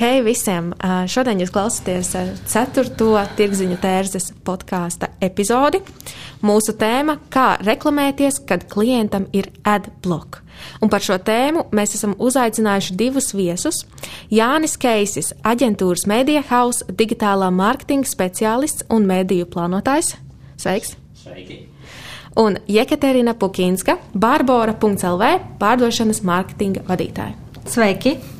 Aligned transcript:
Hei 0.00 0.22
visiem! 0.24 0.70
Šodien 1.12 1.42
jūs 1.42 1.50
klausāties 1.52 2.14
4. 2.48 2.84
tirgziņu 3.36 3.74
tērzes 3.82 4.30
podkāsta 4.48 5.10
epizodi. 5.20 5.82
Mūsu 6.40 6.72
tēma- 6.80 7.18
kā 7.34 7.58
reklamēties, 7.60 8.38
kad 8.48 8.64
klientam 8.72 9.26
ir 9.36 9.50
adblock. 9.60 10.40
Un 10.80 10.88
par 10.88 11.04
šo 11.04 11.18
tēmu 11.18 11.66
mēs 11.70 11.92
esam 11.98 12.14
uzaicinājuši 12.14 12.96
divus 12.96 13.34
viesus. 13.34 13.84
Jānis 14.30 14.78
Keisis, 14.78 15.34
aģentūras 15.44 16.06
Media 16.06 16.40
House, 16.48 16.82
digitālā 16.88 17.52
mārketinga 17.52 18.08
speciālists 18.08 18.82
un 18.88 19.04
mediju 19.04 19.44
plānotājs. 19.44 20.14
Sveiks! 20.56 20.96
Sveiki! 21.14 21.66
Un 22.36 22.56
Jekaterina 22.66 23.34
Pukinska, 23.34 23.98
Barbora.lv 24.14 25.40
pārdošanas 25.60 26.24
mārketinga 26.24 26.88
vadītāja. 26.88 27.34
Sveiki! 27.66 28.39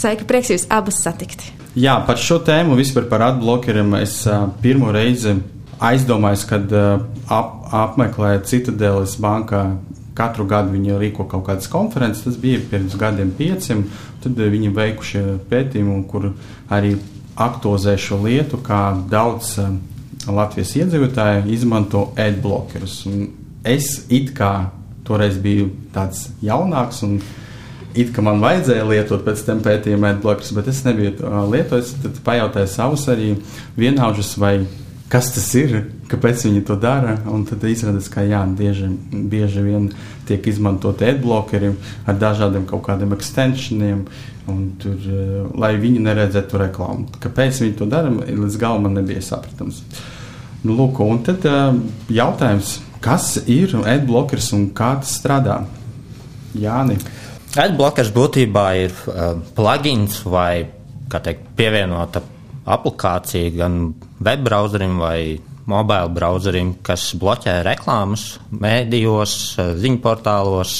Sveiki, 0.00 0.24
prieks 0.24 0.48
jūs 0.48 0.62
abus 0.72 1.02
satikt. 1.04 1.42
Jā, 1.76 1.98
par 2.06 2.16
šo 2.16 2.38
tēmu 2.40 2.72
vispār 2.78 3.04
par 3.10 3.20
atblokeriem 3.26 3.98
es 3.98 4.14
pirmo 4.62 4.88
reizi 4.96 5.34
aizdomājos, 5.76 6.44
kad 6.48 6.72
ap, 6.72 7.50
apmeklēju 7.82 8.46
Citadeles 8.48 9.18
bankā. 9.20 9.66
Katru 10.16 10.46
gadu 10.48 10.72
viņi 10.72 10.96
rīko 11.00 11.26
kaut 11.28 11.44
kādas 11.46 11.68
konferences, 11.70 12.24
tas 12.24 12.38
bija 12.40 12.62
pirms 12.70 12.96
gadiem 13.00 13.34
pieciem. 13.36 13.84
Tad 14.24 14.40
viņi 14.40 14.72
veikuši 14.76 15.22
pētījumu, 15.52 16.00
kur 16.08 16.30
arī 16.72 16.94
aktualizē 17.40 17.98
šo 18.00 18.22
lietu, 18.24 18.60
kā 18.64 18.80
daudz 19.12 19.58
Latvijas 20.26 20.74
iedzīvotāji 20.80 21.44
izmanto 21.52 22.08
adblokerus. 22.20 23.02
Es 23.68 24.06
it 24.08 24.32
kā 24.36 24.70
toreiz 25.04 25.36
biju 25.40 25.68
tāds 25.92 26.30
jaunāks 26.44 27.04
un 27.04 27.18
it 28.00 28.12
kā 28.14 28.22
man 28.24 28.40
vajadzēja 28.42 28.86
lietot 28.88 29.24
pēc 29.26 29.42
tam 29.46 29.62
pētījuma 29.64 30.14
adblockers, 30.14 30.52
bet 30.56 30.68
es 30.72 30.82
nebiju 30.86 31.16
uh, 31.18 31.40
lietojis. 31.50 31.94
Tad 32.02 32.20
pajautāju 32.26 32.70
savus 32.70 33.06
arī 33.12 33.34
vienaudžus, 33.78 34.36
vai 34.40 34.54
kas 35.10 35.32
tas 35.34 35.48
ir, 35.58 35.76
kāpēc 36.10 36.44
viņi 36.46 36.64
to 36.66 36.76
dara. 36.80 37.16
Un 37.30 37.44
tad 37.48 37.64
izrādās, 37.68 38.10
ka 38.12 38.24
jā, 38.26 38.42
bieži, 38.58 38.90
bieži 39.10 39.64
vien 39.66 39.88
tiek 40.28 40.46
izmantoti 40.52 41.08
adblockeri 41.10 41.72
ar 42.06 42.20
dažādiem 42.20 42.68
kaut 42.70 42.84
kādiem 42.88 43.16
extensioniem. 43.16 44.04
Tur, 44.82 44.96
uh, 44.96 45.50
lai 45.62 45.76
viņi 45.78 46.02
neredzētu 46.02 46.58
reklāmu. 46.64 47.06
Kāpēc 47.22 47.62
viņi 47.62 47.76
to 47.78 47.90
dara, 47.90 48.10
līdz 48.10 48.58
galam 48.58 48.88
man 48.88 48.98
nebija 48.98 49.22
sapratams. 49.22 49.84
Nu, 50.64 50.74
lūk, 50.76 50.98
un 51.04 51.22
tad 51.24 51.46
uh, 51.48 51.70
jautājums, 52.12 52.78
kas 53.00 53.36
ir 53.48 53.72
adblockers 53.78 54.50
un 54.56 54.66
kā 54.76 54.92
tas 55.00 55.14
strādā? 55.20 55.62
Jāni. 56.58 56.98
Adblockers 57.58 58.12
būtībā 58.14 58.64
ir 58.78 58.92
uh, 59.10 59.32
plugins 59.56 60.20
vai 60.22 60.62
teikt, 61.10 61.48
pievienota 61.58 62.22
aplikācija 62.70 63.50
gan 63.56 63.88
web 64.22 64.44
browserim 64.46 65.00
vai 65.02 65.34
mobile 65.70 66.12
browserim, 66.14 66.76
kas 66.86 67.08
bloķē 67.18 67.56
reklāmas 67.66 68.36
mēdījos, 68.54 69.34
uh, 69.58 69.72
ziņu 69.82 69.98
portālos, 70.04 70.76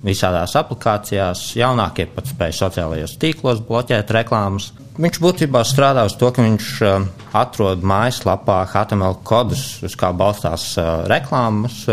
visādās 0.00 0.56
aplikācijās. 0.56 1.44
Jaunākie 1.60 2.08
pat 2.08 2.32
spēj 2.32 2.56
sociālajos 2.62 3.18
tīklos 3.20 3.60
bloķēt 3.68 4.16
reklāmas. 4.16 4.72
Viņš 4.96 5.20
būtībā 5.20 5.60
strādā 5.68 6.08
uz 6.08 6.16
to, 6.16 6.32
ka 6.32 6.40
viņš 6.48 6.74
uh, 6.88 7.08
atrod 7.36 7.84
mājaslapā 7.84 8.62
HTML 8.72 9.20
kodus, 9.28 9.82
uz 9.84 10.00
kā 10.00 10.14
balstās 10.16 10.70
uh, 10.80 11.02
reklāmas, 11.12 11.84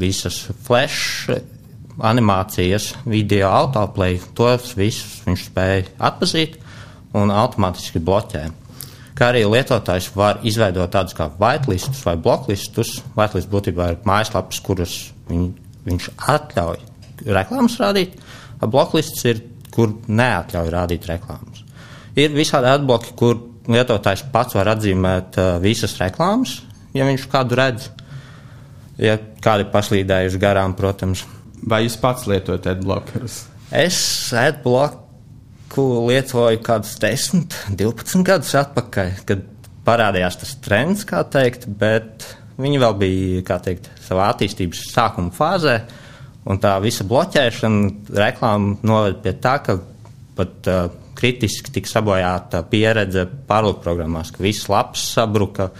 visas 0.00 0.46
flash 0.64 1.28
animācijas, 2.02 2.92
video 3.06 3.50
autoplay, 3.54 4.18
tos 4.34 4.74
visus 4.78 5.22
viņš 5.26 5.46
spēja 5.48 5.86
atpazīt 6.10 6.58
un 7.14 7.30
automātiski 7.30 8.02
bloķē. 8.02 8.44
Kā 9.14 9.28
arī 9.30 9.44
lietotājs 9.46 10.08
var 10.16 10.40
izveidot 10.42 10.90
tādus 10.90 11.14
kā 11.14 11.28
whitelistus 11.38 12.00
vai 12.02 12.16
bloklistus. 12.18 12.96
Whitelist 13.14 13.50
būtībā 13.52 13.92
ir 13.92 14.00
mājaslapas, 14.08 14.58
kuras 14.64 14.94
viņ, 15.28 15.44
viņš 15.86 16.08
atļauj 16.34 16.80
reklāmas 17.30 17.78
rādīt, 17.78 18.16
a 18.58 18.66
bloklists 18.66 19.22
ir, 19.30 19.44
kur 19.74 19.92
neatļauj 20.06 20.72
rādīt 20.74 21.06
reklāmas. 21.10 21.62
Ir 22.18 22.34
visādi 22.34 22.70
atbloki, 22.70 23.14
kur 23.18 23.38
lietotājs 23.70 24.26
pats 24.34 24.58
var 24.58 24.72
atzīmēt 24.74 25.38
uh, 25.38 25.54
visas 25.62 25.94
reklāmas, 26.02 26.58
ja 26.94 27.06
viņš 27.06 27.28
kādu 27.30 27.58
redz. 27.58 27.88
Ja 28.98 29.16
kādi 29.42 29.66
paslīdējuši 29.72 30.38
garām, 30.38 30.76
protams, 30.78 31.24
Vai 31.64 31.84
jūs 31.86 31.96
pats 32.00 32.26
lietojat 32.28 32.66
adblockerus? 32.74 33.44
Es 33.74 33.96
adbloku 34.36 35.84
lietoju 36.10 36.60
kādus 36.64 36.98
10, 37.00 37.46
12 37.78 38.24
gadus 38.26 38.52
atpakaļ, 38.60 39.12
kad 39.28 39.44
parādījās 39.86 40.36
tas 40.40 40.56
trends, 40.64 41.04
kā 41.08 41.22
teikt, 41.24 41.64
bet 41.80 42.26
viņi 42.60 42.80
vēl 42.82 42.98
bija, 43.00 43.58
teikt, 43.64 43.88
savā 44.04 44.28
attīstības 44.34 44.84
sākuma 44.92 45.32
fāzē, 45.34 45.78
un 46.44 46.60
tā 46.60 46.76
visa 46.84 47.06
bloķēšana 47.08 48.18
reklāma 48.20 48.76
noved 48.84 49.22
pie 49.24 49.34
tā, 49.40 49.56
ka 49.64 49.78
pat 50.36 50.68
uh, 50.68 50.86
kritiski 51.16 51.72
tika 51.72 51.90
sabojāta 51.90 52.60
pieredze 52.68 53.24
pārlūkprogrammās, 53.48 54.34
ka 54.34 54.44
viss 54.44 54.68
labs 54.68 55.06
sabruka, 55.14 55.70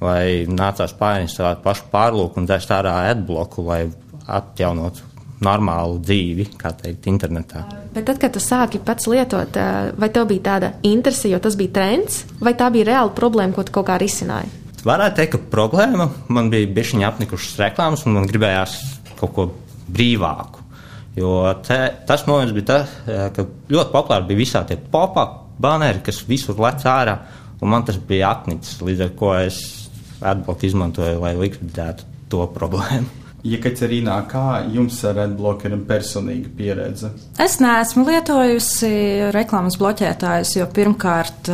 vai 0.00 0.48
nācās 0.48 0.96
pārņemt 0.98 1.34
savu 1.34 1.54
pašu 1.62 1.86
pārlūku 1.92 2.40
un 2.40 2.50
dzēst 2.50 2.74
ārā 2.74 2.96
adbloku, 3.12 3.62
lai 3.68 3.84
atjaunotu 4.30 5.09
normālu 5.44 5.98
dzīvi, 6.04 6.46
kā 6.60 6.72
teikt, 6.76 7.08
internetā. 7.10 7.64
Bet 7.94 8.06
tad, 8.08 8.20
kad 8.22 8.34
tu 8.34 8.42
sāki 8.44 8.80
pats 8.84 9.08
lietot, 9.10 9.56
vai 9.98 10.10
tev 10.12 10.28
bija 10.30 10.46
tāda 10.52 10.72
interese, 10.86 11.30
jo 11.32 11.40
tas 11.42 11.56
bija 11.58 11.74
trends, 11.78 12.24
vai 12.40 12.54
tā 12.58 12.68
bija 12.72 12.90
reāla 12.92 13.14
problēma, 13.16 13.54
ko 13.56 13.64
tu 13.66 13.74
kaut 13.74 13.88
kā 13.88 13.96
risināji? 14.00 14.52
Varētu 14.84 15.18
teikt, 15.18 15.34
ka 15.34 15.52
problēma 15.52 16.08
man 16.32 16.48
bija 16.52 16.68
bišķiņa 16.76 17.08
apnikušas 17.10 17.58
reklāmas, 17.60 18.06
un 18.06 18.16
man 18.16 18.28
gribējās 18.28 18.78
kaut 19.18 19.34
ko 19.36 19.46
brīvāku. 19.92 20.64
Jo 21.18 21.34
te, 21.66 21.78
tas 22.08 22.24
moments 22.28 22.54
bija 22.56 22.68
tas, 22.70 22.94
ka 23.36 23.44
ļoti 23.44 23.92
populāri 23.92 24.30
bija 24.30 24.40
visā 24.40 24.64
tie 24.68 24.78
pop-up 24.92 25.58
baneri, 25.60 26.00
kas 26.06 26.22
visur 26.28 26.60
lec 26.62 26.84
ārā, 26.88 27.18
un 27.60 27.72
man 27.72 27.84
tas 27.84 27.98
bija 28.00 28.30
apnicis, 28.32 28.80
līdz 28.84 29.08
ar 29.08 29.14
ko 29.18 29.34
es 29.36 29.60
adbloku 30.20 30.68
izmantoju, 30.68 31.20
lai 31.20 31.34
likvidētu 31.36 32.08
to 32.32 32.46
problēmu. 32.54 33.19
Jekaterīnā, 33.46 34.18
kā 34.28 34.60
jums 34.68 34.98
ar 35.08 35.22
adblockeriem 35.24 35.86
personīga 35.88 36.50
pieredze? 36.58 37.08
Es 37.40 37.56
neesmu 37.62 38.04
lietojusi 38.04 38.90
reklāmas 39.32 39.78
bloķētājus, 39.80 40.58
jo 40.58 40.66
pirmkārt 40.76 41.48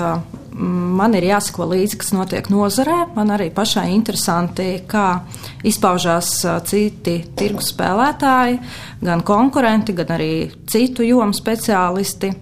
man 0.57 1.15
ir 1.15 1.29
jāsako 1.29 1.69
līdzi, 1.71 1.99
kas 2.01 2.11
notiek 2.17 2.49
nozarē. 2.51 2.97
Man 3.15 3.31
arī 3.35 3.51
pašai 3.55 3.91
interesanti, 3.95 4.69
kā 4.89 5.21
izpaužās 5.69 6.33
citi 6.67 7.21
tirgus 7.37 7.71
spēlētāji, 7.75 8.59
gan 9.05 9.23
konkurenti, 9.27 9.95
gan 9.97 10.17
arī 10.17 10.33
citu 10.71 11.07
jomu 11.07 11.37
speciālisti. 11.37 12.33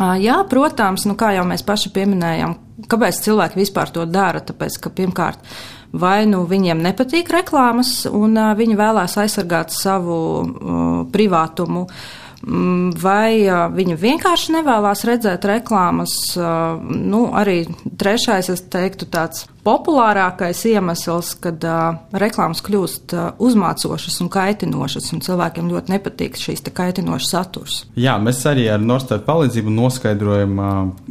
Jā, 0.00 0.38
protams, 0.48 1.04
nu, 1.08 1.16
kā 1.18 1.34
jau 1.36 1.42
mēs 1.48 1.64
paši 1.66 1.90
pieminējām, 1.96 2.54
kāpēc 2.88 3.18
cilvēki 3.26 3.60
vispār 3.60 3.90
to 3.92 4.06
dara? 4.08 4.40
Tāpēc, 4.44 4.78
ka 4.80 4.92
pirmkārt, 4.96 5.42
vai 5.92 6.24
nu 6.30 6.44
viņiem 6.48 6.82
nepatīk 6.84 7.30
reklāmas, 7.34 8.04
un 8.06 8.38
viņi 8.56 8.78
vēlās 8.78 9.16
aizsargāt 9.20 9.74
savu 9.74 11.06
privātumu. 11.12 11.86
Mm, 12.40 12.94
vai 12.96 13.44
viņi 13.76 13.98
vienkārši 14.00 14.54
nevēlas 14.56 15.04
redzēt 15.08 15.44
reklāmas? 15.48 16.14
Nu, 16.36 17.26
arī 17.36 17.62
trešais, 18.00 18.48
es 18.52 18.62
teiktu, 18.72 19.08
tāds 19.12 19.44
populārākais 19.66 20.62
iemesls, 20.70 21.34
kad 21.44 21.64
reklāmas 22.16 22.62
kļūst 22.64 23.12
uzmācošas 23.44 24.16
un 24.24 24.30
kaitinošas, 24.32 25.10
un 25.12 25.20
cilvēkiem 25.24 25.68
ļoti 25.68 25.94
nepatīk 25.94 26.38
šīs 26.40 26.64
kaitinošas 26.72 27.34
saturs. 27.34 27.82
Jā, 28.00 28.16
mēs 28.22 28.40
arī 28.48 28.70
ar 28.72 28.80
Norstāru 28.80 29.26
palīdzību 29.26 29.74
noskaidrojam 29.76 30.56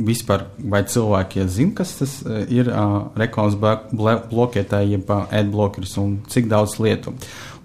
vispār, 0.09 0.47
vai 0.57 0.81
cilvēki 0.89 1.45
zina, 1.45 1.75
kas 1.77 1.93
tas 2.01 2.17
ir 2.49 2.71
reklāmas 3.19 3.59
blokētāji, 3.93 4.97
jeb 4.97 5.13
adblockers 5.13 5.93
un 6.01 6.17
cik 6.31 6.49
daudz 6.49 6.79
lietu. 6.81 7.13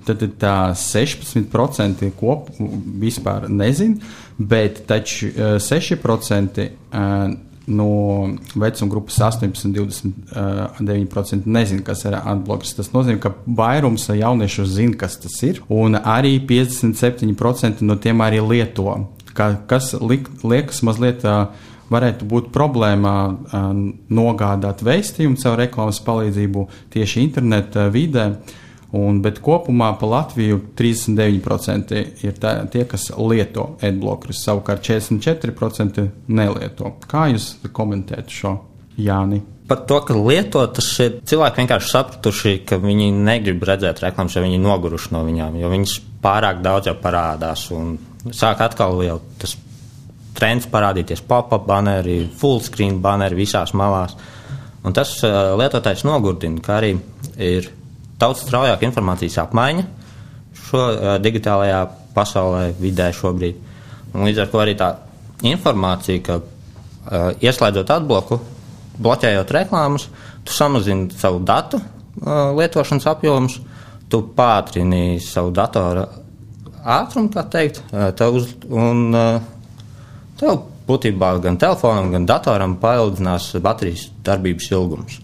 Tad 0.04 0.20
tā 0.36 0.56
16% 0.76 2.10
kopu 2.18 2.68
vispār 3.00 3.48
nezina, 3.48 3.96
bet 4.36 4.82
taču 4.88 5.30
uh, 5.30 5.56
6% 5.62 6.64
uh, 6.68 7.34
no 7.66 8.28
vecuma 8.54 8.90
grupas 8.90 9.18
18, 9.20 9.72
29% 9.72 11.46
nezina, 11.46 11.82
kas 11.82 12.04
ir 12.04 12.16
adblockers. 12.18 12.74
Tas 12.76 12.92
nozīmē, 12.92 13.20
ka 13.22 13.32
vairums 13.46 14.08
jauniešu 14.12 14.66
zina, 14.68 14.96
kas 15.00 15.16
tas 15.22 15.36
ir, 15.46 15.62
un 15.72 15.96
arī 15.96 16.36
57% 16.44 17.84
no 17.86 17.96
tiem 17.96 18.20
arī 18.24 18.42
lieto. 18.44 18.98
Ka, 19.34 19.54
kas 19.68 19.94
lik, 20.00 20.28
liekas 20.44 20.84
mazliet. 20.86 21.24
Varētu 21.84 22.24
būt 22.24 22.46
problēma 22.48 23.10
nogādāt 24.08 24.80
vēstījumu 24.82 25.36
caur 25.36 25.58
reklāmas 25.60 25.98
palīdzību 26.02 26.62
tieši 26.94 27.20
interneta 27.26 27.84
vidē, 27.92 28.24
uh, 28.32 28.62
Un, 28.94 29.18
bet 29.24 29.40
kopumā 29.42 29.88
pa 29.98 30.06
Latviju 30.06 30.60
39% 30.78 31.96
ir 32.22 32.36
tā, 32.38 32.52
tie, 32.70 32.84
kas 32.86 33.08
lieto 33.18 33.72
adblockerus, 33.82 34.44
savukārt 34.46 34.84
44% 34.86 36.04
nelieto. 36.30 36.92
Kā 37.10 37.26
jūs 37.32 37.48
komentējat 37.74 38.30
šo 38.30 38.54
Jāni? 39.02 39.40
Par 39.66 39.80
to, 39.88 39.98
ka 40.04 40.14
lietot, 40.14 40.78
šie 40.84 41.08
cilvēki 41.26 41.62
vienkārši 41.62 41.90
sapratuši, 41.90 42.54
ka 42.68 42.78
viņi 42.82 43.10
negrib 43.16 43.64
redzēt 43.66 44.04
reklāmas, 44.04 44.36
jo 44.36 44.44
viņi 44.44 44.62
noguruši 44.62 45.14
no 45.16 45.24
viņām, 45.26 45.56
jo 45.58 45.70
viņas 45.72 45.98
pārāk 46.22 46.60
daudz 46.62 46.92
jau 46.92 46.94
parādās. 47.00 47.66
Un 47.74 47.96
sāk 48.30 48.60
atkal 48.62 49.00
jau 49.02 49.18
tas 49.40 49.56
trends 50.38 50.68
parādīties 50.70 51.24
pop-up 51.26 51.66
banneri, 51.66 52.26
full 52.38 52.60
screen 52.62 53.00
banneri 53.02 53.42
visās 53.42 53.74
malās. 53.74 54.14
Un 54.84 54.94
tas 54.94 55.16
uh, 55.24 55.54
lietotājs 55.58 56.04
nogurdina, 56.06 56.60
ka 56.62 56.78
arī 56.82 56.98
ir 57.40 57.72
daudz 58.20 58.44
straujāka 58.44 58.86
informācijas 58.86 59.40
apmaiņa 59.44 59.84
šo 60.64 60.82
digitālajā 61.22 61.80
pasaulē, 62.14 62.68
vidē 62.78 63.10
šobrīd. 63.14 63.58
Un 64.14 64.28
līdz 64.28 64.44
ar 64.44 64.50
to 64.50 64.60
arī 64.62 64.74
tā 64.78 64.90
informācija, 65.44 66.22
ka 66.24 66.38
uh, 66.40 67.30
ieslēdzot 67.42 67.90
atbloku, 67.96 68.38
bloķējot 69.02 69.54
reklāmas, 69.56 70.06
tu 70.46 70.54
samazini 70.54 71.10
savu 71.18 71.42
datu 71.44 71.80
uh, 71.80 72.52
lietošanas 72.54 73.08
apjomus, 73.10 73.58
tu 74.10 74.22
pātrini 74.36 75.18
savu 75.22 75.50
datoru 75.54 76.06
ātrumu, 76.84 77.32
kā 77.34 77.44
teikt, 77.50 77.82
uh, 77.90 78.12
tev 78.16 78.38
uz, 78.38 78.54
un 78.70 79.10
tev 80.38 80.62
būtībā 80.86 81.34
gan 81.42 81.58
telefonam, 81.58 82.12
gan 82.12 82.28
datoram 82.28 82.78
paildzinās 82.80 83.54
baterijas 83.64 84.08
darbības 84.24 84.70
ilgums. 84.70 85.20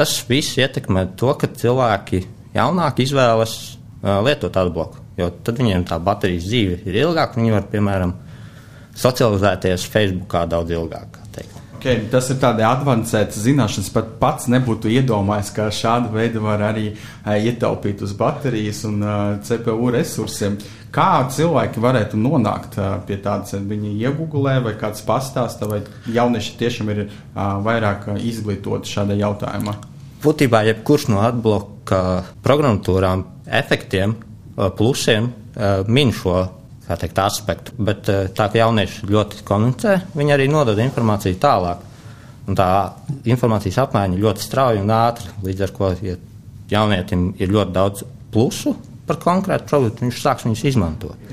Tas 0.00 0.14
viss 0.24 0.56
ietekmē 0.56 1.10
to, 1.20 1.34
ka 1.36 1.50
cilvēki 1.60 2.22
jaunāki 2.54 3.04
izvēlas 3.04 3.52
uh, 3.60 4.22
lietot 4.24 4.54
atbloku. 4.56 5.02
Jo 5.20 5.28
tad 5.44 5.60
viņiem 5.60 5.84
tā 5.90 5.98
baterijas 6.00 6.46
dzīve 6.48 6.78
ir 6.88 6.96
ilgāka. 7.02 7.36
Viņi 7.36 7.52
var, 7.52 7.66
piemēram, 7.68 8.14
socializēties 8.96 9.84
Facebookā 9.92 10.46
daudz 10.48 10.72
ilgāk. 10.72 11.20
Okay, 11.80 11.96
tas 12.12 12.26
ir 12.28 12.36
tāds 12.40 12.60
avansēts 12.60 13.38
zināšanas, 13.40 13.86
pat 13.92 14.08
pats 14.20 14.48
nebūtu 14.52 14.90
iedomājies, 14.92 15.52
ka 15.56 15.68
šāda 15.72 16.10
veida 16.12 16.40
var 16.44 16.64
arī 16.66 16.90
ietaupīt 17.24 18.02
uz 18.04 18.12
baterijas 18.16 18.82
un 18.88 19.00
CPU 19.44 19.92
resursiem. 19.94 20.58
Kā 20.92 21.24
cilvēki 21.32 21.80
varētu 21.80 22.20
nonākt 22.20 22.76
pie 23.08 23.20
tādas, 23.24 23.56
viņi 23.56 23.94
iegūlē 24.00 24.58
vai 24.64 24.74
kāds 24.80 25.04
pastāsta, 25.08 25.68
vai 25.68 25.80
jaunieši 26.08 26.58
tiešām 26.60 26.92
ir 26.92 27.06
vairāk 27.36 28.10
izglītoti 28.18 28.96
šādā 28.96 29.16
jautājumā? 29.22 29.78
Būtībā 30.20 30.64
jebkurš 30.68 31.08
no 31.12 31.22
atbloka 31.24 32.00
programmatūrām 32.44 33.24
efektiem, 33.60 34.16
uh, 34.16 34.68
plusiem 34.76 35.30
uh, 35.30 35.84
min 35.88 36.12
šo 36.12 36.42
teikt, 36.96 37.18
aspektu. 37.18 37.72
Bet 37.78 38.08
eh, 38.10 38.26
tā 38.34 38.48
kā 38.50 38.62
jaunieši 38.62 39.08
ļoti 39.10 39.44
komunicē, 39.46 39.96
viņi 40.16 40.34
arī 40.34 40.48
nodod 40.50 40.78
informāciju 40.82 41.38
tālāk. 41.40 41.86
Un 42.50 42.58
tā 42.58 42.68
informācijas 43.30 43.78
apmaiņa 43.84 44.18
ļoti 44.18 44.44
strauja 44.44 44.82
un 44.82 44.90
ātra. 44.94 45.34
Līdz 45.44 45.66
ar 45.66 45.74
to, 45.76 45.90
ja 46.02 46.16
jaunietim 46.70 47.32
ir 47.38 47.52
ļoti 47.52 47.76
daudz 47.76 48.06
plusu 48.32 48.74
par 49.10 49.18
konkrētu 49.18 49.66
produktu, 49.66 50.04
viņš 50.06 50.18
sāks 50.22 50.46
viņus 50.46 50.60
izmantot. 50.70 51.30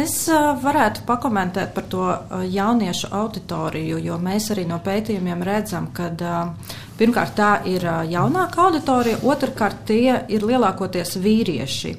Es 0.00 0.16
uh, 0.28 0.52
varētu 0.60 1.06
pakomentēt 1.08 1.72
par 1.76 1.86
to 1.88 2.04
uh, 2.04 2.42
jauniešu 2.44 3.08
auditoriju, 3.16 4.00
jo 4.04 4.18
mēs 4.20 4.50
arī 4.52 4.66
no 4.68 4.76
pētījumiem 4.84 5.44
redzam, 5.46 5.88
ka 5.96 6.10
uh, 6.12 6.74
pirmkārt 7.02 7.34
tā 7.36 7.52
ir 7.66 7.84
jaunāka 8.14 8.68
auditorija, 8.68 9.18
otrkārt 9.26 9.82
tie 9.90 10.22
ir 10.30 10.46
lielākoties 10.46 11.18
vīrieši 11.18 11.96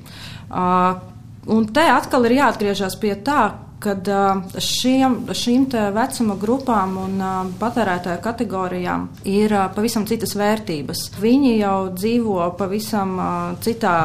Un 1.43 1.67
te 1.75 1.83
atkal 1.91 2.23
ir 2.29 2.37
jāatgriežas 2.37 2.95
pie 3.01 3.17
tā, 3.25 3.41
kad 3.83 4.07
šiem, 4.63 5.17
šīm 5.35 5.65
vecuma 5.91 6.37
grupām 6.39 6.95
un 7.01 7.17
patērētāju 7.59 8.21
kategorijām 8.23 9.09
ir 9.27 9.51
pavisam 9.75 10.07
citas 10.07 10.37
vērtības. 10.39 11.09
Viņi 11.19 11.57
jau 11.57 11.77
dzīvo 11.91 12.47
pavisam 12.59 13.17
citā 13.65 13.97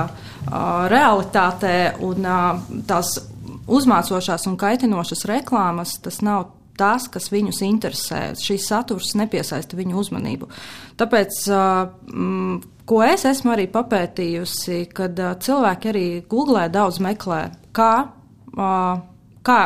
realitātē, 0.90 1.76
un 2.02 2.26
tās 2.90 3.14
uzmācošās 3.68 4.48
un 4.50 4.58
kaitinošas 4.58 5.28
reklāmas 5.30 5.94
tas 6.02 6.24
nav 6.26 6.48
tas, 6.78 7.08
kas 7.12 7.30
viņus 7.32 7.62
interesē. 7.66 8.22
Šīs 8.38 8.68
saturs 8.70 9.14
nepiesaista 9.18 9.78
viņu 9.78 9.98
uzmanību. 10.02 10.48
Tāpēc, 10.98 11.40
mm, 11.48 12.60
ko 12.88 13.02
es 13.06 13.26
esmu 13.28 13.54
arī 13.56 13.66
papētījusi, 13.72 14.84
kad 14.94 15.18
cilvēki 15.44 15.92
arī 15.92 16.06
googlē 16.30 16.68
daudz 16.72 17.02
meklē, 17.04 17.42
kā, 17.76 17.92
kā 19.42 19.60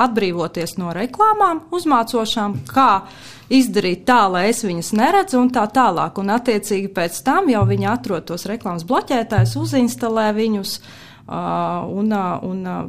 atbrīvoties 0.00 0.76
no 0.80 0.92
reklāmām, 0.94 1.64
uzmācošām, 1.74 2.56
kā 2.66 3.04
izdarīt 3.52 4.04
tā, 4.08 4.24
lai 4.32 4.48
es 4.50 4.64
viņas 4.66 4.92
neredzu, 4.98 5.38
un 5.42 5.52
tā 5.54 5.64
tālāk. 5.70 6.18
Un, 6.20 6.32
attiecīgi, 6.34 6.90
pēc 6.94 7.20
tam 7.26 7.50
jau 7.52 7.62
viņi 7.68 7.90
atrod 7.92 8.26
tos 8.30 8.46
reklāmas 8.50 8.86
bloķētājus, 8.88 9.56
uzinstalē 9.60 10.30
viņus 10.36 10.76
uh, 10.80 11.86
un, 11.86 12.10
uh, 12.10 12.42
un 12.42 12.66
uh, 12.66 12.84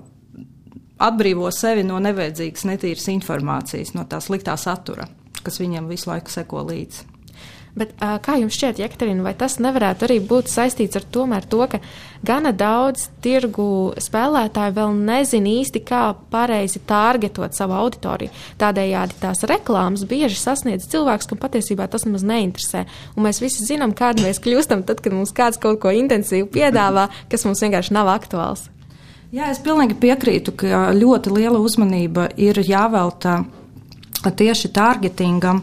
atbrīvo 1.01 1.49
sevi 1.53 1.83
no 1.87 1.99
nevajadzīgas, 2.03 2.67
netīras 2.69 3.09
informācijas, 3.13 3.95
no 3.97 4.05
tā 4.09 4.21
sliktā 4.23 4.55
satura, 4.59 5.09
kas 5.43 5.59
viņiem 5.61 5.91
visu 5.91 6.11
laiku 6.11 6.33
seko 6.33 6.63
līdzi. 6.69 7.11
Bet, 7.75 7.91
kā 8.23 8.37
jums 8.39 8.55
šķiet, 8.55 8.77
Jekaterina, 8.79 9.19
vai 9.25 9.33
tas 9.35 9.57
nevarētu 9.59 10.05
arī 10.07 10.21
būt 10.23 10.47
saistīts 10.47 10.95
ar 10.95 11.03
tomēr 11.11 11.43
to, 11.51 11.59
ka 11.67 11.81
gana 12.23 12.53
daudz 12.55 13.09
tirgu 13.23 13.91
spēlētāju 13.99 14.77
vēl 14.77 14.93
nezina 14.95 15.51
īsti, 15.57 15.81
kā 15.83 16.05
pareizi 16.31 16.79
targetot 16.87 17.57
savu 17.57 17.75
auditoriju. 17.75 18.31
Tādējādi 18.61 19.19
tās 19.19 19.43
reklāmas 19.51 20.05
bieži 20.07 20.39
sasniedz 20.39 20.87
cilvēks, 20.93 21.27
kam 21.27 21.41
patiesībā 21.41 21.89
tas 21.91 22.07
nemaz 22.07 22.23
neinteresē. 22.23 22.85
Un 23.17 23.27
mēs 23.27 23.43
visi 23.43 23.67
zinām, 23.67 23.91
kāda 23.91 24.23
mēs 24.23 24.39
kļūstam 24.45 24.87
tad, 24.87 25.03
kad 25.03 25.17
mums 25.17 25.35
kāds 25.35 25.59
kaut 25.59 25.83
ko 25.83 25.91
intensīvu 25.91 26.47
piedāvā, 26.55 27.09
kas 27.27 27.43
mums 27.43 27.65
vienkārši 27.65 27.97
nav 27.97 28.13
aktuāls. 28.15 28.69
Jā, 29.35 29.49
es 29.51 29.57
pilnīgi 29.59 29.97
piekrītu, 29.99 30.53
ka 30.55 30.93
ļoti 30.95 31.33
liela 31.35 31.59
uzmanība 31.59 32.29
ir 32.39 32.55
jāvelta 32.63 33.41
tieši 34.23 34.69
targetingam. 34.71 35.59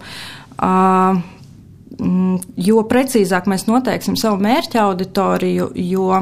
Jo 2.66 2.84
precīzāk 2.90 3.48
mēs 3.48 3.64
noteiksim 3.70 4.18
savu 4.20 4.42
mērķa 4.44 4.84
auditoriju, 4.90 5.70
jo 5.88 6.20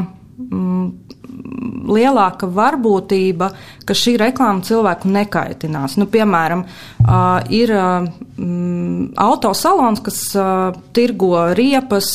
lielāka 1.90 2.47
varbūtība, 2.54 3.50
ka 3.83 3.99
šī 3.99 4.14
reklāma 4.23 4.62
cilvēku 4.71 5.11
nekaitinās. 5.11 5.99
Nu, 5.99 6.07
piemēram, 6.07 6.62
ir 7.50 7.75
autosalons, 9.26 10.07
kas 10.07 10.26
tirgo 10.95 11.49
riepas, 11.59 12.12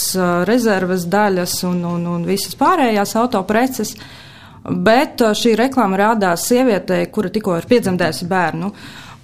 rezerves 0.48 1.10
daļas 1.12 1.64
un, 1.68 1.82
un, 1.98 2.14
un 2.16 2.30
visas 2.30 2.56
pārējās 2.56 3.20
autopreces. 3.20 4.00
Uh, 4.00 4.22
bet 4.70 5.22
uh, 5.24 5.34
šī 5.38 5.56
reklāma 5.60 6.00
rādās 6.02 6.48
sievietei, 6.50 7.08
kura 7.14 7.32
tikko 7.34 7.58
ir 7.60 7.68
piedzemdējusi 7.70 8.30
bērnu. 8.30 8.72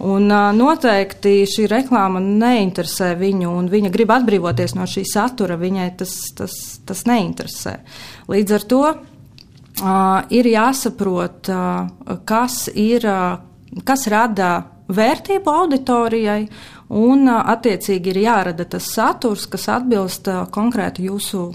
Un 0.02 0.26
uh, 0.34 0.50
noteikti 0.58 1.44
šī 1.50 1.68
reklāma 1.70 2.22
neinteresē 2.24 3.12
viņu, 3.20 3.52
un 3.60 3.70
viņa 3.70 3.92
grib 3.94 4.14
atbrīvoties 4.16 4.74
no 4.78 4.88
šī 4.90 5.06
satura. 5.06 5.60
Viņai 5.62 5.88
tas, 6.00 6.16
tas, 6.38 6.58
tas 6.88 7.06
neinteresē. 7.10 7.78
Līdz 8.32 8.58
ar 8.58 8.68
to 8.74 8.84
uh, 8.90 9.00
ir 10.34 10.50
jāsaprot, 10.50 11.52
uh, 11.54 12.18
kas, 12.26 12.64
ir, 12.74 13.06
uh, 13.06 13.82
kas 13.86 14.08
rada 14.12 14.54
vērtību 14.92 15.54
auditorijai, 15.54 16.46
un 16.98 17.28
uh, 17.30 17.44
attiecīgi 17.54 18.14
ir 18.14 18.24
jārada 18.26 18.66
tas 18.70 18.90
saturs, 18.96 19.46
kas 19.52 19.70
atbilst 19.72 20.28
uh, 20.32 20.44
konkrēti 20.52 21.08
jūsu 21.08 21.46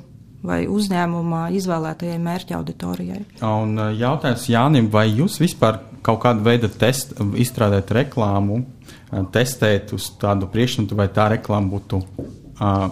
vai 0.47 0.63
uzņēmuma 0.71 1.47
izvēlētajai 1.59 2.19
mērķa 2.23 2.57
auditorijai. 2.61 3.21
Un 3.47 3.77
uh, 3.79 3.91
jautājums 3.97 4.49
Jānim, 4.53 4.91
vai 4.93 5.09
jūs 5.11 5.41
vispār 5.43 5.81
kaut 6.07 6.23
kādu 6.23 6.47
veidu 6.47 6.71
test, 6.71 7.17
izstrādājat 7.35 7.93
reklāmu, 8.01 8.63
uh, 8.63 9.25
testēt 9.35 9.95
uz 9.97 10.11
tādu 10.21 10.51
priekšmetu, 10.53 10.99
vai 10.99 11.09
tā 11.13 11.29
reklāma 11.35 11.73
būtu 11.75 12.03
uh, 12.03 12.87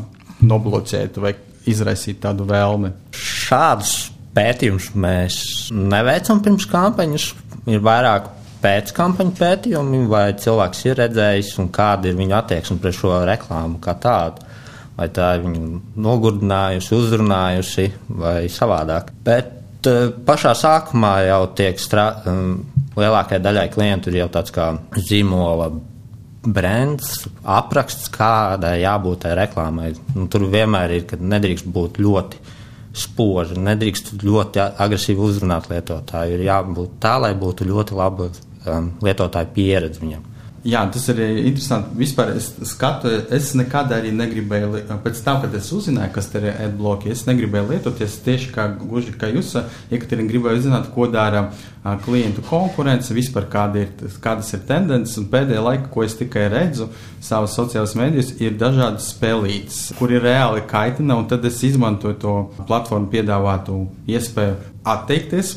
nobloķēta 0.44 1.22
vai 1.24 1.34
izraisīt 1.70 2.20
tādu 2.24 2.46
vēlmi? 2.48 2.92
Šādus 3.16 3.96
pētījumus 4.34 4.92
mēs 4.98 5.42
neveicam 5.72 6.42
pirms 6.44 6.66
kampaņas. 6.70 7.28
Ir 7.70 7.80
vairāk 7.84 8.26
pēckampaņu 8.64 9.36
pētījumi, 9.38 10.04
vai 10.08 10.26
cilvēks 10.40 10.82
ir 10.88 10.98
redzējis 11.02 11.52
un 11.62 11.70
kāda 11.74 12.10
ir 12.10 12.18
viņa 12.18 12.40
attieksme 12.40 12.80
pret 12.80 12.96
šo 12.96 13.18
reklāmu 13.28 13.80
kā 13.84 13.96
tādu. 14.00 14.44
Vai 14.94 15.08
tā 15.10 15.32
ir 15.36 15.42
viņu 15.42 15.80
nogurdinājusi, 16.04 16.92
uzrunājusi 16.94 17.88
vai 18.20 18.44
savādāk. 18.52 19.10
Bet 19.26 19.88
uh, 19.90 20.12
pašā 20.26 20.54
sākumā 20.58 21.16
jau 21.26 21.40
tiek 21.58 21.80
strādāts, 21.82 22.30
um, 22.30 22.62
lielākajai 22.94 23.42
daļai 23.42 23.66
klientu 23.74 24.12
ir 24.12 24.20
jau 24.22 24.30
tāds 24.36 24.54
kā 24.54 24.68
zīmola 25.08 25.72
brands, 26.44 27.24
apraksts, 27.42 28.10
kādai 28.12 28.76
jābūt 28.82 29.24
tai 29.24 29.32
reklāmai. 29.38 29.94
Nu, 30.14 30.28
tur 30.30 30.46
vienmēr 30.52 30.98
ir, 30.98 31.06
ka 31.08 31.18
nedrīkst 31.18 31.68
būt 31.74 31.98
ļoti 32.04 32.42
spoži, 32.94 33.58
nedrīkst 33.58 34.12
ļoti 34.22 34.62
agresīvi 34.84 35.24
uzrunāt 35.24 35.70
lietotāju. 35.72 36.36
Ir 36.36 36.46
jābūt 36.46 37.00
tā, 37.02 37.16
lai 37.24 37.32
būtu 37.38 37.66
ļoti 37.66 37.98
laba 37.98 38.28
um, 38.30 38.92
lietotāja 39.04 39.50
pieredze 39.56 40.04
viņam. 40.04 40.30
Jā, 40.64 40.80
tas 40.88 41.04
ir 41.12 41.18
interesanti. 41.20 41.92
Vispār 42.00 42.30
es 42.38 42.46
skatu, 42.70 43.10
es 43.36 43.50
nekad 43.52 43.90
arī 43.92 44.14
negribēju, 44.16 44.78
pēc 45.04 45.20
tam, 45.26 45.42
kad 45.42 45.52
es 45.58 45.68
uzzināju, 45.76 46.12
kas 46.14 46.30
ir 46.38 46.46
adbloki, 46.54 47.12
es 47.12 47.26
negribēju 47.28 47.68
lietoties 47.68 48.16
tieši 48.24 48.48
kā, 48.54 48.70
gluži 48.80 49.12
kā 49.20 49.28
jūs, 49.28 49.52
Jekaterina, 49.92 50.30
gribēju 50.30 50.64
zināt, 50.64 50.88
ko 50.94 51.10
dara 51.12 51.50
klientu 52.06 52.40
konkurence, 52.48 53.12
vispār 53.12 53.44
kāda 53.52 53.84
ir, 53.84 53.92
kādas 54.24 54.54
ir 54.56 54.64
tendences, 54.64 55.18
un 55.20 55.28
pēdējā 55.32 55.68
laika, 55.68 55.90
ko 55.92 56.06
es 56.06 56.16
tikai 56.16 56.48
redzu 56.48 56.88
savas 57.20 57.58
sociālās 57.58 57.92
medijas, 58.00 58.32
ir 58.40 58.56
dažādas 58.56 59.12
spēlītes, 59.12 59.90
kur 59.98 60.16
ir 60.16 60.24
reāli 60.24 60.64
kaitina, 60.70 61.20
un 61.20 61.28
tad 61.28 61.44
es 61.44 61.60
izmantoju 61.68 62.22
to 62.24 62.38
platformu 62.64 63.12
piedāvātu 63.12 63.82
iespēju 64.08 64.73
atteikties, 64.84 65.54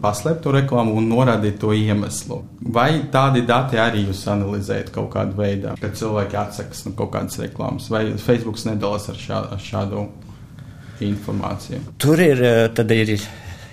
paslēpt 0.00 0.42
to 0.44 0.54
reklāmu 0.54 0.96
un 1.00 1.08
norādīt 1.10 1.58
to 1.60 1.74
iemeslu. 1.76 2.40
Vai 2.72 3.04
tādi 3.12 3.44
dati 3.48 3.80
arī 3.80 4.06
jūs 4.06 4.22
analizējat 4.32 4.90
kaut 4.94 5.10
kādā 5.14 5.36
veidā, 5.36 5.74
kad 5.80 5.96
cilvēki 5.98 6.38
atsakas 6.40 6.86
no 6.86 6.94
kaut 6.98 7.12
kādas 7.16 7.40
reklāmas, 7.42 7.90
vai 7.92 8.06
Facebook 8.20 8.60
nedalās 8.68 9.10
ar, 9.12 9.20
šā, 9.20 9.42
ar 9.56 9.60
šādu 9.64 10.06
informāciju? 11.04 11.82
Tur 12.00 12.24
ir, 12.24 12.42
tad 12.76 12.92
ir 12.96 13.16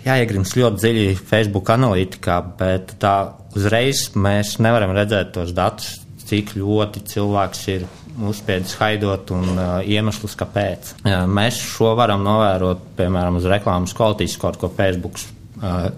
jāiegrims 0.07 0.55
ļoti 0.59 0.83
dziļi 0.83 1.07
Facebook 1.19 1.71
analītikā, 1.75 2.41
bet 2.59 2.97
tā 3.01 3.15
uzreiz 3.57 4.09
mēs 4.15 4.57
nevaram 4.63 4.93
redzēt 4.95 5.33
tos 5.35 5.55
datus, 5.55 6.01
cik 6.27 6.55
ļoti 6.57 7.03
cilvēks 7.07 7.63
ir 7.73 7.85
uzspiedis 8.27 8.73
haidot 8.81 9.31
un 9.35 9.45
uh, 9.53 9.67
iemeslus, 9.85 10.35
kāpēc. 10.39 10.93
Uh, 11.03 11.23
mēs 11.29 11.59
šo 11.61 11.93
varam 11.99 12.23
novērot, 12.25 12.83
piemēram, 12.97 13.37
uz 13.39 13.47
reklāmas 13.49 13.93
kvalitātes 13.97 14.35
skoru, 14.37 14.61
ko 14.63 14.71
Facebook 14.73 15.19
uh, 15.21 15.89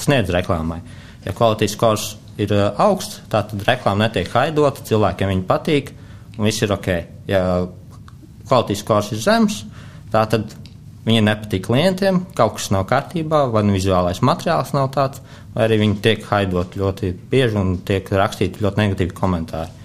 sniedz 0.00 0.32
reklāmai. 0.32 0.80
Ja 1.26 1.34
kvalitātes 1.36 1.76
skors 1.76 2.06
ir 2.40 2.54
uh, 2.56 2.70
augsts, 2.82 3.20
tad 3.32 3.52
reklāma 3.68 4.06
netiek 4.06 4.32
haidota, 4.32 4.84
cilvēkiem 4.88 5.34
viņa 5.34 5.46
patīk 5.50 5.92
un 6.38 6.48
viss 6.48 6.64
ir 6.64 6.72
ok. 6.74 6.90
Ja 7.30 7.44
kvalitātes 8.48 8.82
skors 8.82 9.12
ir 9.12 9.22
zems, 9.22 9.62
tad 10.12 10.40
Viņa 11.02 11.22
nepatīk 11.26 11.64
klientiem, 11.66 12.20
kaut 12.38 12.58
kas 12.58 12.68
nav 12.70 12.84
kārtībā, 12.90 13.48
vai 13.50 13.64
nu 13.66 13.74
vizuālais 13.74 14.20
materiāls 14.22 14.70
nav 14.76 14.92
tāds, 14.94 15.22
vai 15.54 15.64
arī 15.66 15.80
viņi 15.80 15.96
tiek 16.04 16.26
haidot 16.28 16.76
ļoti 16.78 17.10
bieži 17.32 17.58
un 17.58 17.72
tiek 17.86 18.06
rakstīti 18.06 18.62
ļoti 18.62 18.82
negatīvi 18.84 19.16
komentāri. 19.16 19.80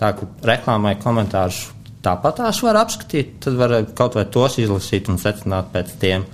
Tā 0.00 0.10
kā 0.16 0.26
reklāmai 0.50 0.96
komentārus 1.00 1.60
tāpat 2.04 2.40
tās 2.40 2.58
var 2.66 2.80
apskatīt, 2.82 3.36
tad 3.46 3.60
var 3.60 3.76
kaut 3.96 4.18
vai 4.18 4.26
tos 4.32 4.58
izlasīt 4.62 5.10
un 5.12 5.22
secināt 5.22 5.70
pēc 5.74 5.94
tiem. 6.02 6.26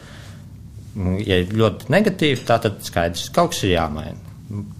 Nu, 0.97 1.19
ja 1.21 1.39
ir 1.41 1.53
ļoti 1.57 1.93
negatīvi, 1.93 2.41
tad 2.49 2.81
skaidrs, 2.85 3.29
ka 3.29 3.43
kaut 3.43 3.53
kas 3.53 3.62
ir 3.67 3.77
jāmaina. 3.77 4.33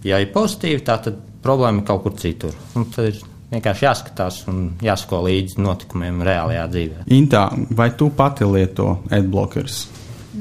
Ja 0.05 0.19
ir 0.21 0.33
pozitīvi, 0.33 0.81
tad 0.85 1.13
problēma 1.45 1.81
ir 1.81 1.87
kaut 1.87 2.03
kur 2.05 2.17
citur. 2.17 2.57
Un 2.77 2.89
tad 2.93 3.09
ir 3.11 3.21
vienkārši 3.53 3.87
jāskatās 3.87 4.41
un 4.51 4.63
jāsako 4.83 5.23
līdzi 5.27 5.61
notikumiem 5.63 6.23
reālajā 6.25 6.65
dzīvē. 6.73 7.05
Intā, 7.15 7.47
vai 7.75 7.91
tu 7.97 8.09
pati 8.13 8.47
lieto 8.49 8.97
adblockers? 9.13 9.83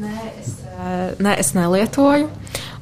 Nē, 0.03 0.19
es, 0.41 0.55
ne, 1.21 1.37
es 1.37 1.53
nelietoju. 1.57 2.31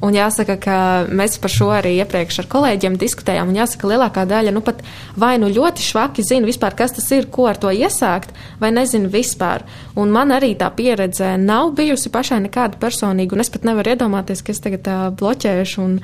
Un 0.01 0.15
jāsaka, 0.17 0.55
ka 0.61 0.77
mēs 1.13 1.37
par 1.41 1.53
šo 1.53 1.69
arī 1.75 1.93
iepriekš 2.01 2.41
ar 2.41 2.49
kolēģiem 2.51 2.97
diskutējām. 3.01 3.51
Un 3.51 3.59
jāsaka, 3.59 3.89
lielākā 3.91 4.25
daļa 4.29 4.53
nu 4.55 4.63
pat 4.65 4.81
vai 5.19 5.35
nu 5.41 5.51
ļoti 5.51 5.85
švaki 5.85 6.25
zina 6.25 6.49
vispār, 6.49 6.75
kas 6.77 6.95
tas 6.97 7.07
ir, 7.13 7.29
ko 7.33 7.45
ar 7.51 7.59
to 7.61 7.69
iesākt, 7.69 8.33
vai 8.61 8.71
nezina 8.73 9.11
vispār. 9.11 9.65
Un 9.99 10.13
man 10.13 10.33
arī 10.33 10.53
tā 10.57 10.71
pieredze 10.73 11.35
nav 11.41 11.75
bijusi 11.77 12.09
pašai 12.13 12.41
nekāda 12.47 12.81
personīga, 12.81 13.37
un 13.37 13.45
es 13.45 13.53
pat 13.53 13.67
nevaru 13.67 13.93
iedomāties, 13.93 14.41
ka 14.41 14.55
es 14.55 14.63
tagad 14.63 14.85
tā 14.87 14.99
bloķēšu 15.21 15.85
un, 15.85 15.99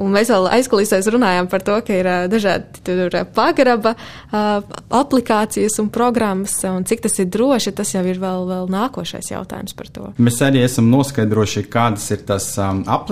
Un 0.00 0.14
mēs 0.14 0.30
vēl 0.32 0.48
aizkulisēs 0.56 1.08
runājām 1.12 1.48
par 1.52 1.62
to, 1.64 1.76
ka 1.84 1.92
ir 1.92 2.08
dažādi 2.32 2.80
tur 2.86 3.16
pagraba 3.36 3.92
aplikācijas 4.32 5.76
un 5.82 5.90
programmas, 5.92 6.54
un 6.68 6.86
cik 6.88 7.04
tas 7.04 7.18
ir 7.20 7.28
droši, 7.32 7.74
tas 7.76 7.92
jau 7.92 8.02
ir 8.08 8.20
vēl, 8.22 8.46
vēl 8.48 8.70
nākošais 8.72 9.32
jautājums 9.34 9.76
par 9.76 9.90
to. 9.92 10.08
Mēs 10.22 10.40
arī 10.46 10.64
esam 10.64 10.88
noskaidrojuši, 10.92 11.66
kādas 11.72 12.08
ir 12.14 12.24
tas 12.28 12.48
um, 12.62 12.82
aplikācijas, 12.88 13.09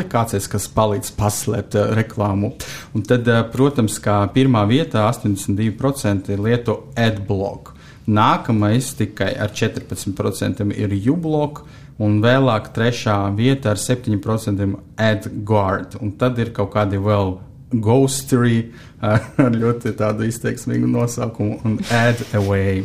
kas 0.50 0.68
palīdz 0.74 1.10
paslēpt 1.18 1.78
uh, 1.78 1.90
reklāmu. 1.98 2.52
Un 2.94 3.06
tad, 3.08 3.26
uh, 3.26 3.42
protams, 3.50 3.98
kā 4.04 4.20
pirmā 4.34 4.62
vietā 4.70 5.08
82% 5.10 6.38
lieto 6.38 6.78
adblock. 6.96 7.74
Nākamais 8.08 8.94
tikai 8.96 9.34
ar 9.36 9.50
14% 9.52 10.64
ir 10.78 10.94
uBlock 11.12 11.66
un 12.00 12.20
vēlāk 12.22 12.70
trešā 12.74 13.18
vieta 13.36 13.74
ar 13.74 13.80
7% 13.82 14.68
AdGuard, 15.08 15.98
un 16.00 16.14
tad 16.20 16.38
ir 16.40 16.54
kaut 16.56 16.72
kādi 16.76 17.00
vēl 17.02 17.36
Ghostery 17.68 18.70
ar 19.04 19.54
ļoti 19.54 19.92
tādu 19.98 20.28
izteiksmīgu 20.28 20.88
nosaukumu 20.88 21.58
un 21.68 21.80
Ad 21.92 22.22
Away. 22.38 22.84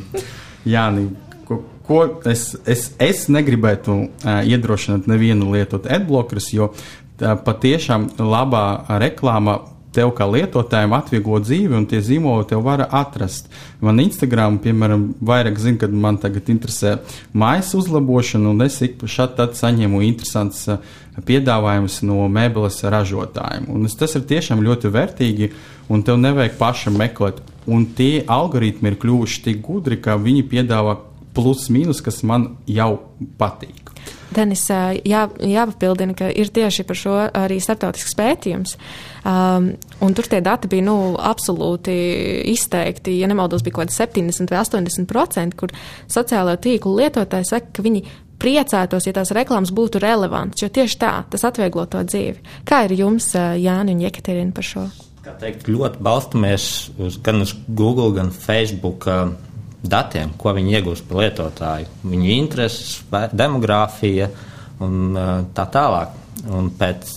Jā, 0.67 0.89
ko, 1.47 1.61
ko 1.87 2.01
es, 2.29 2.49
es, 2.67 2.89
es 2.99 3.25
negribētu 3.31 3.95
uh, 3.95 4.41
iedrošināt 4.43 5.07
nevienu 5.11 5.53
lietot 5.55 5.87
adblockerus, 5.87 6.51
jo 6.55 6.73
tā, 7.19 7.35
patiešām 7.45 8.11
labā 8.19 8.65
reklāma 9.01 9.59
tev 9.93 10.11
kā 10.17 10.25
lietotājiem 10.25 10.95
atvieglo 10.97 11.37
dzīvi, 11.43 11.75
un 11.77 11.85
tie 11.89 11.99
zīmoli 12.03 12.47
tev 12.49 12.63
var 12.65 12.85
atrast. 12.87 13.49
Man 13.83 14.01
Instagram, 14.01 14.57
piemēram, 14.63 15.05
vairāk 15.21 15.59
zina, 15.61 15.81
kad 15.83 15.93
man 15.93 16.17
tagad 16.21 16.49
interesē 16.53 16.95
mājas 17.37 17.73
uzlabošana, 17.77 18.49
un 18.49 18.65
es 18.65 18.79
ik 18.85 18.97
pa 19.01 19.09
šat 19.09 19.37
tad 19.37 19.57
saņemu 19.59 20.01
interesants 20.07 20.65
piedāvājums 21.27 21.99
no 22.07 22.25
mēbeles 22.33 22.81
ražotājiem. 22.89 23.69
Un 23.69 23.85
tas 23.99 24.17
ir 24.17 24.25
tiešām 24.33 24.63
ļoti 24.65 24.93
vērtīgi, 24.93 25.51
un 25.93 26.05
tev 26.05 26.17
nevajag 26.21 26.57
pašam 26.57 26.97
meklēt. 26.97 27.43
Un 27.69 27.85
tie 27.95 28.25
algoritmi 28.27 28.91
ir 28.91 28.99
kļuvuši 28.99 29.43
tik 29.45 29.61
gudri, 29.63 30.01
ka 30.01 30.17
viņi 30.19 30.47
piedāvā 30.51 30.97
plus 31.33 31.69
mīnus, 31.73 32.01
kas 32.03 32.23
man 32.27 32.55
jau 32.69 32.97
patīk. 33.39 33.82
Denis, 34.35 34.65
jā, 35.05 35.23
jāpapildina, 35.37 36.15
ka 36.17 36.29
ir 36.29 36.51
tieši 36.53 36.85
par 36.87 36.99
šo 36.99 37.15
arī 37.27 37.59
starptautisks 37.63 38.17
pētījums. 38.19 38.75
Um, 39.23 39.69
un 40.03 40.17
tur 40.17 40.27
tie 40.27 40.41
dati 40.43 40.67
bija 40.71 40.85
nu, 40.87 40.97
absolūti 41.19 41.95
izteikti. 42.51 43.15
Ja 43.21 43.29
nemaldos, 43.31 43.63
bija 43.63 43.79
kaut 43.79 43.93
kādi 43.93 43.95
70 43.95 44.51
vai 44.51 44.59
80 44.63 45.07
procenti, 45.09 45.59
kur 45.59 45.73
sociālo 46.11 46.57
tīklu 46.59 46.97
lietotāji 46.99 47.49
saka, 47.53 47.71
ka 47.77 47.85
viņi 47.85 48.03
priecātos, 48.43 49.07
ja 49.07 49.15
tās 49.15 49.31
reklāmas 49.35 49.71
būtu 49.75 50.01
relevantas, 50.03 50.63
jo 50.63 50.69
tieši 50.73 50.99
tā 50.99 51.13
tas 51.31 51.45
atvieglo 51.47 51.85
to 51.87 52.03
dzīvi. 52.03 52.41
Kā 52.67 52.83
ir 52.87 52.97
jums, 52.99 53.31
Jāni 53.33 53.95
un 53.95 54.03
Jekaterina, 54.03 54.51
par 54.55 54.67
šo? 54.67 54.85
Kā 55.23 55.37
teikt, 55.39 55.69
ļoti 55.71 56.03
balstamies 56.03 56.65
uz, 56.99 57.15
gan 57.23 57.45
uz 57.45 57.53
Google, 57.71 58.11
gan 58.17 58.33
Facebook. 58.35 59.07
Uh, 59.07 59.52
datiem, 59.83 60.31
ko 60.39 60.53
viņi 60.55 60.77
iegūst 60.79 61.07
par 61.09 61.23
lietotāju, 61.23 61.89
viņu 62.07 62.29
intereses, 62.37 63.01
demogrāfija 63.33 64.29
un 64.83 65.17
tā 65.55 65.65
tālāk. 65.73 66.15
Un 66.49 66.69
pēc 66.79 67.11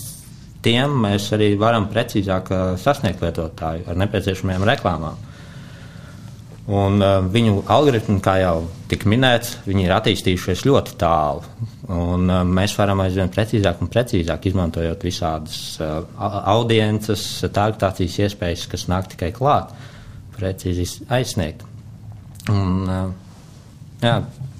tiem 0.63 0.99
mēs 1.05 1.29
arī 1.35 1.53
varam 1.59 1.87
precīzāk 1.91 2.51
sasniegt 2.81 3.23
lietotāju 3.23 3.87
ar 3.87 3.99
nepieciešamajām 4.03 4.67
reklāmām. 4.71 5.23
Un, 6.67 6.99
uh, 6.99 7.21
viņu 7.31 7.61
algoritmi, 7.71 8.19
kā 8.19 8.33
jau 8.41 8.65
tika 8.91 9.07
minēts, 9.07 9.53
ir 9.71 9.91
attīstījušies 9.95 10.65
ļoti 10.67 10.97
tālu. 10.99 11.45
Un, 11.87 12.27
uh, 12.27 12.41
mēs 12.43 12.73
varam 12.75 12.99
aizvien 13.05 13.31
precīzāk 13.31 13.79
un 13.79 13.91
precīzāk 13.91 14.49
izmantojot 14.49 15.05
visādas 15.07 15.61
uh, 15.79 16.01
audiences, 16.51 17.23
targetācijas 17.55 18.19
iespējas, 18.25 18.67
kas 18.67 18.83
nāk 18.91 19.07
tikai 19.13 19.31
klāt, 19.37 19.71
precīzi 20.35 21.05
aizsniegt. 21.07 21.63
Un, 22.53 22.87
jā, 24.01 24.15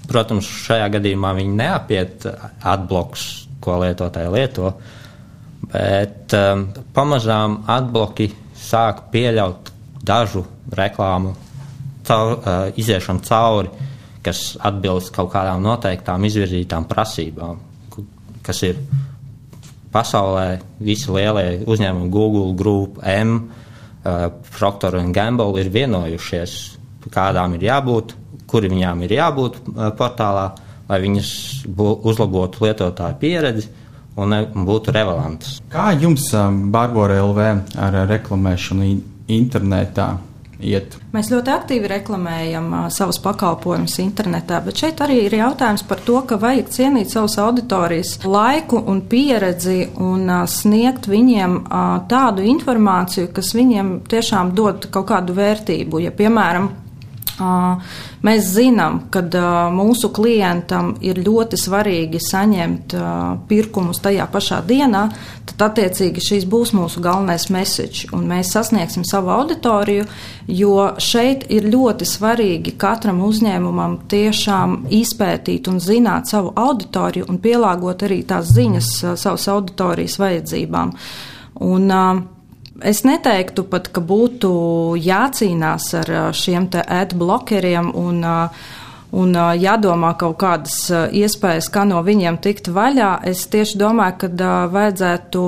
protams, 0.08 0.48
šajā 0.68 0.88
gadījumā 0.98 1.34
viņi 1.38 1.58
neapiet 1.60 2.28
atblokus, 2.28 3.28
ko 3.64 3.80
lietotāji 3.82 4.32
lieto, 4.32 4.72
bet 5.72 6.36
um, 6.38 6.68
pamazām 6.96 7.62
atbloki 7.74 8.30
sāk 8.58 9.08
pieļaut 9.14 9.72
dažu 10.08 10.44
reklāmu 10.78 11.34
caur, 12.08 12.38
uh, 12.38 12.70
iziešanu 12.80 13.24
cauri, 13.28 13.72
kas 14.24 14.56
atbilst 14.64 15.14
kaut 15.16 15.32
kādām 15.34 15.64
noteiktām 15.64 16.24
izvirzītām 16.28 16.88
prasībām, 16.90 17.60
kas 18.46 18.64
ir 18.68 18.80
pasaulē 19.92 20.60
visi 20.84 21.12
lielie 21.12 21.64
uzņēmumi, 21.68 22.12
Google, 22.12 22.52
Group, 22.60 23.00
M, 23.04 23.38
uh, 24.04 24.28
Procter 24.58 25.00
Gamble 25.16 25.62
ir 25.62 25.72
vienojušies, 25.74 26.77
kādām 27.14 27.58
ir 27.58 27.68
jābūt, 27.70 28.16
kuri 28.48 28.72
viņām 28.74 29.04
ir 29.08 29.18
jābūt 29.18 29.60
uh, 29.64 29.90
portālā, 29.98 30.48
lai 30.88 31.02
viņas 31.04 31.32
uzlabotu 31.78 32.64
lietotāju 32.64 33.20
pieredzi 33.20 33.68
un 34.18 34.34
būtu 34.66 34.94
relevantas. 34.96 35.60
Kā 35.70 35.92
jums, 36.00 36.30
Barbara 36.74 37.20
LV, 37.22 37.52
ar 37.84 38.00
reklamēšanu 38.10 38.88
internetā? 39.28 40.16
iet. 40.64 40.98
Mēs 41.14 41.30
ļoti 41.32 41.52
aktīvi 41.54 41.90
reklamējam 41.92 42.68
uh, 42.74 42.86
savus 42.94 43.20
pakalpojumus 43.24 43.98
internetā, 44.02 44.60
bet 44.66 44.82
šeit 44.82 45.02
arī 45.06 45.20
ir 45.26 45.38
jautājums 45.40 45.84
par 45.88 46.02
to, 46.06 46.20
ka 46.28 46.40
vajag 46.42 46.72
cienīt 46.74 47.14
savus 47.14 47.38
auditorijas 47.42 48.16
laiku 48.26 48.82
un 48.90 49.04
pieredzi 49.10 49.88
un 50.02 50.26
uh, 50.26 50.44
sniegt 50.50 51.10
viņiem 51.12 51.60
uh, 51.62 51.86
tādu 52.10 52.46
informāciju, 52.50 53.32
kas 53.36 53.54
viņiem 53.58 53.94
tiešām 54.10 54.54
dod 54.58 54.90
kaut 54.94 55.10
kādu 55.12 55.38
vērtību. 55.38 56.02
Ja, 56.08 56.14
piemēram, 56.16 56.72
Mēs 57.38 58.48
zinām, 58.50 59.04
ka 59.14 59.22
mūsu 59.70 60.10
klientam 60.16 60.96
ir 61.06 61.20
ļoti 61.22 61.60
svarīgi 61.62 62.22
saņemt 62.24 62.96
pirkumus 63.50 64.02
tajā 64.02 64.26
pašā 64.34 64.64
dienā, 64.66 65.04
tad 65.52 65.66
attiecīgi 65.68 66.24
šīs 66.24 66.48
būs 66.50 66.74
mūsu 66.74 67.02
galvenais 67.06 67.46
message, 67.54 68.10
un 68.16 68.26
mēs 68.30 68.56
sasniegsim 68.56 69.06
savu 69.06 69.30
auditoriju, 69.36 70.08
jo 70.50 70.88
šeit 70.98 71.46
ir 71.54 71.70
ļoti 71.70 72.08
svarīgi 72.10 72.74
katram 72.82 73.22
uzņēmumam 73.28 74.00
tiešām 74.10 74.88
izpētīt 74.98 75.70
un 75.70 75.78
zināt 75.84 76.32
savu 76.32 76.56
auditoriju 76.58 77.30
un 77.30 77.38
pielāgot 77.44 78.08
arī 78.08 78.24
tās 78.26 78.50
ziņas 78.58 78.90
savas 79.14 79.46
auditorijas 79.54 80.18
vajadzībām. 80.24 80.96
Un, 81.68 81.88
uh, 81.92 82.26
Es 82.86 83.02
neteiktu 83.08 83.64
pat, 83.72 83.88
ka 83.90 84.02
būtu 84.06 84.50
jācīnās 85.02 85.88
ar 85.98 86.12
šiem 86.38 86.68
te 86.70 86.84
adblokeriem 86.84 87.90
un 87.98 88.20
uh, 88.22 88.68
un 89.16 89.32
jādomā 89.58 90.12
kaut 90.20 90.38
kādas 90.42 90.90
iespējas, 90.92 91.70
kā 91.72 91.86
no 91.88 92.02
viņiem 92.04 92.40
tikt 92.44 92.70
vaļā. 92.74 93.12
Es 93.28 93.46
tieši 93.52 93.80
domāju, 93.80 94.18
ka 94.24 94.52
vajadzētu 94.74 95.44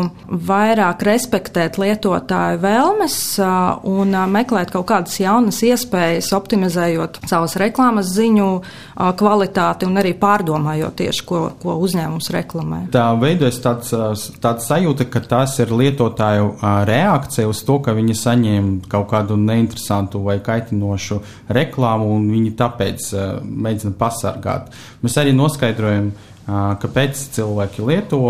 vairāk 0.49 1.03
respektēt 1.07 1.79
lietotāju 1.81 2.61
vēlmes 2.63 3.17
un 3.89 4.15
meklēt 4.31 4.71
kaut 4.73 4.87
kādas 4.91 5.19
jaunas 5.19 5.59
iespējas, 5.65 6.31
optimizējot 6.37 7.21
savas 7.29 7.57
reklāmas 7.59 8.13
ziņu 8.15 8.49
kvalitāti 9.19 9.87
un 9.89 9.99
arī 9.99 10.13
pārdomājot 10.19 10.97
tieši, 11.03 11.25
ko, 11.27 11.41
ko 11.59 11.75
uzņēmums 11.83 12.31
reklamē. 12.35 12.81
Tā 12.93 13.09
veidojas 13.19 13.59
tāds, 13.63 13.91
tāds 14.41 14.69
sajūta, 14.69 15.09
ka 15.11 15.23
tas 15.35 15.57
ir 15.59 15.73
lietotāju 15.75 16.55
reakcija 16.87 17.49
uz 17.49 17.63
to, 17.67 17.79
ka 17.83 17.95
viņi 17.97 18.15
saņēma 18.17 18.89
kaut 18.91 19.09
kādu 19.11 19.37
neinteresantu 19.39 20.23
vai 20.23 20.39
kaitinošu 20.43 21.19
reklāmu 21.55 22.09
un 22.15 22.27
viņi 22.31 22.55
tāpēc 22.59 23.09
mēģina 23.49 23.97
pasargāt. 23.99 24.71
Mēs 25.03 25.17
arī 25.21 25.33
noskaidrojam, 25.35 26.11
kāpēc 26.47 27.27
cilvēki 27.37 27.85
lieto 27.89 28.23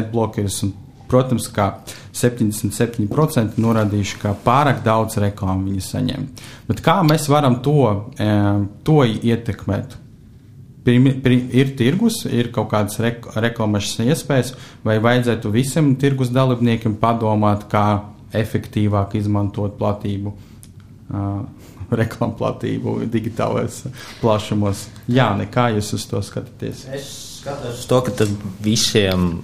adblockerus. 0.00 0.64
Protams, 1.06 1.44
ka 1.54 1.84
77% 2.10 3.60
norādījuši, 3.62 4.16
ka 4.18 4.32
pārāk 4.42 4.80
daudz 4.82 5.20
reklāmu 5.22 5.70
viņi 5.70 5.84
saņem. 5.86 6.24
Bet 6.66 6.82
kā 6.82 6.96
mēs 7.06 7.28
varam 7.30 7.60
to, 7.62 7.84
to 8.82 8.96
ietekmēt? 9.06 9.94
Pirmi, 10.86 11.12
pir, 11.22 11.36
ir 11.54 11.72
tirgus, 11.78 12.20
ir 12.26 12.52
kaut 12.54 12.68
kādas 12.70 12.98
rek, 13.02 13.24
reklāmašas 13.38 14.04
iespējas, 14.06 14.52
vai 14.86 14.98
vajadzētu 15.02 15.50
visiem 15.54 15.94
tirgus 15.98 16.30
dalībniekiem 16.34 16.98
padomāt, 16.98 17.64
kā 17.70 17.86
efektīvāk 18.34 19.16
izmantot 19.18 19.78
platību. 19.78 20.34
Uh, 21.06 21.46
reklāmu 22.02 22.36
platību 22.38 22.98
digitālais 23.12 23.82
plašumos. 24.22 24.86
Jā, 25.12 25.30
nekā 25.38 25.70
jūs 25.76 25.92
uz 25.98 26.06
to 26.10 26.22
skatāties? 26.24 26.86
Es 26.94 27.12
skatos 27.42 27.82
uz 27.82 27.86
to, 27.90 28.00
ka 28.06 28.28
visiem 28.64 29.36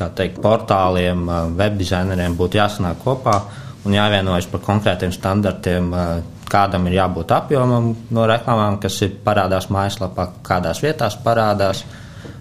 teikt, 0.00 0.38
portāliem, 0.40 1.26
webdizaineriem 1.58 2.36
būtu 2.38 2.56
jāsanāk 2.56 3.02
kopā 3.04 3.34
un 3.84 3.96
jāvienojas 3.96 4.48
par 4.48 4.62
konkrētiem 4.64 5.12
standartiem, 5.12 5.90
kādam 6.50 6.88
ir 6.88 6.96
jābūt 6.98 7.34
apjomam 7.36 7.92
no 8.10 8.24
reklāmām, 8.28 8.78
kas 8.82 8.96
ir 9.04 9.14
parādās 9.24 9.68
mājaslapā, 9.72 10.26
kādās 10.46 10.82
vietās 10.84 11.18
parādās, 11.24 11.84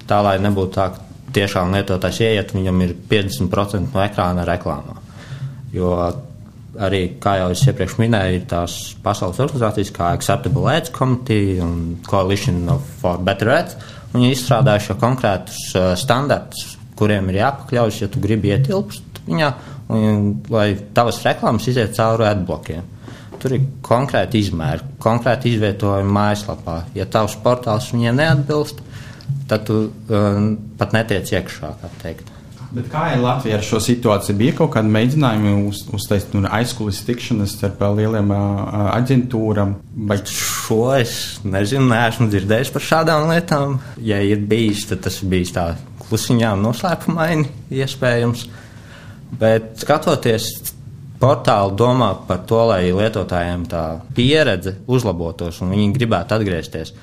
tā 0.08 0.22
lai 0.26 0.38
nebūtu 0.42 0.76
tā, 0.76 0.88
ka 0.96 1.34
tiešām 1.36 1.76
lietotājs 1.76 2.24
ieiet, 2.26 2.56
viņam 2.56 2.82
ir 2.86 2.96
50% 3.12 3.94
no 3.94 4.04
ekrāna 4.04 4.48
reklāmā. 4.48 4.98
Jo 5.74 5.94
arī, 6.86 7.02
kā 7.22 7.36
jau 7.42 7.50
es 7.54 7.64
iepriekš 7.68 7.98
minēju, 8.00 8.40
ir 8.40 8.46
tās 8.50 8.76
pasaules 9.04 9.40
organizācijas 9.44 9.92
kā 9.96 10.12
Acceptable 10.16 10.68
Ads 10.72 10.94
Committee 10.96 11.60
un 11.64 11.98
Coalition 12.08 12.62
for 13.02 13.20
Better 13.24 13.52
Ads. 13.54 13.78
Viņi 14.14 14.32
izstrādājuši 14.34 14.98
konkrētus 15.02 15.60
uh, 15.76 15.92
standartus, 16.00 16.78
kuriem 17.00 17.30
ir 17.30 17.42
jāpakļaujas, 17.44 18.00
ja 18.04 18.10
tu 18.12 18.22
gribi 18.24 18.54
ietilpst 18.56 19.22
viņā, 19.30 19.50
un, 19.94 20.32
lai 20.50 20.72
tavas 20.96 21.22
reklāmas 21.26 21.68
iziet 21.70 21.94
cauri 21.98 22.28
adblokiem. 22.30 22.96
Tur 23.40 23.56
ir 23.56 23.68
konkrēti 23.86 24.42
izmēri, 24.44 24.98
konkrēti 25.00 25.54
izvietojumi 25.54 26.12
mājaslapā. 26.16 26.82
Ja 26.98 27.06
tavs 27.08 27.38
portāls 27.44 27.88
viņiem 27.94 28.18
neatbilst, 28.20 28.82
tad 29.48 29.64
tu 29.70 29.86
um, 29.88 30.52
pat 30.80 30.98
netiec 30.98 31.32
iekšā, 31.38 31.72
kā 31.80 31.94
teikt. 32.02 32.39
Bet 32.70 32.86
kā 32.92 33.08
ir 33.16 33.24
Latvija 33.24 33.58
ar 33.58 33.64
šo 33.66 33.80
situāciju? 33.82 34.38
Bija 34.38 34.54
kaut 34.60 34.76
kādi 34.76 34.92
mēģinājumi 34.94 35.54
uz, 35.72 35.82
uztaisīt 35.96 36.36
nu, 36.38 36.44
aizkulisēs 36.54 37.08
tikšanas 37.08 37.56
starp 37.58 37.82
lieliem 37.98 38.30
aģentūram? 38.36 39.74
Vai... 40.10 40.20
Šo 40.30 40.92
es 40.94 41.14
nezinu, 41.42 41.88
neesmu 41.90 42.28
dzirdējis 42.30 42.74
par 42.76 42.86
šādām 42.86 43.26
lietām. 43.32 43.80
Ja 44.06 44.20
ir 44.22 44.44
bijis, 44.52 44.86
tad 44.92 45.02
tas 45.08 45.18
ir 45.24 45.32
bijis 45.34 45.56
tā 45.56 45.66
klusiņām 46.04 46.62
noslēpumaini 46.62 47.50
iespējams. 47.82 48.46
Bet 49.42 49.82
skatoties 49.82 50.52
portāli 51.20 51.74
domā 51.78 52.14
par 52.30 52.44
to, 52.50 52.62
lai 52.70 52.84
lietotājiem 52.94 53.66
tā 53.70 53.84
pieredze 54.16 54.78
uzlabotos 54.86 55.60
un 55.66 55.74
viņi 55.74 55.94
gribētu 55.98 56.38
atgriezties. 56.38 56.94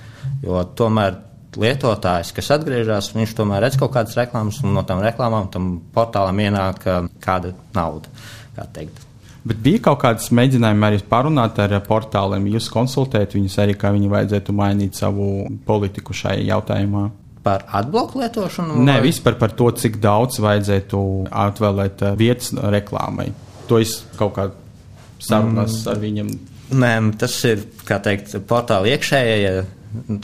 Jo 0.46 0.62
tomēr 0.78 1.25
lietotājs, 1.60 2.32
kas 2.36 2.52
atgriežas, 2.56 3.12
viņš 3.16 3.34
tomēr 3.38 3.64
redz 3.66 3.78
kaut 3.80 3.94
kādas 3.96 4.16
reklāmas, 4.18 4.60
un 4.64 4.76
no 4.76 4.84
tām 4.86 5.02
reklāmām 5.04 5.50
tam 5.52 5.76
portālam 5.94 6.40
ienāk 6.42 6.86
kāda 7.24 7.52
nauda. 7.76 8.12
Kā 8.56 8.64
teikt. 8.72 9.06
Bet 9.46 9.60
bija 9.62 9.82
kaut 9.84 10.00
kādas 10.02 10.32
mēģinājumi 10.34 10.88
arī 10.88 10.98
parunāt 11.06 11.58
ar 11.62 11.76
portāliem, 11.86 12.48
jūs 12.50 12.66
konsultēt 12.72 13.36
viņus 13.36 13.60
arī, 13.62 13.76
kā 13.78 13.92
viņi 13.94 14.10
vajadzētu 14.10 14.54
mainīt 14.56 14.98
savu 14.98 15.46
politiku 15.68 16.16
šai 16.16 16.40
jautājumā. 16.48 17.04
Par 17.46 17.62
atbloku 17.78 18.24
lietošanu? 18.24 18.80
Nē, 18.82 18.98
vai? 18.98 19.06
vispār 19.06 19.36
par 19.38 19.54
to, 19.54 19.70
cik 19.70 20.00
daudz 20.02 20.40
vajadzētu 20.42 21.02
atvēlēt 21.30 22.02
vietas 22.18 22.50
reklāmai. 22.74 23.28
To 23.70 23.78
es 23.78 24.00
kaut 24.18 24.34
kā 24.34 24.48
sarunās 25.22 25.78
mm. 25.78 25.92
ar 25.92 26.02
viņiem. 26.02 26.34
Nē, 26.82 26.92
tas 27.20 27.36
ir, 27.46 27.62
kā 27.86 28.00
teikt, 28.02 28.34
portāla 28.50 28.90
iekšējie 28.96 29.52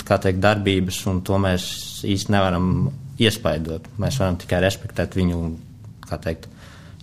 teikt, 0.09 0.41
darbības, 0.43 1.01
un 1.11 1.23
to 1.27 1.39
mēs 1.43 1.65
īsti 2.09 2.35
nevaram 2.35 2.67
iespaidot. 3.23 3.89
Mēs 4.03 4.19
varam 4.23 4.39
tikai 4.41 4.63
respektēt 4.65 5.17
viņu 5.19 5.41
teikt, 6.13 6.49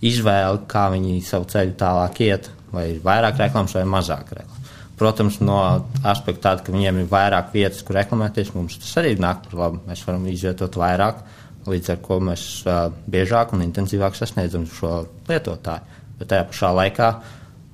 izvēli, 0.05 0.63
kā 0.69 0.87
viņi 0.93 1.19
savu 1.25 1.47
ceļu 1.49 1.75
tālāk 1.79 2.21
iet, 2.27 2.49
vai 2.73 2.89
ir 2.93 3.03
vairāk 3.03 3.39
reklāmas 3.41 3.75
vai 3.77 3.85
mazāk 3.89 4.33
reklāmas. 4.37 4.59
Protams, 4.99 5.37
no 5.39 5.57
aspekta 6.03 6.49
tāda, 6.49 6.63
ka 6.65 6.73
viņiem 6.75 6.97
ir 6.99 7.11
vairāk 7.11 7.53
vietas, 7.53 7.83
kur 7.87 7.95
reklamēties, 7.95 8.51
mums 8.51 8.75
tas 8.81 8.97
arī 8.99 9.13
nāk 9.15 9.45
par 9.45 9.55
labu. 9.61 9.79
Mēs 9.87 10.03
varam 10.03 10.25
izvietot 10.27 10.75
vairāk, 10.81 11.21
līdz 11.69 11.93
ar 11.93 12.01
to 12.03 12.17
mēs 12.27 12.43
uh, 12.67 12.81
biežāk 13.07 13.53
un 13.55 13.63
intensīvāk 13.63 14.17
sasniedzam 14.19 14.65
šo 14.67 15.05
lietotāju. 15.29 16.01
Bet 16.19 16.33
tajā 16.33 16.49
pašā 16.49 16.73
laikā 16.75 17.13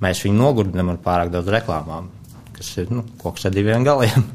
mēs 0.05 0.21
viņu 0.21 0.37
nogurdinām 0.37 0.93
ar 0.93 1.01
pārāk 1.01 1.33
daudz 1.33 1.49
reklāmām, 1.55 2.11
kas 2.53 2.69
ir 2.83 2.93
nu, 2.93 3.07
koks 3.23 3.49
ar 3.49 3.57
diviem 3.57 3.87
galiem. 3.87 4.29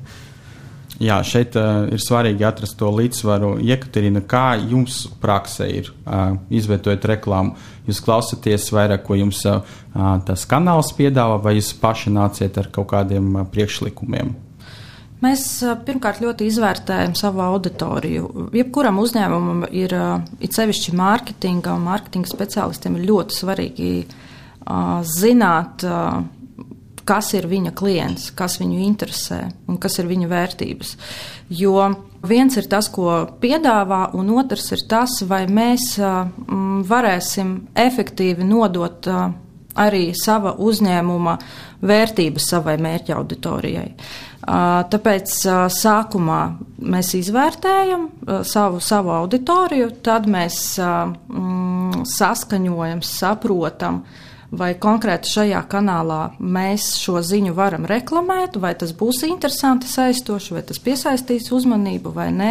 Jā, 1.01 1.23
šeit 1.25 1.55
uh, 1.57 1.87
ir 1.89 2.03
svarīgi 2.03 2.45
atrast 2.45 2.77
to 2.77 2.91
līdzsvaru. 2.93 3.55
Jekaterina, 3.65 4.21
kā 4.21 4.59
jums 4.61 5.07
praksē 5.23 5.69
ir 5.73 5.87
uh, 6.05 6.35
izvietojot 6.53 7.07
reklāmu? 7.09 7.55
Jūs 7.89 8.03
klausāties 8.05 8.67
vairāk, 8.77 9.07
ko 9.07 9.17
jums 9.17 9.41
uh, 9.49 9.63
tas 10.29 10.45
kanāls 10.51 10.93
piedāvā, 10.99 11.39
vai 11.41 11.55
jūs 11.57 11.73
paši 11.81 12.13
nāciet 12.13 12.59
ar 12.61 12.69
kaut 12.75 12.91
kādiem 12.93 13.33
uh, 13.33 13.47
priekšlikumiem? 13.49 14.35
Mēs 15.25 15.47
pirmkārt 15.85 16.21
ļoti 16.25 16.47
izvērtējam 16.49 17.15
savu 17.17 17.43
auditoriju. 17.45 18.29
Jebkuram 18.57 19.01
uzņēmumam 19.01 19.67
ir, 19.77 19.93
it 20.41 20.57
sevišķi 20.57 20.95
mārketinga 20.97 21.75
un 21.77 21.85
mārketinga 21.89 22.29
speciālistiem, 22.29 22.97
ir 22.97 23.09
ļoti 23.09 23.37
svarīgi 23.37 23.91
uh, 24.05 25.01
zināt, 25.05 25.85
uh, 25.85 26.23
kas 27.11 27.33
ir 27.35 27.51
viņa 27.51 27.75
klients, 27.75 28.31
kas 28.39 28.61
viņu 28.63 28.79
interesē 28.87 29.43
un 29.67 29.83
kas 29.83 29.99
ir 29.99 30.07
viņa 30.07 30.31
vērtības. 30.31 30.95
Jo 31.59 31.89
viens 32.23 32.55
ir 32.61 32.71
tas, 32.71 32.87
ko 32.95 33.11
piedāvā, 33.43 34.13
un 34.15 34.31
otrs 34.39 34.71
ir 34.77 34.87
tas, 34.91 35.19
vai 35.27 35.43
mēs 35.51 35.97
varēsim 36.87 37.55
efektīvi 37.75 38.47
nodot 38.47 39.11
arī 39.81 40.11
sava 40.19 40.55
uzņēmuma 40.59 41.37
vērtības 41.87 42.49
savai 42.53 42.77
mērķa 42.83 43.17
auditorijai. 43.19 43.91
Tāpēc 44.91 45.35
sākumā 45.75 46.41
mēs 46.91 47.13
izvērtējam 47.19 48.09
savu, 48.47 48.81
savu 48.83 49.13
auditoriju, 49.19 49.91
tad 50.07 50.27
mēs 50.31 50.63
saskaņojam, 52.15 53.05
saprotam, 53.07 54.03
vai 54.51 54.73
konkrēti 54.81 55.31
šajā 55.31 55.61
kanālā 55.71 56.21
mēs 56.43 56.93
šo 56.99 57.21
ziņu 57.23 57.55
varam 57.55 57.87
reklamēt, 57.89 58.59
vai 58.61 58.73
tas 58.79 58.93
būs 58.97 59.23
interesanti, 59.29 59.91
saistoši, 59.91 60.57
vai 60.57 60.65
tas 60.67 60.81
piesaistīs 60.83 61.51
uzmanību 61.55 62.13
vai 62.15 62.31
nē. 62.35 62.51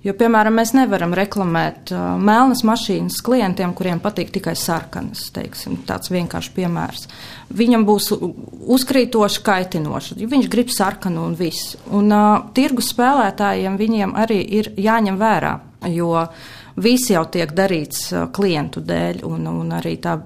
Jo, 0.00 0.14
piemēram, 0.16 0.54
mēs 0.56 0.70
nevaram 0.72 1.12
reklamēt 1.12 1.90
uh, 1.92 2.14
melnas 2.16 2.62
mašīnas 2.64 3.18
klientiem, 3.24 3.74
kuriem 3.76 3.98
patīk 4.00 4.30
tikai 4.32 4.54
sarkanas. 4.56 5.26
Teiksim, 5.34 5.82
tāds 5.88 6.08
vienkāršs 6.12 6.54
piemērs. 6.56 7.04
Viņam 7.52 7.84
būs 7.88 8.08
uzkrītoši, 8.16 9.42
kaitinoši. 9.44 10.16
Viņš 10.24 10.48
grib 10.52 10.72
sarkanu 10.72 11.26
un 11.28 11.36
viss. 11.36 11.74
Un 11.92 12.08
uh, 12.16 12.46
tirgus 12.56 12.94
spēlētājiem 12.94 13.76
viņiem 13.80 14.16
arī 14.16 14.40
ir 14.60 14.72
jāņem 14.80 15.20
vērā, 15.20 15.52
jo 15.92 16.14
viss 16.82 17.10
jau 17.12 17.24
tiek 17.32 17.52
darīts 17.56 18.08
klientu 18.34 18.82
dēļ, 18.86 19.22
un, 19.28 19.46
un 19.52 19.72
arī 19.76 19.96
tā 20.02 20.18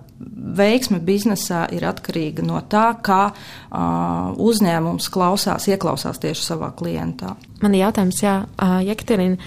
veiksme 0.54 1.00
biznesā 1.04 1.64
ir 1.74 1.84
atkarīga 1.88 2.44
no 2.46 2.60
tā, 2.70 2.86
kā 3.04 3.20
uh, 3.30 4.32
uzņēmums 4.40 5.10
klausās, 5.12 5.68
ieklausās 5.68 6.22
tieši 6.22 6.48
savā 6.52 6.72
klientā. 6.76 7.34
Man 7.62 7.76
ir 7.76 7.86
jautājums, 7.86 8.22
Jā, 8.24 8.40
uh, 8.46 8.80
Jekaterina. 8.84 9.38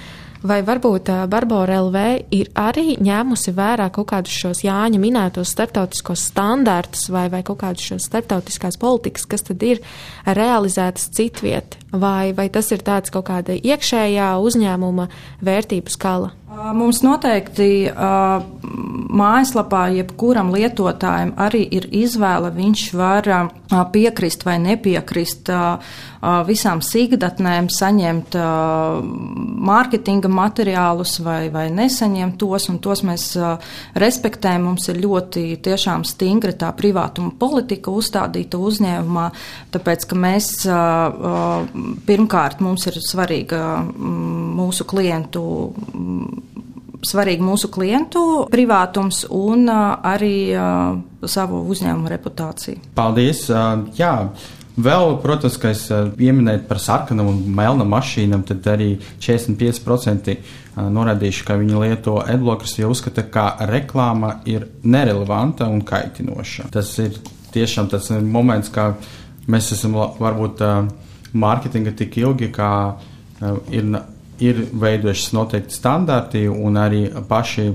Vai 0.45 0.59
varbūt 0.61 1.09
Barbara 1.31 1.79
LV 1.81 2.01
ir 2.37 2.51
arī 2.61 2.93
ņēmusi 3.01 3.55
vērā 3.57 3.87
kaut 3.93 4.11
kādus 4.11 4.35
šos 4.37 4.61
Jāņa 4.61 4.99
minētos 5.01 5.49
starptautiskos 5.55 6.27
standārtus 6.29 7.07
vai, 7.09 7.25
vai 7.33 7.41
kaut 7.45 7.57
kādus 7.63 7.87
šos 7.89 8.05
starptautiskās 8.05 8.77
politikas, 8.77 9.25
kas 9.25 9.47
tad 9.47 9.65
ir 9.65 9.81
realizētas 10.29 11.09
citviet? 11.17 11.79
Vai, 11.89 12.35
vai 12.37 12.51
tas 12.53 12.69
ir 12.75 12.85
tāds 12.85 13.09
kaut 13.09 13.25
kāda 13.31 13.57
iekšējā 13.57 14.35
uzņēmuma 14.45 15.09
vērtību 15.41 15.95
skala? 15.95 16.35
Mums 16.47 17.01
noteikti 17.03 17.89
uh, 17.91 18.37
mājaslapā 19.19 19.81
jebkuram 19.97 20.53
lietotājam 20.55 21.33
arī 21.43 21.65
ir 21.75 21.89
izvēle. 21.91 22.53
Viņš 22.55 22.83
var 22.95 23.27
uh, 23.27 23.49
piekrist 23.91 24.45
vai 24.47 24.55
nepiekrist 24.63 25.51
uh, 25.51 25.97
visām 26.47 26.79
sīkdatnēm, 26.81 27.67
saņemt 27.69 28.35
mārketinga 29.67 30.31
materiālus 30.33 31.19
vai, 31.21 31.49
vai 31.53 31.67
nesaņemt 31.71 32.39
tos, 32.41 32.65
un 32.71 32.79
tos 32.81 33.03
mēs 33.05 33.27
respektējam. 34.01 34.65
Mums 34.67 34.89
ir 34.89 34.97
ļoti 35.03 35.43
tiešām 35.63 36.07
stingra 36.09 36.55
tā 36.57 36.71
privātuma 36.75 37.35
politika 37.37 37.93
uzstādīta 37.93 38.57
uzņēmumā, 38.57 39.27
tāpēc, 39.75 40.07
ka 40.09 40.17
mēs 40.17 40.49
pirmkārt 42.09 42.65
mums 42.65 42.89
ir 42.89 42.97
svarīga 43.05 43.61
mūsu 44.57 44.89
klientu 44.89 45.45
svarīgi 47.07 47.45
mūsu 47.45 47.69
klientu 47.71 48.21
privātums 48.51 49.23
un 49.29 49.67
arī 49.69 50.51
savu 51.27 51.63
uzņēmumu 51.71 52.09
reputāciju. 52.15 52.79
Paldies! 52.97 53.47
Jā. 53.99 54.13
Vēl, 54.77 55.15
protams, 55.23 55.55
ka 55.57 55.71
es 55.73 55.87
pieminēju 55.89 56.67
par 56.69 56.77
sarkanām 56.77 57.31
un 57.31 57.37
melnām 57.57 57.89
mašīnām, 57.95 58.43
tad 58.45 58.67
arī 58.69 58.91
45% 59.25 60.35
norādījuši, 60.77 61.45
ka 61.47 61.55
viņi 61.57 61.79
lieto 61.81 62.19
adblockers, 62.21 62.75
jo 62.77 62.91
uzskata, 62.93 63.23
ka 63.33 63.47
reklāma 63.71 64.35
ir 64.45 64.67
nerelevanta 64.85 65.65
un 65.65 65.81
kaitinoša. 65.81 66.67
Tas 66.75 66.91
ir 67.01 67.17
tiešām 67.55 67.89
tas 67.89 68.11
moments, 68.21 68.69
kā 68.69 68.91
mēs 69.49 69.71
esam 69.73 69.97
varbūt 69.97 70.61
mārketinga 71.33 71.95
tik 71.97 72.19
ilgi, 72.21 72.51
kā 72.53 72.69
ir 73.73 73.89
ir 74.43 74.63
veidojušies 74.71 75.33
noteikti 75.35 75.77
standarti, 75.77 76.47
un 76.47 76.79
arī 76.79 77.07
paši 77.29 77.71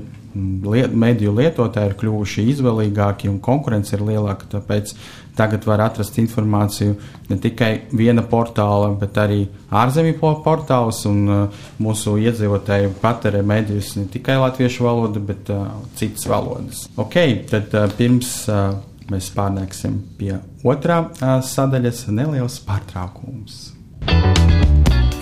liet, 0.64 0.92
mediju 0.94 1.34
lietotāji 1.36 1.90
ir 1.90 1.96
kļuvuši 2.00 2.46
izvēlīgāki 2.54 3.30
un 3.30 3.40
konkurence 3.44 3.94
ir 3.96 4.04
lielāka. 4.06 4.48
Tāpēc 4.54 4.94
tagad 5.36 5.66
var 5.68 5.82
atrast 5.86 6.18
informāciju 6.20 6.96
ne 7.30 7.38
tikai 7.40 7.72
viena 7.96 8.24
portāla, 8.28 8.92
bet 8.98 9.18
arī 9.20 9.42
ārzemju 9.70 10.18
portāls. 10.44 11.02
Un, 11.08 11.20
uh, 11.28 11.60
mūsu 11.82 12.16
iedzīvotāji 12.22 12.92
patērē 13.02 13.42
medijus 13.46 13.94
ne 13.98 14.06
tikai 14.12 14.38
latviešu 14.40 14.88
valodu, 14.88 15.22
bet 15.32 15.52
uh, 15.52 15.68
citas 15.98 16.28
valodas. 16.30 16.86
Ok, 16.96 17.18
tad 17.52 17.74
uh, 17.76 17.88
pirms 17.98 18.34
uh, 18.48 18.76
mēs 19.12 19.32
pārnāksim 19.36 19.98
pie 20.18 20.36
otrā 20.64 21.02
sadaļas, 21.20 22.06
neliels 22.14 22.60
pārtraukums. 22.64 23.64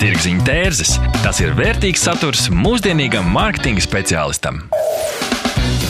Tirziņa 0.00 0.44
tērzes- 0.46 0.94
tas 1.24 1.42
ir 1.44 1.50
vērtīgs 1.52 2.00
saturs 2.06 2.46
mūsdienīgam 2.48 3.26
mārketinga 3.34 3.82
speciālistam. 3.84 4.62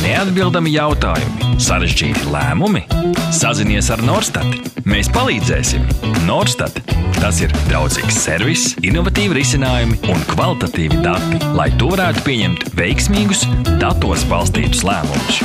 Neatbildami 0.02 0.72
jautājumi, 0.74 1.54
sarežģīti 1.62 2.24
lēmumi. 2.32 2.82
Sazinies 3.30 3.90
ar 3.94 4.02
Norstat. 4.02 4.48
Mēs 4.82 5.10
palīdzēsim. 5.14 5.86
Norstat. 6.26 6.80
Tas 7.20 7.38
ir 7.44 7.54
draudzīgs 7.68 8.18
servis, 8.24 8.74
innovatīvi 8.82 9.38
risinājumi 9.38 10.00
un 10.10 10.26
kvalitatīvi 10.32 11.02
dati, 11.04 11.38
lai 11.54 11.70
tu 11.78 11.92
varētu 11.92 12.24
pieņemt 12.26 12.66
veiksmīgus, 12.74 13.46
datos 13.78 14.24
balstītus 14.24 14.82
lēmumus. 14.82 15.42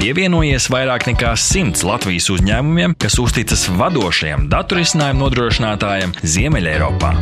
Pievienojies 0.00 0.66
vairāk 0.68 1.06
nekā 1.12 1.36
simts 1.38 1.86
Latvijas 1.86 2.26
uzņēmumiem, 2.34 2.98
kas 2.98 3.20
uzticas 3.22 3.68
vadošajam 3.78 4.48
datorisinājumu 4.50 5.28
nodrošinātājam 5.28 6.16
Ziemeļeiropā. 6.24 7.14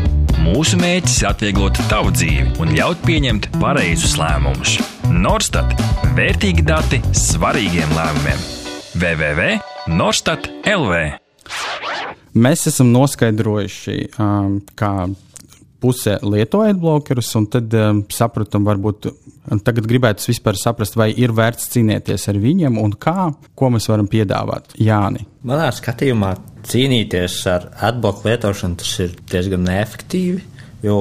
Mūsu 0.42 0.76
mērķis 0.81 1.20
ir 1.22 1.28
atvieglot 1.31 1.78
tavu 1.90 2.11
dzīvi 2.14 2.57
un 2.62 2.72
ļaut 2.74 3.00
pieņemt 3.07 3.48
pareizus 3.62 4.16
lēmumus. 4.18 4.74
Norstat- 5.07 5.70
vērtīgi 6.18 6.64
dati 6.66 6.98
svarīgiem 7.14 7.92
lēmumiem. 7.94 8.40
www.norstat 8.98 10.48
LV 10.66 11.02
Mēs 12.35 12.66
esam 12.66 12.90
noskaidrojuši, 12.94 13.96
um, 14.18 14.62
kā 14.74 15.09
puse 15.82 16.16
lietojat 16.22 16.78
blokerus, 16.80 17.32
un 17.38 17.48
tad 17.50 17.74
um, 17.76 18.02
sapratam, 18.12 18.64
varbūt 18.68 19.10
tagad 19.66 19.88
gribētu 19.90 20.30
vispār 20.30 20.58
saprast, 20.58 20.96
vai 20.98 21.10
ir 21.18 21.34
vērts 21.34 21.70
cīnīties 21.74 22.28
ar 22.30 22.38
viņiem 22.42 22.78
un 22.80 22.94
kā, 22.94 23.32
ko 23.58 23.72
mēs 23.74 23.90
varam 23.90 24.08
piedāvāt. 24.10 24.76
Jāni. 24.80 25.26
Manā 25.48 25.68
skatījumā 25.74 26.36
cīnīties 26.70 27.40
ar 27.50 27.66
atbloku 27.90 28.28
lietošanu 28.30 28.78
tas 28.82 28.92
ir 29.02 29.16
diezgan 29.32 29.66
neefektīvi. 29.66 30.44
Jo 30.86 30.98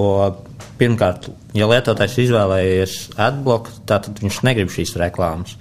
pirmkārt, 0.81 1.29
ja 1.57 1.67
lietotājs 1.69 2.17
izvēlējies 2.25 2.97
atbloku, 3.21 3.73
tad 3.89 4.09
viņš 4.21 4.41
negrib 4.47 4.73
šīs 4.73 4.95
reklāmas. 5.01 5.55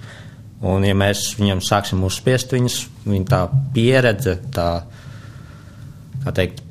Un, 0.61 0.83
ja 0.85 0.93
mēs 0.97 1.31
viņam 1.39 1.61
sāksim 1.65 2.03
uzspiest 2.05 2.53
viņas, 2.53 2.77
viņa 3.07 3.27
tā 3.29 3.41
pieredze, 3.73 4.35
tā, 4.53 4.67
kā 6.21 6.33
teikt, 6.37 6.61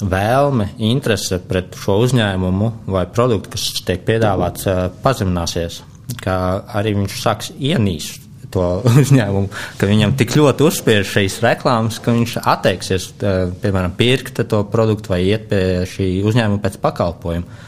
vēlme, 0.00 0.70
interese 0.78 1.40
pret 1.42 1.76
šo 1.78 1.98
uzņēmumu 2.04 2.70
vai 2.90 3.04
produktu, 3.10 3.52
kas 3.54 3.68
tiek 3.86 4.04
piedāvāts, 4.06 4.68
pazemināsies. 5.02 5.82
Kā 6.22 6.38
arī 6.78 6.94
viņš 6.96 7.18
sāks 7.20 7.50
ienīst 7.58 8.28
to 8.52 8.64
uzņēmumu, 9.02 9.50
ka 9.80 9.88
viņam 9.90 10.14
tik 10.18 10.36
ļoti 10.38 10.66
uzspiež 10.68 11.10
šīs 11.16 11.40
reklāmas, 11.44 12.00
ka 12.02 12.14
viņš 12.16 12.38
atteiksies, 12.44 13.10
piemēram, 13.18 13.96
pirkt 13.98 14.40
to 14.48 14.62
produktu 14.72 15.12
vai 15.14 15.22
iet 15.26 15.48
pie 15.50 15.64
šī 15.88 16.12
uzņēmuma 16.28 16.62
pēc 16.64 16.78
pakalpojuma. 16.84 17.64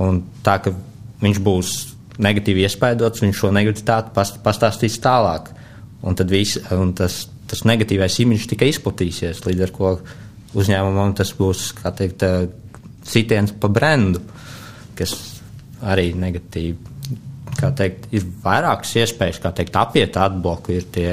Un 0.00 0.22
tā, 0.44 0.60
ka 0.64 0.72
viņš 1.20 1.40
būs 1.44 1.74
negatīvi 2.20 2.64
iespaidots, 2.66 3.22
viņš 3.24 3.42
šo 3.42 3.50
negativitāti 3.56 4.14
pastāstīs 4.44 5.00
tālāk. 5.02 5.50
Un 6.06 6.16
vis, 6.30 6.56
un 6.72 6.94
tas, 6.96 7.26
tas 7.50 7.66
negatīvais 7.68 8.22
imidžs 8.22 8.48
tikai 8.54 8.70
izplatīsies, 8.72 9.42
līdz 9.44 9.66
ar 9.66 9.72
to 9.76 9.90
uzņēmumam 10.58 11.14
tas 11.18 11.34
būs, 11.38 11.70
kā 11.78 11.92
teikt, 11.96 12.24
sitiens 13.06 13.52
pa 13.60 13.70
brendu, 13.72 14.22
kas 14.98 15.14
arī 15.80 16.10
negatīvi 16.18 16.90
kā 17.60 17.70
teikt, 17.76 18.08
ir 18.14 18.26
vairākas 18.44 18.94
iespējas, 19.02 19.40
kā 19.42 19.52
teikt, 19.56 19.76
apiet 19.78 20.16
atbloku. 20.20 20.74
Ir 20.76 20.86
tie 20.94 21.08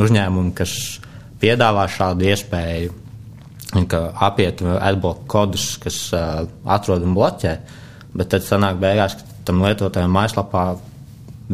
uzņēmumi, 0.00 0.52
kas 0.56 0.74
piedāvā 1.42 1.86
šādu 1.92 2.28
iespēju, 2.30 2.96
ka 3.90 4.02
apiet 4.28 4.62
atbloku 4.64 5.26
kodus, 5.30 5.70
kas 5.82 6.00
uh, 6.16 6.44
atrod 6.76 7.04
un 7.06 7.16
bloķē, 7.16 7.54
bet 8.16 8.32
tad 8.34 8.44
sanāk 8.46 8.80
beigās, 8.82 9.18
ka 9.18 9.40
tam 9.48 9.64
lietotājam 9.64 10.12
mājaslapā 10.16 10.66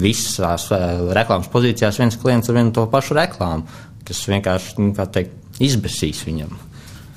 visās 0.03 0.69
uh, 0.73 1.09
reklāmas 1.17 1.51
pozīcijās 1.53 2.01
viens 2.01 2.19
klients 2.21 2.51
ar 2.51 2.59
vienu 2.59 2.75
to 2.75 2.87
pašu 2.93 3.17
reklāmu, 3.19 3.67
kas 4.09 4.27
vienkārši 4.31 4.79
nu, 4.81 4.93
teikt, 4.97 5.39
izbēsīs 5.63 6.23
viņam. 6.27 6.55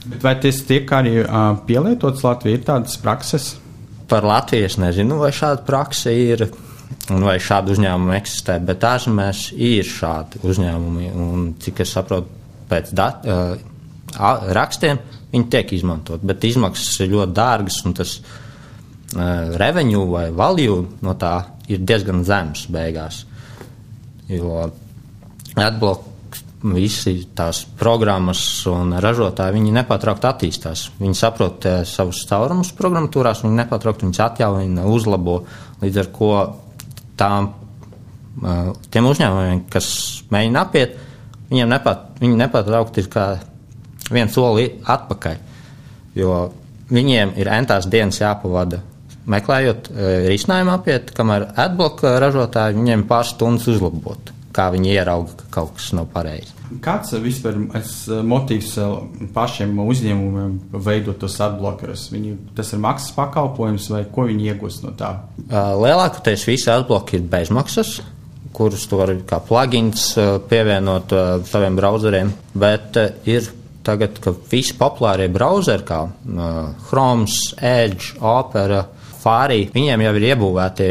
Bet 0.05 0.21
vai 0.25 0.35
tas 0.41 0.61
tiek 0.67 0.91
arī 0.93 1.17
uh, 1.23 1.55
pielietots 1.65 2.23
Latvijā? 2.25 2.59
Ir 2.59 2.65
tādas 2.67 2.97
prakses? 3.01 3.55
Par 4.09 4.25
Latviju 4.27 4.67
es 4.67 4.77
nezinu, 4.77 5.17
vai 5.23 5.31
šāda 5.33 5.65
praksa 5.65 6.13
ir 6.13 6.45
un 7.09 7.25
vai 7.25 7.39
šādi 7.41 7.73
uzņēmumi 7.73 8.13
eksistē, 8.19 8.59
bet 8.65 8.85
ārzemēs 8.85 9.47
ir 9.57 9.87
šādi 9.89 10.43
uzņēmumi. 10.45 11.09
Un, 11.17 11.47
cik 11.61 11.81
es 11.85 11.93
saprotu, 11.97 12.29
pēc 12.69 12.93
dat, 12.97 13.25
uh, 13.25 13.55
rakstiem 14.55 15.01
viņi 15.33 15.49
tiek 15.51 15.73
izmantot, 15.75 16.23
bet 16.25 16.45
izmaksas 16.47 17.01
ir 17.03 17.13
ļoti 17.15 17.35
dārgas 17.35 17.81
un 17.85 17.97
tas 17.97 18.15
uh, 18.21 19.55
revenue 19.59 20.05
vai 20.11 20.27
value 20.31 20.83
no 21.05 21.15
tā 21.19 21.35
ir 21.71 21.81
diezgan 21.81 22.23
zems 22.27 22.67
beigās. 22.71 23.23
Jo 24.29 24.67
atblock 25.55 26.14
visi 26.73 27.17
tās 27.37 27.63
programmas 27.79 28.39
un 28.71 28.95
ražotāji, 29.03 29.57
viņi 29.57 29.73
nepārtraukti 29.75 30.29
attīstās. 30.29 30.87
Viņi 31.01 31.17
saprot 31.19 31.67
eh, 31.69 31.81
savus 31.89 32.23
caurumus 32.29 32.71
programmatūrās, 32.77 33.43
viņi 33.45 33.59
nepārtraukti 33.61 34.07
viņus 34.07 34.23
atjaunina, 34.25 34.87
uzlabo, 34.89 35.41
līdz 35.83 36.01
ar 36.01 36.11
ko 36.15 36.31
tām, 37.19 37.51
eh, 38.41 38.71
tiem 38.93 39.11
uzņēmumiem, 39.11 39.65
kas 39.73 39.89
mēģina 40.33 40.65
apiet, 40.65 40.97
viņiem 41.51 41.71
nepāt, 41.75 42.09
viņi 42.23 42.41
nepārtraukti 42.41 43.03
ir 43.03 43.11
kā 43.13 43.27
viens 44.11 44.33
soli 44.33 44.67
atpakaļ, 44.81 45.39
jo 46.17 46.35
viņiem 46.93 47.33
ir 47.41 47.49
entās 47.53 47.87
dienas 47.89 48.21
jāpavada 48.21 48.81
meklējot 49.25 49.89
e, 49.89 50.09
risinājumu 50.29 50.73
apiet, 50.75 51.09
kamēr 51.17 51.47
adblock 51.57 52.05
ražotāji 52.21 52.77
viņiem 52.77 53.05
pāris 53.09 53.33
stundas 53.33 53.67
uzlabot, 53.71 54.31
kā 54.55 54.69
viņi 54.71 54.93
ierauga, 54.95 55.35
ka 55.41 55.49
kaut 55.57 55.75
kas 55.77 55.91
nav 55.97 56.07
pareizi. 56.13 56.53
Kāds 56.81 57.13
vispār 57.21 57.59
ir 57.59 58.23
motīvs 58.25 58.71
pašiem 59.35 59.75
uzņēmumiem 59.83 60.55
veidot 60.85 61.19
tos 61.21 61.35
atblokerus? 61.43 62.07
Viņi, 62.13 62.33
tas 62.57 62.71
ir 62.73 62.81
maksas 62.83 63.13
pakalpojums 63.17 63.89
vai 63.93 64.01
ko 64.11 64.25
viņi 64.29 64.49
iegūst 64.53 64.85
no 64.87 64.95
tā? 64.97 65.11
Lielākoties 65.51 66.47
visi 66.49 66.71
atblokeri 66.73 67.21
ir 67.21 67.29
bezmaksas, 67.35 67.99
kurus 68.55 68.87
tu 68.89 68.97
vari 68.97 69.19
kā 69.27 69.41
plugins 69.43 70.13
pievienot 70.49 71.13
saviem 71.51 71.77
browseriem, 71.77 72.33
bet 72.55 72.97
ir 73.29 73.51
tagad, 73.85 74.17
ka 74.23 74.33
visi 74.49 74.73
populārie 74.79 75.29
browseri 75.29 75.85
kā 75.85 76.01
Chrome, 76.87 77.29
Edge, 77.61 78.15
Opera, 78.25 78.81
Fārī, 79.21 79.67
viņiem 79.73 80.05
jau 80.05 80.13
ir 80.17 80.27
iebūvētie 80.31 80.89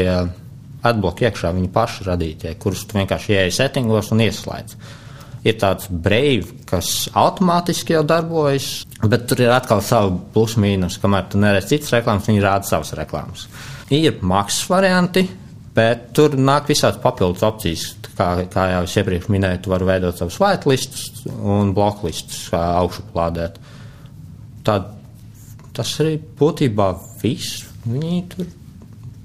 atbloki 0.89 1.27
iekšā, 1.27 1.51
viņi 1.55 1.71
paši 1.73 2.05
radītie, 2.07 2.53
kurus 2.61 2.85
tu 2.85 2.99
vienkārši 2.99 3.35
ieeji 3.35 3.57
settingos 3.57 4.11
un 4.15 4.23
ieslēdz. 4.25 4.77
Ir 5.45 5.57
tāds 5.61 5.89
brīvs, 5.89 6.51
kas 6.65 6.91
automātiski 7.13 7.93
jau 7.93 8.01
darbojas, 8.07 8.69
bet 9.05 9.27
tur 9.29 9.43
ir 9.45 9.53
atkal 9.53 9.83
savi 9.85 10.15
plus-mínus. 10.33 10.97
Kamēr 11.03 11.27
tu 11.29 11.41
neredzi 11.41 11.75
citas 11.75 11.93
reklāmas, 11.93 12.29
viņi 12.31 12.41
rāda 12.41 12.65
savas 12.65 12.95
reklāmas. 12.97 13.45
Ir 13.93 14.17
maksas 14.25 14.65
varianti, 14.71 15.27
bet 15.75 16.09
tur 16.17 16.33
nāk 16.39 16.71
visādas 16.71 17.01
papildus 17.03 17.45
opcijas. 17.45 17.85
Kā, 18.15 18.29
kā 18.49 18.69
jau 18.71 18.83
es 18.87 18.95
iepriekš 18.95 19.29
minēju, 19.29 19.61
tu 19.65 19.73
vari 19.73 19.89
veidot 19.89 20.17
savus 20.17 20.39
whitelistus 20.39 21.25
un 21.35 21.73
bloklistus, 21.75 22.47
augšuplādēt. 22.55 23.59
Tad 24.65 24.93
tas 25.75 25.91
arī 26.01 26.15
būtībā 26.39 26.89
viss. 27.21 27.65
Viņi 27.85 28.21
tur 28.31 28.47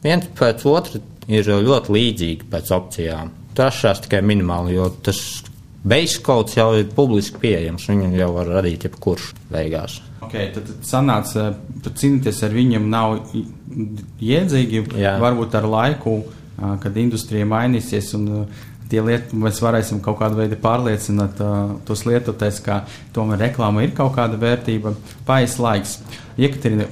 viens 0.04 0.26
pēc 0.36 0.66
otra 0.68 1.00
ir 1.30 1.52
ļoti 1.66 1.94
līdzīgi 1.96 2.50
pēc 2.50 2.74
opcijām. 2.76 3.32
Tas 3.54 3.74
atšķirās 3.74 4.04
tikai 4.06 4.20
minimāli, 4.26 4.76
jo 4.78 4.90
tas 5.04 5.20
Base 5.80 6.20
codes 6.20 6.58
jau 6.58 6.74
ir 6.76 6.90
publiski 6.92 7.40
pieejams. 7.40 7.86
Viņu 7.88 8.12
jau 8.18 8.30
var 8.34 8.50
radīt 8.58 8.84
jebkurš 8.84 9.30
beigās. 9.48 10.00
Okay, 10.26 10.50
tad, 10.52 10.68
sanāca, 10.84 11.46
ka 11.80 11.92
cīnīties 11.96 12.42
ar 12.44 12.52
viņiem 12.54 12.90
nav 12.92 13.16
jēdzīgi. 14.20 14.82
Jā. 15.00 15.14
Varbūt 15.22 15.56
ar 15.56 15.68
laiku, 15.70 16.18
kad 16.82 16.98
industrija 17.00 17.48
mainīsies 17.48 18.12
un 18.18 18.28
tie 18.90 19.00
liet, 19.06 19.32
mēs 19.32 19.60
varēsim 19.62 20.02
kaut 20.04 20.18
kādā 20.20 20.42
veidā 20.42 20.58
pārliecināt 20.60 21.40
uh, 21.44 21.74
tos 21.86 22.02
lietotājus, 22.08 22.60
ka 22.64 22.80
tomēr 23.14 23.46
reklāma 23.46 23.84
ir 23.86 23.94
kaut 23.96 24.16
kāda 24.18 24.38
vērtība. 24.40 24.96
Paies 25.28 25.56
laiks. 25.62 26.00
Iekaterina, 26.29 26.29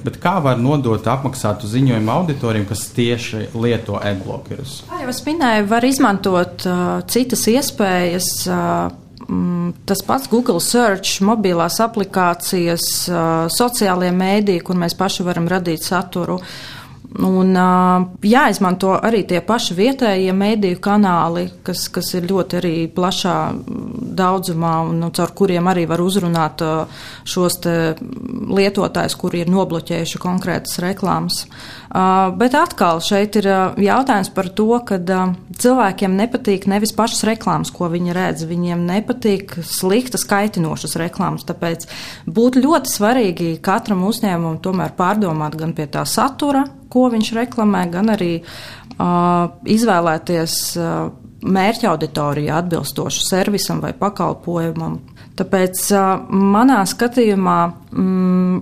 bet 0.04 0.18
kā 0.22 0.37
var 0.44 0.61
nodot 0.61 1.04
apmaksātu 1.08 1.70
ziņojumu 1.70 2.12
auditoriem, 2.12 2.66
kas 2.68 2.87
tieši 2.96 3.48
lieto 3.56 4.00
e-blokerus? 4.04 4.82
Kā 4.90 5.02
jau 5.02 5.11
es 5.12 5.20
minēju, 5.26 5.68
var 5.70 5.87
izmantot 5.88 6.66
uh, 6.68 6.87
citas 7.11 7.46
iespējas. 7.50 8.32
Uh, 8.46 8.88
mm, 9.26 9.54
Tas 9.88 10.00
pats 10.04 10.28
Google 10.32 10.61
Search, 10.64 11.22
mobilās 11.24 11.78
aplikācijas, 11.84 12.88
uh, 13.11 13.46
sociālie 13.52 14.11
mēdīji, 14.16 14.64
kur 14.64 14.76
mēs 14.80 14.96
paši 14.96 15.24
varam 15.26 15.48
radīt 15.50 15.84
saturu. 15.84 16.38
Uh, 16.38 16.77
Un, 17.09 17.55
jāizmanto 18.21 18.90
arī 19.01 19.23
tie 19.25 19.38
paši 19.40 19.73
vietējie 19.79 20.33
mediju 20.37 20.77
kanāli, 20.85 21.47
kas, 21.64 21.87
kas 21.88 22.12
ir 22.18 22.27
ļoti 22.29 22.59
arī 22.59 22.73
plašā 22.92 23.37
daudzumā 24.18 24.75
un 24.90 25.01
nu, 25.01 25.09
caur 25.16 25.33
kuriem 25.33 25.71
arī 25.73 25.87
var 25.88 26.03
uzrunāt 26.05 26.61
šos 27.25 27.57
lietotājus, 27.64 29.16
kuri 29.16 29.40
ir 29.40 29.53
nobloķējuši 29.55 30.21
konkrētas 30.21 30.77
reklāmas. 30.85 31.47
Bet 31.88 32.53
atkal 32.61 33.01
šeit 33.01 33.40
ir 33.40 33.49
jautājums 33.81 34.29
par 34.37 34.53
to, 34.53 34.68
ka 34.85 35.01
cilvēkiem 35.01 36.12
nepatīk 36.21 36.68
nevis 36.68 36.92
pašas 36.92 37.25
reklāmas, 37.31 37.73
ko 37.73 37.88
viņi 37.88 38.12
redz, 38.12 38.44
viņiem 38.51 38.85
nepatīk 38.85 39.57
sliktas, 39.64 40.29
kaitinošas 40.29 40.99
reklāmas. 41.01 41.49
Tāpēc 41.49 41.88
būtu 42.29 42.61
ļoti 42.68 42.92
svarīgi 42.92 43.55
katram 43.64 44.05
uzņēmumam 44.12 44.61
tomēr 44.61 44.92
pārdomāt 44.99 45.57
gan 45.57 45.73
pie 45.73 45.88
tā 45.88 46.05
satura, 46.05 46.68
ko 46.92 47.09
viņš 47.12 47.33
reklamē, 47.37 47.85
gan 47.92 48.12
arī 48.14 48.33
uh, 48.40 49.51
izvēlēties 49.68 50.57
uh, 50.81 51.11
mērķa 51.42 51.92
auditoriju 51.92 52.55
atbilstošu 52.57 53.29
servisam 53.29 53.83
vai 53.85 53.92
pakalpojumam. 53.96 54.98
Tāpēc 55.38 55.85
uh, 55.94 56.11
manā 56.29 56.81
skatījumā 56.88 57.59
mm, 57.92 58.59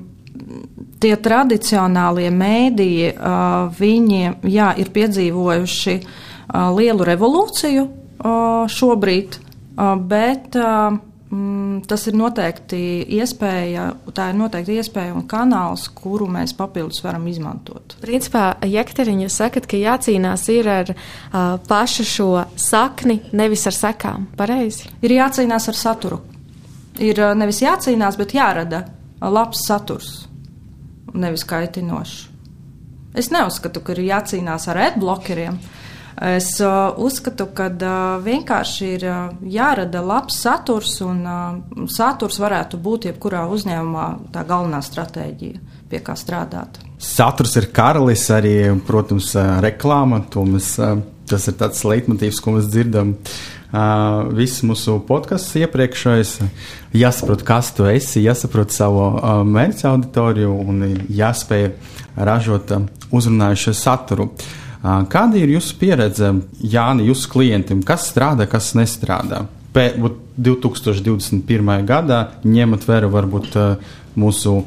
tie 1.01 1.15
tradicionālie 1.23 2.31
mēdīji, 2.35 3.13
uh, 3.15 3.69
viņi 3.79 4.23
jā, 4.53 4.73
ir 4.81 4.93
piedzīvojuši 4.95 5.97
uh, 6.01 6.71
lielu 6.77 7.07
revolūciju 7.07 7.87
šobrīd, 8.73 9.37
bet 10.09 10.57
tas 11.89 12.07
ir 12.09 12.17
noteikti 12.19 12.79
iespēja, 13.19 13.87
tā 14.17 14.31
ir 14.31 14.39
noteikti 14.39 14.77
iespēja 14.81 15.15
un 15.17 15.27
kanāls, 15.29 15.87
kuru 15.95 16.29
mēs 16.31 16.55
papildus 16.57 17.03
varam 17.05 17.27
izmantot. 17.31 17.97
Principā, 18.03 18.49
Jekteriņa, 18.67 19.27
jūs 19.27 19.39
sakat, 19.43 19.69
ka 19.71 19.81
jācīnās 19.81 20.47
ir 20.55 20.71
ar 20.73 20.93
uh, 20.93 21.57
pašu 21.69 22.07
šo 22.09 22.31
sakni, 22.61 23.21
nevis 23.37 23.67
ar 23.69 23.77
sekām. 23.77 24.29
Pareizi? 24.39 24.91
Ir 25.05 25.17
jācīnās 25.19 25.69
ar 25.73 25.79
saturu. 25.79 26.21
Ir 27.03 27.21
nevis 27.37 27.61
jācīnās, 27.61 28.17
bet 28.17 28.33
jārada 28.37 28.87
labs 29.21 29.67
saturs, 29.69 30.13
nevis 31.13 31.45
kaitinošs. 31.49 32.23
Es 33.17 33.31
neuzskatu, 33.33 33.81
ka 33.81 33.95
ir 33.97 34.07
jācīnās 34.11 34.69
ar 34.73 34.87
adblokeriem. 34.91 35.57
Uh, 35.57 35.76
Es 36.17 36.61
uh, 36.65 36.95
uzskatu, 36.97 37.45
ka 37.53 37.67
uh, 37.69 37.91
vienkārši 38.25 38.87
ir 38.95 39.03
uh, 39.05 39.17
jārada 39.53 40.01
labs 40.01 40.39
saturs, 40.41 40.95
un 41.05 41.21
saturs 41.93 42.39
varētu 42.41 42.81
būt 42.81 43.11
jebkurā 43.11 43.43
uzņēmumā 43.53 44.07
tā 44.33 44.47
galvenā 44.49 44.81
stratēģija, 44.81 45.61
pie 45.93 46.01
kā 46.01 46.17
strādāt. 46.17 46.81
Saturs 46.97 47.53
ir 47.61 47.69
karalis, 47.77 48.25
arī, 48.33 48.57
protams, 48.89 49.35
reklāma. 49.61 50.23
Mēs, 50.49 50.73
tas 51.29 51.51
ir 51.53 51.61
tāds 51.61 51.85
leitmotīvs, 51.85 52.41
ko 52.41 52.57
mēs 52.57 52.73
dzirdam. 52.73 53.19
Uh, 53.77 54.31
viss 54.33 54.65
mūsu 54.65 55.03
podkāsts 55.05 55.53
iepriekšējais, 55.61 56.37
jāsaprot, 56.97 57.43
kas 57.45 57.75
tu 57.77 57.85
esi, 57.91 58.23
jāsaprot 58.25 58.73
savu 58.73 59.11
uh, 59.11 59.43
mērķa 59.45 59.91
auditoriju 59.91 60.61
un 60.65 60.85
jāspēj 61.13 61.75
ražot 62.17 62.73
uh, 62.73 62.87
uzrunājušu 63.13 63.77
saturu. 63.77 64.31
Uh, 64.31 64.55
Kāda 65.11 65.41
ir 65.41 65.51
jūsu 65.57 65.77
pieredze, 65.81 66.33
Jāni, 66.63 67.09
jūsu 67.11 67.31
klientiem? 67.33 67.83
Kas 67.87 68.11
strādā, 68.13 68.47
kas 68.51 68.73
nestrādā? 68.79 69.45
Pēc 69.77 69.97
2021. 70.37 71.73
gadā, 71.89 72.21
ņemot 72.47 72.87
vērā 72.89 73.11
varbūt 73.13 73.57
mūsu 74.17 74.59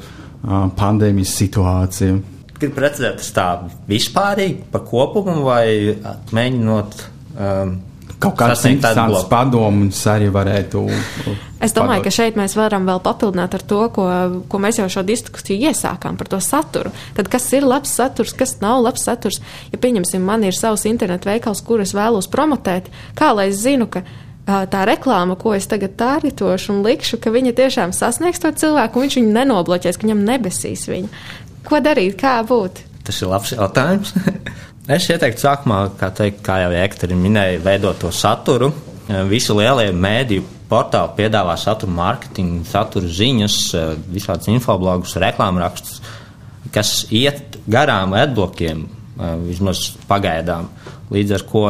pandēmijas 0.80 1.36
situāciju. 1.40 2.20
Gribu 2.60 2.76
precizēt, 2.76 3.22
tas 3.22 3.32
tā 3.36 3.48
vispārīgi 3.88 4.66
pa 4.74 4.82
kopumu 4.84 5.46
vai 5.46 5.96
mēģinot 6.36 6.98
um, 7.40 7.78
Kaut 8.20 8.36
kāds 8.36 8.66
interesants 8.68 9.28
padomus 9.32 10.02
arī 10.12 10.28
varētu. 10.34 10.82
Es 11.60 11.74
domāju, 11.76 12.00
padot. 12.00 12.08
ka 12.08 12.16
šeit 12.16 12.38
mēs 12.40 12.56
varam 12.56 12.86
vēl 12.88 13.02
papildināt 13.04 13.58
ar 13.58 13.64
to, 13.68 13.82
ko, 13.96 14.06
ko 14.48 14.62
mēs 14.64 14.80
jau 14.80 14.88
šo 14.92 15.04
diskusiju 15.08 15.70
iesākām 15.70 16.16
par 16.20 16.30
to 16.32 16.40
saturu. 16.44 16.94
Tad 17.18 17.28
kas 17.32 17.50
ir 17.56 17.68
labs 17.68 17.92
saturs, 18.00 18.32
kas 18.38 18.56
nav 18.64 18.80
labs 18.86 19.04
saturs? 19.08 19.42
Ja, 19.74 19.82
pieņemsim, 19.82 20.24
man 20.24 20.46
ir 20.48 20.56
savs 20.56 20.88
internetu 20.88 21.32
veikals, 21.32 21.64
kurus 21.68 21.92
vēlos 21.98 22.32
promotēt, 22.32 22.88
kā 23.20 23.34
lai 23.36 23.50
es 23.52 23.60
zinu, 23.66 23.90
ka 23.92 24.06
tā 24.72 24.86
reklāma, 24.88 25.36
ko 25.40 25.54
es 25.58 25.68
tagad 25.70 25.98
tāritošu 26.00 26.74
un 26.74 26.84
likšu, 26.88 27.20
ka 27.22 27.34
viņa 27.34 27.54
tiešām 27.58 27.94
sasniegs 27.94 28.42
to 28.42 28.52
cilvēku, 28.56 28.98
un 28.98 29.06
viņš 29.06 29.20
viņu 29.20 29.36
nenobloķēs, 29.36 30.00
ka 30.00 30.08
viņam 30.08 30.26
nebesīs 30.32 30.88
viņu. 30.90 31.12
Ko 31.68 31.82
darīt, 31.84 32.16
kā 32.20 32.40
būt? 32.48 32.86
Tas 33.06 33.20
ir 33.22 33.30
labs 33.30 33.54
jautājums. 33.54 34.14
es 34.96 35.10
ieteiktu 35.12 35.44
sākumā, 35.44 35.84
kā, 36.00 36.10
teikt, 36.16 36.42
kā 36.46 36.62
jau 36.64 36.72
Ektori 36.82 37.18
minēja, 37.20 37.62
veidot 37.66 38.00
to 38.02 38.14
saturu. 38.16 38.72
Visi 39.10 39.54
lielie 39.58 39.90
mēdīju 39.98 40.44
portāli 40.70 41.16
piedāvā 41.18 41.56
satura 41.58 41.96
mārketingu, 41.98 42.62
satura 42.70 43.10
ziņas, 43.10 43.56
visādus 44.14 44.52
infoblogus, 44.54 45.16
reklāmrakstus, 45.18 45.98
kas 46.76 47.08
iet 47.10 47.58
garām 47.66 48.14
adblokiem, 48.14 48.84
vismaz 49.48 49.88
pagaidām, 50.10 50.68
līdz 51.10 51.34
ar 51.40 51.46
ko 51.50 51.64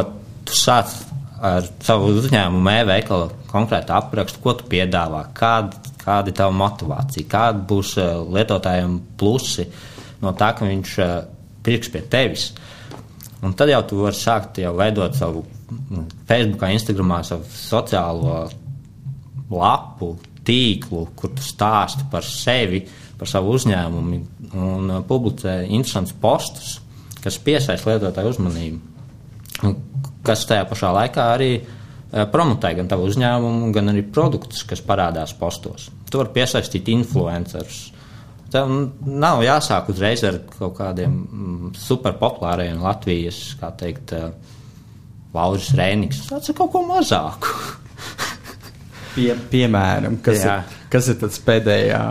tu 0.43 0.57
sāc 0.57 0.91
ar 1.39 1.63
savu 1.85 2.09
uzņēmumu 2.19 2.73
e-veikalu 2.73 3.29
konkrētu 3.47 3.95
aprakstu, 3.95 4.41
ko 4.43 4.57
tu 4.59 4.67
piedāvā, 4.73 5.21
kāda, 5.37 5.79
kāda 6.01 6.33
ir 6.33 6.35
tava 6.41 6.51
motivācija, 6.59 7.29
kāda 7.31 7.63
būs 7.69 7.93
lietotājiem 8.35 8.97
plusi 9.15 9.63
no 10.19 10.35
tā, 10.35 10.51
ka 10.57 10.67
viņš 10.67 10.97
pirks 11.63 11.93
pie 11.93 12.03
tevis. 12.11 12.49
Un 13.39 13.55
tad 13.55 13.71
jau 13.71 13.79
tu 13.87 14.01
vari 14.03 14.19
sākt 14.19 14.59
jau 14.59 14.75
veidot 14.75 15.15
savu 15.15 15.45
Facebook, 16.29 16.65
Instagram, 16.69 17.13
savu 17.27 17.47
sociālo 17.53 18.41
lapu, 19.49 20.13
tīklu, 20.45 21.07
kur 21.17 21.33
tu 21.35 21.45
stāsti 21.45 22.07
par 22.11 22.25
sevi, 22.25 22.83
par 23.19 23.29
savu 23.29 23.55
uzņēmumu 23.57 24.19
un 24.57 24.93
uh, 24.93 25.01
publicē 25.05 25.61
interesants 25.67 26.15
postus, 26.21 26.77
kas 27.23 27.39
piesaista 27.43 27.91
lietotāju 27.91 28.33
uzmanību. 28.33 28.79
Un 29.67 29.75
kas 30.25 30.45
tajā 30.47 30.65
pašā 30.69 30.91
laikā 30.95 31.27
arī 31.35 31.51
uh, 31.59 32.25
promotē 32.31 32.73
gan 32.79 32.89
tavu 32.91 33.09
uzņēmumu, 33.09 33.71
gan 33.75 33.93
arī 33.93 34.05
produktus, 34.07 34.63
kas 34.67 34.83
parādās 34.85 35.35
postos. 35.37 35.89
Tu 36.09 36.21
vari 36.21 36.35
piesaistīt 36.39 36.89
influencerus. 36.95 37.89
Tev 38.49 38.71
nav 39.05 39.43
jāsāk 39.45 39.91
uzreiz 39.93 40.23
ar 40.25 40.39
kaut 40.55 40.79
kādiem 40.79 41.11
mm, 41.13 41.73
superpopulāriem 41.77 42.79
Latvijas, 42.81 43.43
kā 43.59 43.69
teikt, 43.77 44.15
uh, 44.17 44.57
Lauris 45.35 45.71
Rēniks. 45.77 46.25
Tas 46.29 46.49
ir 46.49 46.57
kaut 46.57 46.71
ko 46.73 46.83
mazāku. 46.87 47.53
Pie, 49.15 49.31
piemēram, 49.51 50.19
kas 50.25 50.43
Jā. 50.43 50.59
ir, 50.61 50.77
kas 50.93 51.09
ir 51.11 51.19
tas 51.21 51.39
pēdējā 51.45 52.03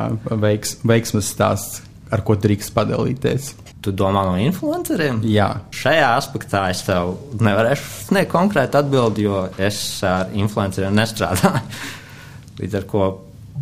veiks, 0.43 0.77
veiksmes 0.87 1.31
stāsts, 1.35 1.83
ar 2.15 2.25
ko 2.27 2.37
drīkst 2.39 2.75
padalīties? 2.77 3.53
Tu 3.83 3.93
domā 3.95 4.25
no 4.27 4.35
influenceriem? 4.43 5.21
Jā. 5.31 5.49
Šajā 5.75 6.09
aspektā 6.17 6.65
es 6.73 6.83
tev 6.87 7.15
nevarēšu 7.39 8.09
sniegt 8.09 8.33
konkrētu 8.33 8.81
atbildi, 8.81 9.29
jo 9.29 9.45
es 9.63 9.79
ar 10.07 10.35
influenceriem 10.35 10.99
nestrādāju. 10.99 11.63
Līdz 12.59 12.81
ar 12.81 12.89
to 12.91 13.05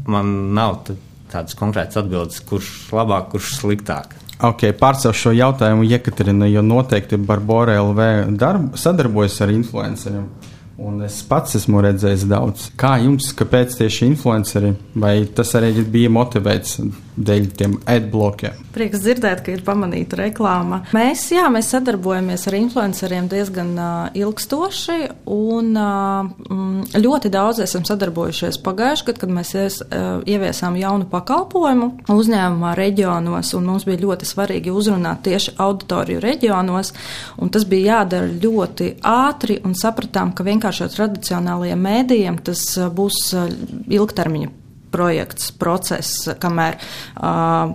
man 0.08 0.32
nav 0.56 0.78
tādas 0.86 1.56
konkrētas 1.58 2.00
atbildes, 2.00 2.40
kurš 2.48 2.70
labāk, 2.96 3.28
kurš 3.34 3.58
sliktāk. 3.60 4.16
Ok, 4.44 4.66
pārcelšu 4.76 5.30
šo 5.30 5.30
jautājumu 5.32 5.86
Jekaterina, 5.88 6.44
jo 6.50 6.60
noteikti 6.60 7.16
Barbora 7.16 7.78
LV 7.80 8.08
darb, 8.36 8.74
sadarbojas 8.76 9.38
ar 9.40 9.52
influenceriem. 9.54 10.26
Un 10.76 11.00
es 11.06 11.22
pats 11.24 11.56
esmu 11.56 11.80
redzējis 11.84 12.26
daudz. 12.28 12.68
Kā 12.76 12.98
jums, 13.00 13.30
kāpēc 13.36 13.78
tieši 13.78 14.10
influenceri, 14.10 14.74
vai 15.00 15.22
tas 15.32 15.54
arī 15.56 15.72
bija 15.88 16.12
motivēts 16.12 16.80
dēļ 17.16 17.46
tiem 17.56 17.76
adblokiem? 17.88 18.58
Prieks 18.74 19.00
dzirdēt, 19.00 19.40
ka 19.44 19.54
ir 19.54 19.62
pamanīta 19.64 20.18
reklāma. 20.20 20.82
Mēs, 20.92 21.22
jā, 21.32 21.46
mēs 21.52 21.70
sadarbojamies 21.72 22.44
ar 22.50 22.56
influenceriem 22.58 23.28
diezgan 23.32 23.70
uh, 23.72 23.94
ilgstoši, 24.20 24.98
un 25.32 25.70
uh, 25.80 26.98
ļoti 27.00 27.32
daudz 27.32 27.62
esam 27.64 27.86
sadarbojušies 27.88 28.60
pagājuši 28.66 29.08
gadu, 29.08 29.22
kad 29.24 29.32
mēs 29.38 29.54
ies, 29.56 29.80
uh, 29.86 30.20
ieviesām 30.28 30.76
jaunu 30.76 31.08
pakalpojumu 31.08 31.88
uzņēmumā 32.12 32.74
reģionos, 32.76 33.54
un 33.56 33.72
mums 33.72 33.88
bija 33.88 34.02
ļoti 34.04 34.28
svarīgi 34.28 34.76
uzrunāt 34.76 35.24
tieši 35.24 35.56
auditoriju 35.56 36.20
reģionos, 36.20 36.92
un 37.40 37.54
tas 37.54 37.64
bija 37.64 38.02
jādara 38.02 38.28
ļoti 38.28 38.92
ātri, 39.08 39.56
un 39.64 39.72
sapratām, 39.78 40.36
ka 40.36 40.44
vienkārši 40.44 40.65
vienkārši 40.66 40.86
ar 40.86 40.94
tradicionālajiem 40.94 41.82
mēdījiem 41.86 42.38
tas 42.42 42.62
uh, 42.80 42.88
būs 42.90 43.18
uh, 43.38 43.50
ilgtermiņa 43.86 44.48
projekts, 44.90 45.50
process, 45.52 46.26
kamēr 46.40 46.78
uh, 46.78 47.70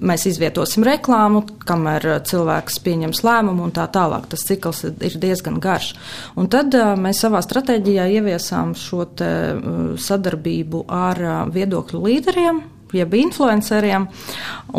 mēs 0.00 0.24
izvietosim 0.30 0.84
reklāmu, 0.86 1.42
kamēr 1.66 2.22
cilvēks 2.24 2.78
pieņems 2.84 3.22
lēmumu 3.26 3.64
un 3.66 3.72
tā 3.74 3.88
tālāk. 3.92 4.28
Tas 4.30 4.44
cikls 4.46 4.84
ir 4.86 5.16
diezgan 5.20 5.58
garš. 5.60 5.94
Un 6.38 6.48
tad 6.52 6.72
uh, 6.78 6.94
mēs 6.96 7.20
savā 7.24 7.42
stratēģijā 7.44 8.06
ieviesām 8.20 8.72
šo 8.78 9.04
te, 9.18 9.32
uh, 9.56 9.82
sadarbību 10.00 10.86
ar 10.86 11.20
uh, 11.20 11.42
viedokļu 11.52 12.04
līderiem, 12.06 12.62
jeb 12.96 13.20
influenceriem. 13.20 14.08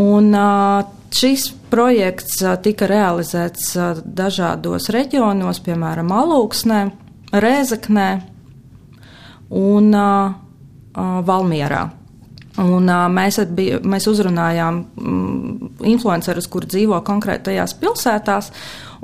Un, 0.02 0.34
uh, 0.34 0.98
Šis 1.12 1.50
projekts 1.68 2.38
tika 2.64 2.88
realizēts 2.88 3.74
dažādos 4.06 4.88
reģionos, 4.96 5.60
piemēram, 5.66 6.14
Alūksnē, 6.16 6.86
Rēzaknē 7.32 8.10
un 9.56 9.92
uh, 9.96 10.32
Valmierā. 11.28 11.82
Un, 12.60 12.90
uh, 12.90 13.06
mēs, 13.12 13.40
atbij, 13.46 13.78
mēs 13.88 14.08
uzrunājām 14.12 14.80
um, 15.00 15.70
influencerus, 15.88 16.50
kur 16.52 16.68
dzīvo 16.68 17.00
konkrētajās 17.08 17.76
pilsētās, 17.80 18.52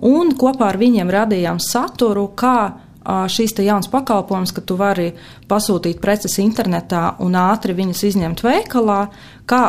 un 0.03 0.33
kopā 0.39 0.73
ar 0.73 0.79
viņiem 0.81 1.11
radījām 1.15 1.61
saturu, 1.63 2.27
kā 2.35 2.57
uh, 2.67 3.23
šīs 3.31 3.55
jaunas 3.63 3.87
pakalpojumus, 3.91 4.51
ka 4.55 4.63
tu 4.67 4.75
vari 4.79 5.13
pasūtīt 5.47 6.01
preces 6.03 6.35
internetā 6.43 7.13
un 7.23 7.39
ātri 7.39 7.77
viņas 7.77 8.03
izņemt 8.11 8.43
veikalā, 8.43 9.05
kā 9.47 9.63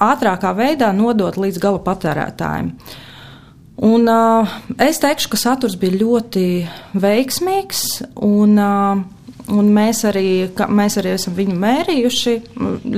ātrākā 0.00 0.50
veidā 0.58 0.90
nodot 0.96 1.38
līdz 1.38 1.62
gala 1.62 1.82
patērētājiem. 1.86 2.74
Uh, 2.74 3.06
Un, 3.80 4.04
uh, 4.12 4.50
es 4.82 5.00
teikšu, 5.00 5.30
ka 5.32 5.38
saturs 5.40 5.78
bija 5.80 6.02
ļoti 6.02 6.44
veiksmīgs. 7.00 7.86
Un, 8.26 8.58
uh, 8.60 9.08
Un 9.50 9.66
mēs 9.74 10.04
arī, 10.06 10.46
mēs 10.70 10.94
arī 11.00 11.14
esam 11.16 11.34
viņu 11.34 11.56
mērījuši 11.58 12.34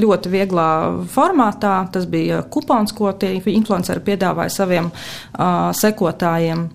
ļoti 0.02 0.32
vieglā 0.32 0.66
formātā. 1.08 1.78
Tas 1.94 2.04
bija 2.10 2.42
kupons, 2.52 2.92
ko 2.92 3.12
tie 3.16 3.30
influenceri 3.38 4.02
piedāvāja 4.04 4.52
saviem 4.52 4.90
uh, 4.90 5.70
sekotājiem. 5.76 6.66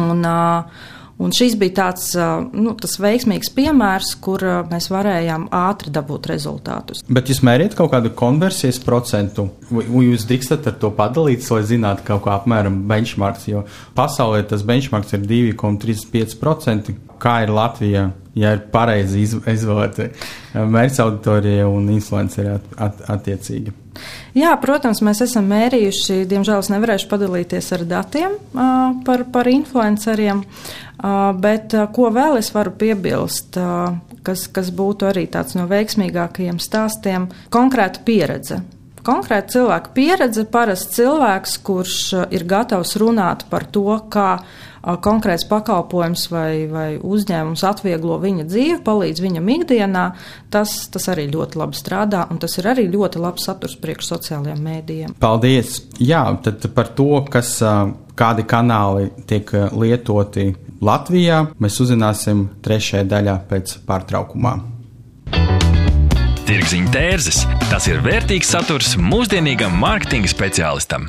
Un, 0.00 0.24
uh, 0.24 0.93
Un 1.22 1.30
šis 1.34 1.54
bija 1.58 1.76
tāds 1.78 2.08
nu, 2.16 2.74
veiksmīgs 2.74 3.52
piemērs, 3.54 4.14
kur 4.24 4.42
mēs 4.70 4.88
varējām 4.90 5.46
ātri 5.54 5.92
dabūt 5.94 6.26
rezultātus. 6.32 7.04
Bet 7.06 7.30
jūs 7.30 7.42
mēriet 7.46 7.76
kaut 7.78 7.92
kādu 7.92 8.10
konversijas 8.18 8.80
procentu, 8.82 9.46
vai 9.70 9.86
jūs 10.08 10.26
drīkstat 10.28 10.66
ar 10.70 10.76
to 10.82 10.90
padalīties, 10.96 11.52
lai 11.54 11.62
zinātu 11.70 12.06
kaut 12.08 12.24
kā 12.26 12.34
apmēram 12.34 12.82
benchmarks, 12.90 13.46
jo 13.52 13.62
pasaulē 13.94 14.42
tas 14.50 14.66
benchmarks 14.66 15.14
ir 15.14 15.24
2,35%. 15.30 16.94
Kā 17.24 17.38
ir 17.44 17.54
Latvijā, 17.54 18.08
ja 18.36 18.56
ir 18.56 18.66
pareizi 18.74 19.22
izvēlēta 19.22 20.10
mērķa 20.58 21.06
auditorija 21.06 21.70
un 21.70 21.88
influenceri 21.94 22.56
at, 22.58 22.68
at, 22.88 23.06
attiecīgi? 23.14 23.83
Jā, 24.34 24.52
protams, 24.60 25.02
mēs 25.06 25.22
esam 25.26 25.46
mērījuši, 25.52 26.24
diemžēl 26.30 26.62
es 26.64 26.70
nevarēšu 26.72 27.08
padalīties 27.10 27.70
ar 27.76 27.84
datiem 27.86 28.36
par, 29.06 29.24
par 29.30 29.50
influenceriem, 29.50 30.42
bet 31.40 31.76
ko 31.94 32.10
vēl 32.14 32.40
es 32.40 32.50
varu 32.54 32.74
piebilst, 32.80 33.58
kas, 34.26 34.46
kas 34.50 34.72
būtu 34.74 35.10
arī 35.10 35.26
tāds 35.30 35.54
no 35.58 35.68
veiksmīgākajiem 35.70 36.58
stāstiem- 36.62 37.28
konkrēta 37.56 38.02
pieredze. 38.04 38.62
Konkrēta 39.04 39.52
cilvēka 39.52 39.90
pieredze, 39.92 40.46
parasts 40.48 40.96
cilvēks, 40.96 41.58
kurš 41.60 41.96
ir 42.32 42.44
gatavs 42.48 42.96
runāt 42.96 43.44
par 43.50 43.66
to, 43.68 44.00
kā 44.08 44.38
konkrēts 45.04 45.46
pakalpojums 45.48 46.26
vai, 46.32 46.66
vai 46.70 46.88
uzņēmums 46.98 47.64
atvieglo 47.68 48.18
viņa 48.22 48.46
dzīvi, 48.50 48.80
palīdz 48.84 49.22
viņam 49.24 49.50
ikdienā, 49.56 50.04
tas, 50.52 50.76
tas 50.92 51.08
arī 51.12 51.26
ļoti 51.32 51.60
labi 51.60 51.78
strādā, 51.78 52.26
un 52.30 52.40
tas 52.42 52.58
ir 52.60 52.68
arī 52.74 52.86
ļoti 52.92 53.22
labs 53.22 53.48
saturs 53.48 53.78
priekš 53.80 54.12
sociālajiem 54.12 54.60
mēdījiem. 54.68 55.16
Paldies! 55.22 55.80
Jā, 56.02 56.26
tad 56.44 56.68
par 56.76 56.92
to, 56.96 57.24
kas, 57.30 57.56
kādi 58.18 58.44
kanāli 58.46 59.10
tiek 59.28 59.50
lietoti 59.74 60.52
Latvijā, 60.84 61.46
mēs 61.62 61.80
uzzināsim 61.80 62.46
trešajā 62.64 63.08
daļā 63.08 63.40
pēc 63.48 63.78
pārtraukumā. 63.88 64.58
Tirziņa 66.44 66.90
tērzes- 66.92 67.38
tas 67.72 67.88
ir 67.88 68.02
vērtīgs 68.04 68.52
saturs 68.52 68.96
mūsdienīgam 69.00 69.72
mārketinga 69.80 70.28
speciālistam. 70.28 71.08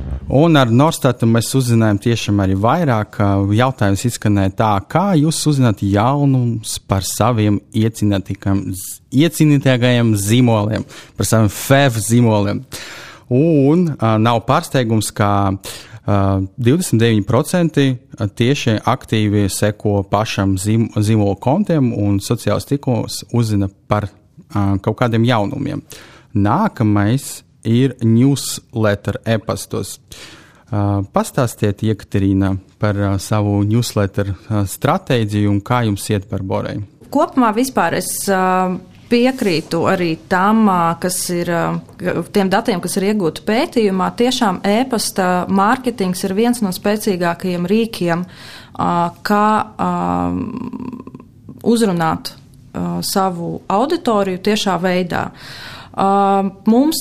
Un 0.31 0.55
ar 0.55 0.69
Norstatu 0.71 1.27
mēs 1.27 1.49
uzzinājām 1.59 1.97
tiešām 2.05 2.37
arī 2.39 2.53
vairāk. 2.55 3.17
Jautājums 3.51 4.05
izskanēja 4.07 4.53
tā, 4.61 4.69
kā 4.87 5.11
jūs 5.19 5.35
uzzināt 5.51 5.83
jaunumus 5.83 6.79
par 6.87 7.03
saviem 7.03 7.59
iecienītākajiem 7.75 10.15
zīmoliem, 10.15 10.87
par 11.17 11.25
saviem 11.27 11.49
FEV 11.51 11.99
zīmoliem. 12.05 12.63
Un 13.27 13.91
uh, 13.91 14.15
nav 14.23 14.39
pārsteigums, 14.47 15.11
ka 15.15 15.51
uh, 15.51 15.59
29% 16.63 17.83
tieši 18.39 18.79
aktīvi 18.87 19.51
seko 19.51 20.07
pašam 20.07 20.55
zīm, 20.55 20.95
zīmolu 20.95 21.35
kontiem 21.43 21.91
un 21.91 22.23
sociālajos 22.23 22.71
tikos 22.71 23.27
uzzina 23.35 23.67
par 23.67 24.07
uh, 24.07 24.79
kaut 24.79 24.95
kādiem 25.03 25.27
jaunumiem. 25.27 25.83
Nākamais 26.39 27.43
ir 27.63 27.95
newsletter 28.01 29.21
e-pastos. 29.25 29.99
Uh, 30.71 31.01
pastāstiet, 31.11 31.81
Jekaterīna, 31.83 32.53
par 32.79 32.95
uh, 32.95 33.17
savu 33.19 33.57
newsletter 33.67 34.29
uh, 34.31 34.61
stratēģiju 34.63 35.49
un 35.51 35.59
kā 35.59 35.81
jums 35.83 36.05
iet 36.13 36.29
par 36.29 36.45
Borei. 36.47 36.77
Kopumā 37.11 37.49
vispār 37.51 37.97
es 37.97 38.07
uh, 38.31 38.71
piekrītu 39.11 39.81
arī 39.91 40.13
tam, 40.31 40.61
uh, 40.71 40.93
kas 41.03 41.17
ir, 41.35 41.51
uh, 41.51 42.23
tiem 42.31 42.47
datiem, 42.53 42.79
kas 42.79 42.95
ir 42.95 43.09
iegūti 43.09 43.43
pētījumā. 43.49 44.07
Tiešām 44.21 44.61
e-pasta 44.63 45.27
mārketings 45.51 46.23
ir 46.23 46.37
viens 46.39 46.63
no 46.63 46.71
spēcīgākajiem 46.71 47.67
rīkiem, 47.67 48.23
kā 49.27 49.47
uzrunāt 51.67 52.31
savu 53.05 53.49
auditoriju 53.69 54.39
tiešā 54.47 54.77
veidā. 54.81 55.25
Mums, 55.91 56.99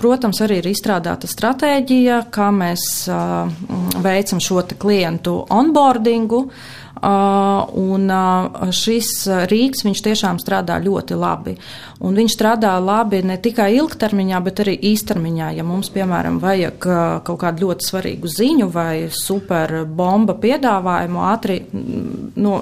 protams, 0.00 0.38
arī 0.40 0.60
ir 0.62 0.70
izstrādāta 0.70 1.28
stratēģija, 1.28 2.22
kā 2.32 2.48
mēs 2.54 2.84
veicam 4.00 4.40
šo 4.40 4.62
klientu 4.80 5.42
onboardingu. 5.52 6.46
Un 7.00 8.10
šis 8.76 9.10
rīks 9.48 9.84
tiešām 10.04 10.40
strādā 10.40 10.76
ļoti 10.84 11.16
labi. 11.16 11.54
Un 12.04 12.16
viņš 12.16 12.34
strādā 12.36 12.74
labi 12.80 13.22
ne 13.24 13.38
tikai 13.40 13.70
ilgtermiņā, 13.78 14.40
bet 14.44 14.60
arī 14.64 14.74
īstermiņā. 14.90 15.52
Ja 15.56 15.64
mums, 15.64 15.88
piemēram, 15.92 16.40
vajag 16.40 16.88
kaut 17.24 17.40
kādu 17.40 17.68
ļoti 17.68 17.88
svarīgu 17.88 18.28
ziņu 18.28 18.68
vai 18.72 19.08
superbomba 19.12 20.36
piedāvājumu, 20.40 21.24
ātri 21.28 21.62
no, 21.72 22.60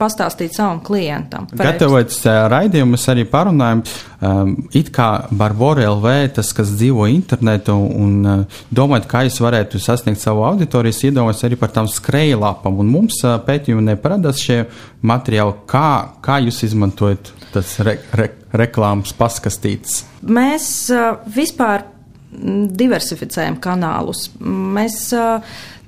pastāstīt 0.00 0.56
savam 0.56 0.80
klientam. 0.84 1.46
Gatavojot 1.56 2.16
raidījumu, 2.50 2.94
mēs 2.96 3.04
arī 3.12 3.26
parunājam, 3.28 3.82
um, 4.24 4.54
it 4.76 4.90
kā 4.94 5.08
Barbora 5.36 5.86
LV, 5.90 6.14
tas, 6.38 6.54
kas 6.56 6.72
dzīvo 6.74 7.06
internetu 7.12 7.76
un 7.76 8.16
uh, 8.24 8.62
domājot, 8.74 9.08
kā 9.10 9.24
jūs 9.26 9.40
varētu 9.44 9.80
sasniegt 9.82 10.22
savu 10.22 10.46
auditoriju, 10.48 11.10
iedomājos 11.10 11.44
arī 11.48 11.60
par 11.60 11.74
tām 11.76 11.90
skrejlapām. 11.90 12.80
Un 12.82 12.90
mums 12.90 13.20
uh, 13.26 13.36
pētījumi 13.46 13.86
neparādās 13.92 14.42
šie 14.42 14.62
materiāli, 15.06 15.56
kā, 15.70 15.90
kā 16.24 16.40
jūs 16.46 16.64
izmantojat 16.70 17.32
tas 17.54 17.78
re, 17.84 17.98
re, 18.16 18.30
reklāmas 18.56 19.14
paskastītas. 19.16 20.04
Mēs 20.26 20.66
uh, 20.94 21.18
vispār 21.34 21.86
diversificējam 22.30 23.58
kanālus. 23.62 24.28
Mēs 24.40 25.00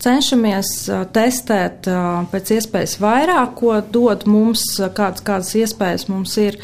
cenšamies 0.03 0.73
testēt 1.15 1.87
pēc 2.33 2.57
iespējas 2.59 2.99
vairāk, 3.03 3.55
ko 3.61 3.77
dod 3.95 4.27
mums, 4.27 4.65
kādas, 4.97 5.23
kādas 5.25 5.55
iespējas 5.63 6.09
mums 6.11 6.35
ir. 6.43 6.59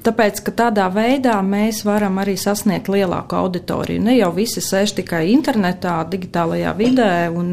Tāpēc, 0.00 0.38
ka 0.46 0.52
tādā 0.56 0.86
veidā 0.88 1.34
mēs 1.44 1.82
varam 1.84 2.16
arī 2.22 2.32
sasniegt 2.40 2.88
lielāku 2.88 3.36
auditoriju. 3.36 4.00
Ne 4.00 4.14
jau 4.16 4.30
visi 4.32 4.62
sēž 4.64 4.94
tikai 4.96 5.26
internetā, 5.34 5.98
digitālajā 6.08 6.72
vidē, 6.78 7.12
un 7.36 7.52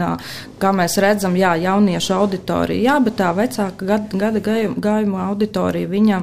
kā 0.60 0.72
mēs 0.76 0.96
redzam, 1.04 1.36
jā, 1.36 1.58
jauniešu 1.60 2.16
auditorija, 2.16 2.94
jā, 2.94 2.96
bet 3.04 3.20
tā 3.20 3.34
vecāka 3.36 3.90
gada, 3.92 4.22
gada 4.24 4.44
gājuma 4.80 5.28
auditorija, 5.28 5.92
viņa 5.92 6.22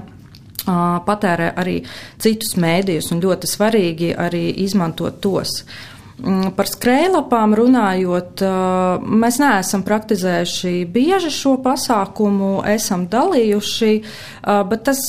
patērē 0.66 1.52
arī 1.60 1.80
citus 2.22 2.56
mēdījus, 2.60 3.10
un 3.14 3.24
ļoti 3.24 3.50
svarīgi 3.50 4.14
arī 4.16 4.46
izmantot 4.64 5.20
tos. 5.24 5.62
Mm, 6.14 6.52
par 6.54 6.68
skrējlapām 6.70 7.56
runājot, 7.58 8.42
mēs 9.02 9.40
neesam 9.42 9.82
praktizējuši 9.82 10.84
bieži 10.94 11.32
šo 11.34 11.56
pasākumu, 11.64 12.60
esam 12.70 13.08
dalījuši, 13.10 13.90
bet 14.70 14.84
tas, 14.86 15.00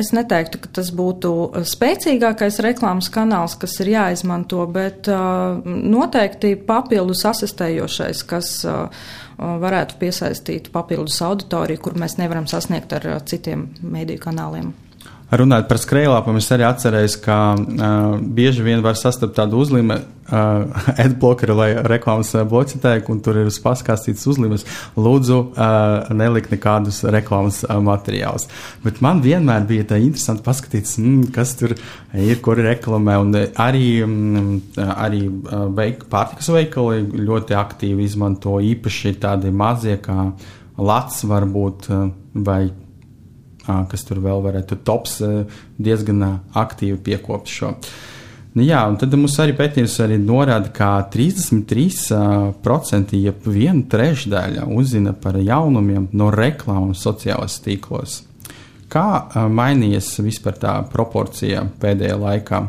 es 0.00 0.12
neteiktu, 0.16 0.62
ka 0.64 0.72
tas 0.80 0.88
būtu 0.96 1.34
spēcīgākais 1.60 2.62
reklāmas 2.64 3.10
kanāls, 3.12 3.58
kas 3.60 3.76
ir 3.84 3.92
jāizmanto, 3.98 4.64
bet 4.72 5.12
noteikti 5.66 6.54
papildus 6.56 7.26
asistējošais, 7.28 8.24
kas 8.24 8.54
varētu 9.36 10.00
piesaistīt 10.00 10.72
papildus 10.72 11.20
auditoriju, 11.20 11.84
kur 11.84 12.00
mēs 12.00 12.16
nevaram 12.16 12.48
sasniegt 12.48 12.96
ar 12.96 13.10
citiem 13.28 13.68
mēdīju 13.84 14.24
kanāliem. 14.24 14.72
Runājot 15.26 15.66
par 15.66 15.80
skrejlāpām, 15.82 16.36
es 16.38 16.46
arī 16.54 16.62
atceros, 16.68 17.16
ka 17.18 17.36
uh, 17.58 18.12
bieži 18.22 18.62
vien 18.62 18.82
var 18.84 18.94
sastapt 18.94 19.34
tādu 19.34 19.58
uzlīmi, 19.58 19.96
uh, 20.30 20.84
adblockeri 21.04 21.56
vai 21.58 21.66
reklāmas 21.82 22.30
blocitēku, 22.46 23.10
un 23.10 23.22
tur 23.26 23.40
ir 23.40 23.50
uz 23.50 23.58
paskastītas 23.64 24.22
uzlīmes. 24.30 24.62
Lūdzu, 24.94 25.40
uh, 25.50 26.12
nelikt 26.14 26.54
nekādus 26.54 27.02
reklāmas 27.10 27.64
uh, 27.66 27.74
materiālus. 27.82 28.46
Bet 28.86 29.02
man 29.02 29.24
vienmēr 29.24 29.66
bija 29.66 29.88
tā 29.90 29.98
interesanti 29.98 30.46
paskatīties, 30.46 30.94
mm, 31.02 31.26
kas 31.34 31.56
tur 31.58 31.74
ir, 31.74 32.38
kur 32.38 32.62
ir 32.62 32.70
reklamē, 32.70 33.18
un 33.26 33.34
arī, 33.34 33.86
mm, 34.06 34.80
arī 34.94 35.24
veik, 35.74 36.06
pārtikas 36.12 36.54
veikali 36.54 37.02
ļoti 37.26 37.58
aktīvi 37.58 38.06
izmanto 38.06 38.60
īpaši 38.62 39.16
tādi 39.26 39.50
mazie 39.50 39.98
kā 40.06 40.30
lats 40.78 41.24
varbūt 41.26 41.90
vai 42.46 42.68
kas 43.66 44.06
tur 44.06 44.20
vēl 44.24 44.44
varētu 44.44 44.78
tops 44.86 45.18
diezgan 45.78 46.22
aktīvi 46.54 46.98
piekopt 47.10 47.50
šo. 47.50 47.74
Nu, 48.56 48.64
jā, 48.64 48.78
un 48.88 48.94
tad 48.96 49.12
mums 49.20 49.34
arī 49.42 49.52
pētījums 49.52 49.98
arī 50.00 50.16
norāda, 50.16 50.70
ka 50.72 51.04
33% 51.12 53.18
jeb 53.20 53.44
viena 53.52 53.84
trešdaļa 53.92 54.64
uzzina 54.72 55.12
par 55.12 55.36
jaunumiem 55.36 56.08
no 56.16 56.30
reklāmas 56.32 57.04
sociālajos 57.04 57.60
tīklos. 57.66 58.24
Kā 58.88 59.28
mainījies 59.52 60.08
vispār 60.24 60.56
tā 60.62 60.72
proporcija 60.88 61.68
pēdējā 61.82 62.16
laikā, 62.22 62.62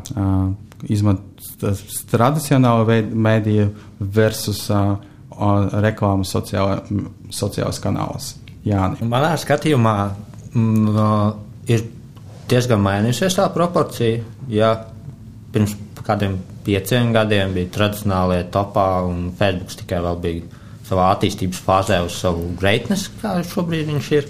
izmantot 0.92 1.80
tradicionālo 2.12 2.84
mēdīju 3.28 3.68
versus 4.18 4.68
reklāmas 5.88 6.36
sociālajos 6.36 7.80
kanālos? 7.80 8.36
Jāni. 8.68 9.08
Manā 9.08 9.40
skatījumā 9.40 9.96
ir 10.56 11.84
diezgan 12.48 12.84
mainījusies 12.84 13.38
tā 13.38 13.48
proporcija. 13.54 14.22
Ja 14.52 14.74
pirms 15.54 15.76
kādiem 16.08 16.38
pieciem 16.68 17.12
gadiem 17.16 17.54
bija 17.56 17.72
tradicionālie 17.78 18.44
topā 18.52 18.88
un 19.08 19.32
Facebook 19.38 19.82
tikai 19.82 20.02
vēl 20.04 20.22
bija 20.24 20.64
savā 20.88 21.10
attīstības 21.16 21.60
fāzē 21.64 22.00
uz 22.06 22.16
savu 22.22 22.46
greitness, 22.60 23.10
kā 23.22 23.38
šobrīd 23.44 23.90
viņš 23.90 24.12
ir, 24.16 24.30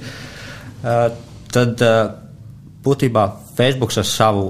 tad 1.54 1.84
būtībā 2.86 3.26
Facebook 3.58 3.94
ar 3.98 4.08
savu 4.10 4.48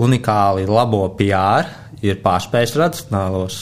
unikāli 0.00 0.64
labo 0.68 1.02
PR 1.18 1.68
ir 2.00 2.20
pārspējis 2.24 2.72
tradicionālos, 2.76 3.58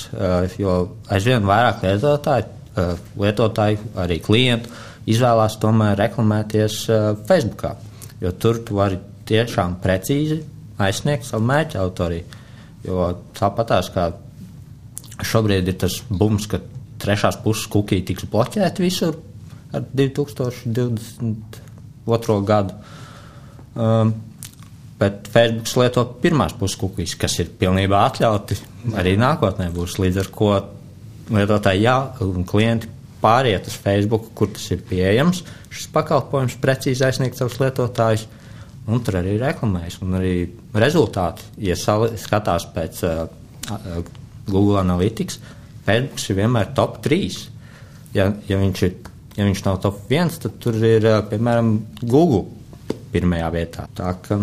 jo 0.62 0.76
aizvien 1.11 1.46
vairāk 1.46 1.82
lietotāji, 1.82 2.46
uh, 2.78 2.92
lietotāji 3.18 3.80
arī 3.98 4.20
klientu 4.22 4.70
izvēlās 5.09 5.59
tomēr 5.62 5.98
reklamēties 5.98 6.78
uh, 6.92 7.11
Facebook. 7.28 7.84
Jo 8.22 8.32
tur 8.34 8.62
tu 8.66 8.78
vari 8.78 8.98
tiešām 9.28 9.78
precīzi 9.82 10.40
aizsniegt 10.82 11.26
savu 11.26 11.44
mērķa 11.48 11.80
autoriju. 11.82 12.24
Jo 12.86 13.09
tāpatās 13.36 13.86
kā 13.94 14.04
šobrīd 15.26 15.68
ir 15.68 15.76
tas 15.82 15.94
bums, 16.09 16.46
ka 16.50 16.56
trešās 17.02 17.36
puses 17.42 17.66
kukija 17.70 18.06
tiks 18.06 18.24
bloķēta 18.30 18.82
visur 18.82 19.14
ar 19.74 19.82
2022. 19.94 22.44
gadu. 22.48 22.72
Um, 23.78 24.09
bet 24.98 25.14
Facebook 25.30 25.76
lieto 25.82 26.02
pirmās 26.22 26.52
puses 26.59 26.76
kukijas, 26.80 27.14
kas 27.18 27.38
ir 27.42 27.48
pilnībā 27.59 27.98
atļauti 28.09 28.54
arī 28.98 29.12
nākotnē 29.20 29.66
būs 29.74 29.92
līdz 30.02 30.16
ar 30.24 30.28
ko 30.34 30.50
lietotāji 31.34 31.80
jā, 31.84 31.98
un 32.24 32.44
klienti 32.48 32.86
pāriet 33.23 33.66
uz 33.69 33.77
Facebook, 33.79 34.31
kur 34.39 34.51
tas 34.55 34.66
ir 34.75 34.83
pieejams. 34.89 35.43
Šis 35.73 35.91
pakalpojums 35.95 36.59
precīzi 36.62 37.05
aizsniegt 37.07 37.39
savus 37.39 37.59
lietotājus, 37.62 38.27
un 38.89 39.03
tur 39.05 39.21
arī 39.21 39.37
reklamējas. 39.41 40.01
Un 40.05 40.19
arī 40.21 40.35
rezultāti, 40.79 41.47
ja 41.69 41.77
skatās 41.79 42.69
pēc 42.75 43.05
uh, 43.09 43.27
Google 44.49 44.81
Analytics, 44.83 45.41
Facebook 45.89 46.25
ir 46.31 46.41
vienmēr 46.43 46.73
top 46.77 47.01
3. 47.05 47.39
Ja, 48.16 48.31
ja, 48.49 48.59
viņš 48.61 48.85
ir, 48.89 48.97
ja 49.37 49.47
viņš 49.49 49.64
nav 49.66 49.81
top 49.85 50.09
1, 50.09 50.41
tad 50.45 50.59
tur 50.62 50.79
ir 50.81 51.05
uh, 51.09 51.21
piemēram 51.29 51.75
Google 52.03 52.47
pirmajā 53.12 53.53
vietā. 53.55 53.87
Tā 53.97 54.12
ka 54.25 54.41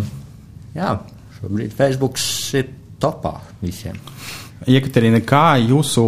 jā, 0.75 0.95
šobrīd 1.39 1.75
Facebook 1.75 2.19
ir 2.57 2.73
topā 3.01 3.37
visiem. 3.61 3.99
Iekaterina, 4.65 5.19
kā 5.21 5.57
jūsu 5.59 6.01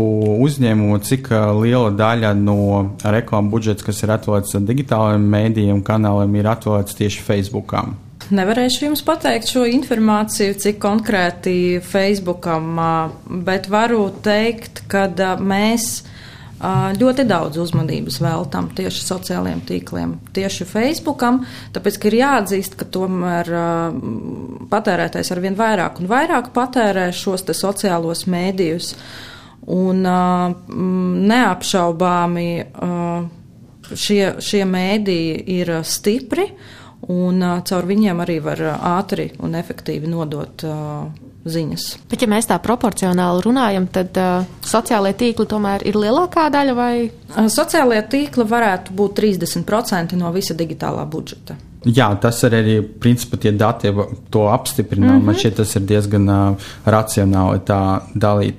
uzņēmumu, 0.46 0.98
cik 1.06 1.28
liela 1.60 1.92
daļa 1.94 2.32
no 2.40 2.60
reklāmas 3.04 3.52
budžeta, 3.52 3.86
kas 3.86 4.02
ir 4.02 4.14
atvēlēts 4.16 4.56
digitālajiem 4.66 5.28
mēdījiem, 5.36 5.84
kanāliem, 5.86 6.40
ir 6.40 6.50
atvēlēts 6.56 6.98
tieši 6.98 7.26
Facebookam? 7.28 7.98
Nevarēšu 8.34 8.88
jums 8.88 9.04
pateikt 9.08 9.52
šo 9.52 9.64
informāciju, 9.70 10.58
cik 10.60 10.80
konkrēti 10.84 11.78
Facebookam, 11.86 12.80
bet 13.48 13.70
varu 13.72 14.08
teikt, 14.24 14.84
ka 14.92 15.06
mēs 15.40 16.02
ļoti 16.58 17.26
daudz 17.30 17.60
uzmanības 17.62 18.18
veltam 18.24 18.70
tieši 18.74 19.04
sociālajiem 19.06 19.62
tīkliem, 19.68 20.16
tieši 20.34 20.66
Facebookam, 20.66 21.44
tāpēc, 21.76 22.00
ka 22.02 22.10
ir 22.10 22.18
jāatzīst, 22.22 22.78
ka 22.80 22.88
tomēr 22.90 23.52
patērētājs 24.72 25.32
ar 25.34 25.44
vien 25.44 25.58
vairāk 25.58 26.02
un 26.02 26.10
vairāk 26.10 26.50
patērē 26.56 27.12
šos 27.14 27.46
te 27.46 27.54
sociālos 27.58 28.26
mēdījus, 28.32 28.96
un 29.68 30.02
neapšaubāmi 31.30 32.50
šie, 33.94 34.24
šie 34.42 34.66
mēdīji 34.66 35.38
ir 35.60 35.74
stipri, 35.86 36.50
un 37.14 37.46
caur 37.68 37.86
viņiem 37.86 38.26
arī 38.26 38.40
var 38.42 38.66
ātri 38.98 39.30
un 39.46 39.54
efektīvi 39.60 40.10
nodot 40.10 40.66
ziņas. 41.52 41.86
Bet, 42.12 42.22
ja 42.22 42.32
mēs 42.32 42.50
tā 42.50 42.58
proporcionāli 42.64 43.46
runājam, 43.46 43.88
tad 43.92 44.18
uh, 44.22 44.48
sociālai 44.66 45.14
tīkli 45.18 45.48
tomēr 45.50 45.86
ir 45.88 46.00
lielākā 46.00 46.50
daļa 46.54 46.76
vai? 46.78 46.92
Sociālajie 47.36 48.04
tīkli 48.12 48.48
varētu 48.48 48.96
būt 48.98 49.18
30% 49.22 50.20
no 50.20 50.32
visa 50.36 50.58
digitālā 50.58 51.06
budžeta. 51.10 51.58
Jā, 51.88 52.10
tas 52.20 52.40
ir 52.44 52.56
arī 52.58 52.76
principā 52.82 53.38
tie 53.40 53.54
dati 53.56 53.92
to 54.34 54.48
apstiprina. 54.52 55.14
Mm 55.14 55.20
-hmm. 55.20 55.26
Man 55.26 55.36
šķiet, 55.36 55.56
tas 55.56 55.76
ir 55.76 55.82
diezgan 55.82 56.30
uh, 56.30 56.56
racionāli 56.86 57.60
tā 57.60 58.02
dalīt. 58.16 58.56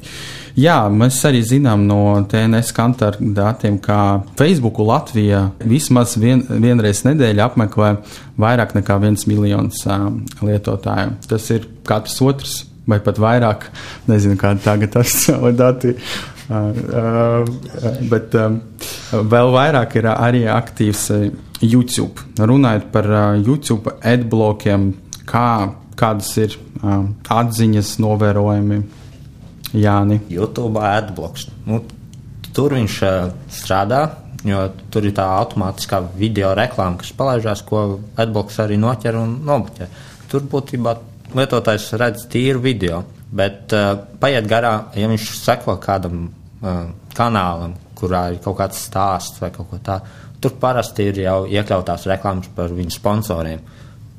Jā, 0.59 0.89
mēs 0.91 1.21
arī 1.25 1.43
zinām 1.43 1.87
no 1.87 2.27
TNS 2.31 2.73
kantāra 2.73 3.17
datiem, 3.21 3.79
ka 3.79 4.23
Facebooku 4.37 4.83
Latvija 4.83 5.51
vismaz 5.65 6.17
vien, 6.17 6.43
vienreiz 6.49 7.05
nedēļā 7.05 7.45
apmeklē 7.45 7.97
vairāk 8.39 8.75
nekā 8.75 8.99
viens 9.01 9.27
miljons 9.27 9.87
uh, 9.87 10.09
lietotāju. 10.43 11.11
Tas 11.29 11.51
ir 11.51 11.69
katrs 11.85 12.21
otrs 12.23 12.68
vai 12.89 13.01
pat 13.05 13.21
vairāk. 13.23 13.69
Nezinu, 14.09 14.39
kāda 14.41 14.65
tagad 14.65 14.97
ir 15.01 15.57
dati. 15.59 15.95
Uh, 16.49 16.73
uh, 17.01 17.99
bet 18.09 18.37
um, 18.41 18.61
vēl 19.13 19.53
vairāk 19.55 19.99
ir 20.01 20.09
arī 20.15 20.47
aktīvs 20.53 21.05
uh, 21.15 21.27
YouTube. 21.61 22.25
Runājot 22.39 22.89
par 22.95 23.11
YouTube 23.43 23.93
adblokiem, 24.07 24.93
kā, 25.29 25.49
kādas 25.99 26.31
ir 26.39 26.55
atziņas, 26.79 27.97
novērojumi 28.05 28.79
Jāni. 29.77 30.21
YouTube 30.33 30.81
adbloks. 30.81 31.49
Nu, 31.67 31.83
tur 32.57 32.73
viņš 32.79 32.97
uh, 33.05 33.19
strādā, 33.53 34.01
jo 34.47 34.63
tur 34.93 35.05
ir 35.05 35.17
tā 35.19 35.27
automātiskā 35.41 36.01
video 36.17 36.55
reklāma, 36.57 37.01
kas 37.03 37.13
palaižās, 37.19 37.65
ko 37.69 37.99
adbloks 38.17 38.63
arī 38.65 38.79
noķer 38.81 39.19
un 39.21 39.37
nobloķē. 39.49 39.91
Tur 40.31 40.47
būtībā 40.49 40.95
lietotājs 41.37 41.91
redz 42.01 42.27
tīru 42.33 42.63
video, 42.65 43.03
bet 43.35 43.75
uh, 43.77 43.93
paiet 44.21 44.47
garā, 44.49 44.75
ja 44.97 45.09
viņš 45.11 45.29
seko 45.43 45.77
kādam 45.83 46.29
uh, 46.29 46.87
kanālam, 47.17 47.75
kurā 47.99 48.29
ir 48.33 48.41
kaut 48.45 48.59
kāds 48.61 48.81
stāsts 48.89 49.43
vai 49.43 49.51
kaut 49.55 49.71
ko 49.71 49.81
tādu. 49.85 50.17
Tur 50.39 50.55
parasti 50.61 51.09
ir 51.11 51.19
jau 51.25 51.41
iekļautās 51.51 52.07
reklāmas 52.07 52.47
par 52.55 52.71
viņu 52.71 52.95
sponsoriem. 52.95 53.65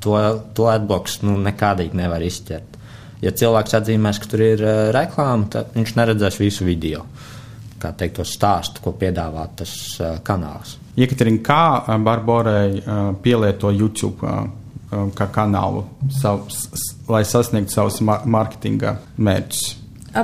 To, 0.04 0.16
to 0.56 0.68
atbloks 0.68 1.20
nu, 1.24 1.38
nekādīgi 1.40 1.96
nevar 1.96 2.22
izķert. 2.24 2.76
Ja 3.20 3.32
cilvēks 3.36 3.76
atzīmēs, 3.76 4.20
ka 4.20 4.30
tur 4.32 4.44
ir 4.44 4.62
uh, 4.64 4.76
reklāma, 4.96 5.48
tad 5.52 5.74
viņš 5.76 5.96
neredzēs 5.96 6.40
visu 6.40 6.68
video. 6.68 7.04
Kā 7.80 7.94
teikt, 7.96 8.18
to 8.20 8.28
stāstu, 8.28 8.84
ko 8.84 8.94
piedāvā 9.00 9.46
tas 9.56 9.72
uh, 10.00 10.18
kanāls. 10.24 10.76
Iekaterina, 11.00 11.40
kā 11.44 11.98
Barborai 12.04 12.80
uh, 12.80 13.02
pielieto 13.24 13.72
YouTube 13.72 14.24
uh, 14.24 14.48
kā 15.16 15.28
kanālu, 15.32 15.84
savu, 16.20 16.50
lai 17.10 17.24
sasniegtu 17.28 17.76
savus 17.76 18.00
mārketinga 18.04 18.96
mērķus. 19.18 19.68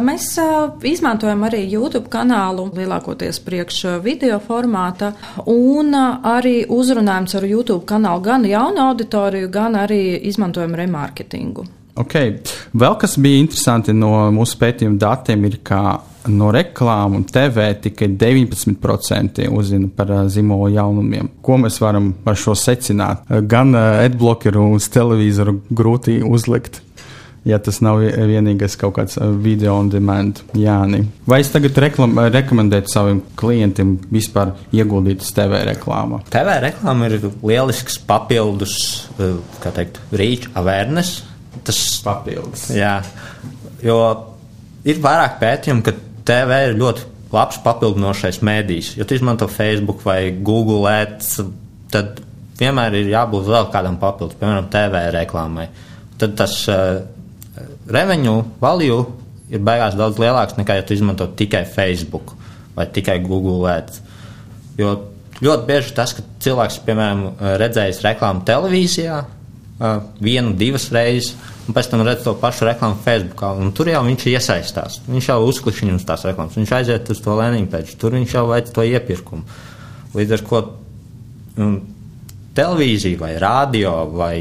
Mēs 0.03 0.33
uh, 0.43 0.73
izmantojam 0.83 1.45
arī 1.47 1.61
YouTube 1.71 2.09
kanālu, 2.11 2.65
lielākoties 2.75 3.39
priekš 3.47 3.85
video 4.03 4.41
formāta, 4.43 5.13
un 5.47 5.95
uh, 5.95 6.17
arī 6.27 6.65
uzrunājam 6.75 7.29
ar 7.39 7.47
YouTube 7.47 7.85
kanālu 7.87 8.25
gan 8.25 8.47
jaunu 8.51 8.83
auditoriju, 8.89 9.51
gan 9.55 9.79
arī 9.79 10.19
izmantojam 10.27 10.75
remārketingu. 10.75 11.69
Okay. 11.97 12.35
Vēl 12.77 12.99
kas 13.01 13.15
bija 13.23 13.41
interesanti 13.41 13.95
no 13.97 14.27
mūsu 14.35 14.59
pētījuma 14.61 14.99
datiem, 15.01 15.47
ir, 15.49 15.61
ka 15.65 16.01
no 16.33 16.53
reklāmu 16.55 17.23
TV 17.31 17.69
tikai 17.87 18.09
19% 18.19 19.47
uzzina 19.53 19.91
par 19.97 20.13
zīmola 20.33 20.73
jaunumiem. 20.79 21.31
Ko 21.43 21.59
mēs 21.63 21.81
varam 21.83 22.13
ar 22.27 22.39
šo 22.39 22.55
secināt? 22.59 23.27
Gan 23.51 23.77
adblockeru 23.77 24.73
uz 24.77 24.91
televizoru 24.93 25.61
grūti 25.71 26.21
uzlikt. 26.25 26.83
Ja 27.47 27.61
tas 27.63 27.77
nav 27.79 28.01
vienīgais 28.03 28.75
kaut 28.75 28.97
kāds 28.97 29.21
video 29.39 29.77
on 29.79 29.87
demand, 29.93 30.41
Jāni. 30.59 31.05
Vai 31.31 31.39
es 31.45 31.53
tagad 31.55 31.79
reklam, 31.79 32.19
rekomendētu 32.35 32.91
saviem 32.91 33.21
klientiem 33.39 33.93
vispār 34.11 34.51
ieguldīt 34.75 35.23
TV 35.23 35.61
reklāmā? 35.69 36.25
TV 36.27 36.57
reklāma 36.65 37.07
ir 37.07 37.29
lielisks 37.47 38.01
papildus, 38.03 38.75
kā 39.63 39.71
teikt, 39.77 40.03
reach 40.11 40.51
awareness. 40.59 41.21
Tas 41.67 41.79
papildus. 42.03 42.67
Jā, 42.75 42.99
jo 43.83 44.01
ir 44.87 44.99
vairāk 45.03 45.39
pētījumu, 45.39 45.87
ka 45.87 45.95
TV 46.27 46.61
ir 46.69 46.79
ļoti 46.81 47.13
labs 47.33 47.59
papildinošais 47.65 48.41
mēdījis. 48.47 48.95
Ja 49.01 49.07
tu 49.07 49.17
izmanto 49.17 49.49
Facebook 49.51 50.03
vai 50.07 50.31
Google 50.31 50.87
Ads, 50.91 51.41
tad 51.93 52.23
vienmēr 52.61 53.01
ir 53.01 53.13
jābūt 53.13 53.49
vēl 53.51 53.69
kādam 53.75 53.99
papildus, 54.01 54.39
piemēram, 54.41 54.71
TV 54.73 55.05
reklāmai. 55.15 55.67
Tad 56.21 56.37
tas 56.39 56.57
uh, 56.73 57.03
revenue 57.93 58.45
value 58.63 59.03
ir 59.53 59.63
beigās 59.63 59.97
daudz 59.99 60.19
lielāks 60.21 60.57
nekā, 60.59 60.79
ja 60.79 60.87
tu 60.87 60.97
izmanto 60.97 61.29
tikai 61.39 61.65
Facebook 61.69 62.35
vai 62.77 62.89
tikai 62.93 63.19
Google 63.25 63.69
Ads. 63.71 64.01
Jo 64.81 64.95
ļoti 65.43 65.69
bieži 65.69 65.95
tas, 65.97 66.15
ka 66.17 66.25
cilvēks, 66.43 66.81
piemēram, 66.87 67.27
redzējis 67.61 68.03
reklāmu 68.05 68.45
televīzijā 68.49 69.21
uh, 69.23 70.01
vienu, 70.23 70.55
divas 70.59 70.89
reizes, 70.95 71.35
un 71.67 71.77
pēc 71.77 71.91
tam 71.91 72.05
redz 72.07 72.25
to 72.25 72.35
pašu 72.41 72.69
reklāmu 72.69 72.99
Facebook. 73.05 73.43
Tur 73.77 73.91
jau 73.91 74.03
viņš 74.07 74.27
iesaistās. 74.33 75.01
Viņš 75.11 75.31
jau 75.33 75.39
uzklišķina 75.49 75.99
uz 75.99 76.07
tās 76.09 76.25
reklāmas, 76.29 76.57
viņš 76.59 76.75
aiziet 76.79 77.13
uz 77.13 77.23
to 77.25 77.37
landing 77.37 77.71
page, 77.71 77.97
tur 78.01 78.17
viņš 78.17 78.37
jau 78.39 78.47
veic 78.51 78.73
to 78.75 78.87
iepirkumu. 78.87 79.45
Līdz 80.17 80.37
ar 80.37 80.45
to 80.49 80.63
um, 81.61 81.81
televīzija, 82.57 83.21
vai 83.21 83.33
radio, 83.43 83.97
vai 84.13 84.37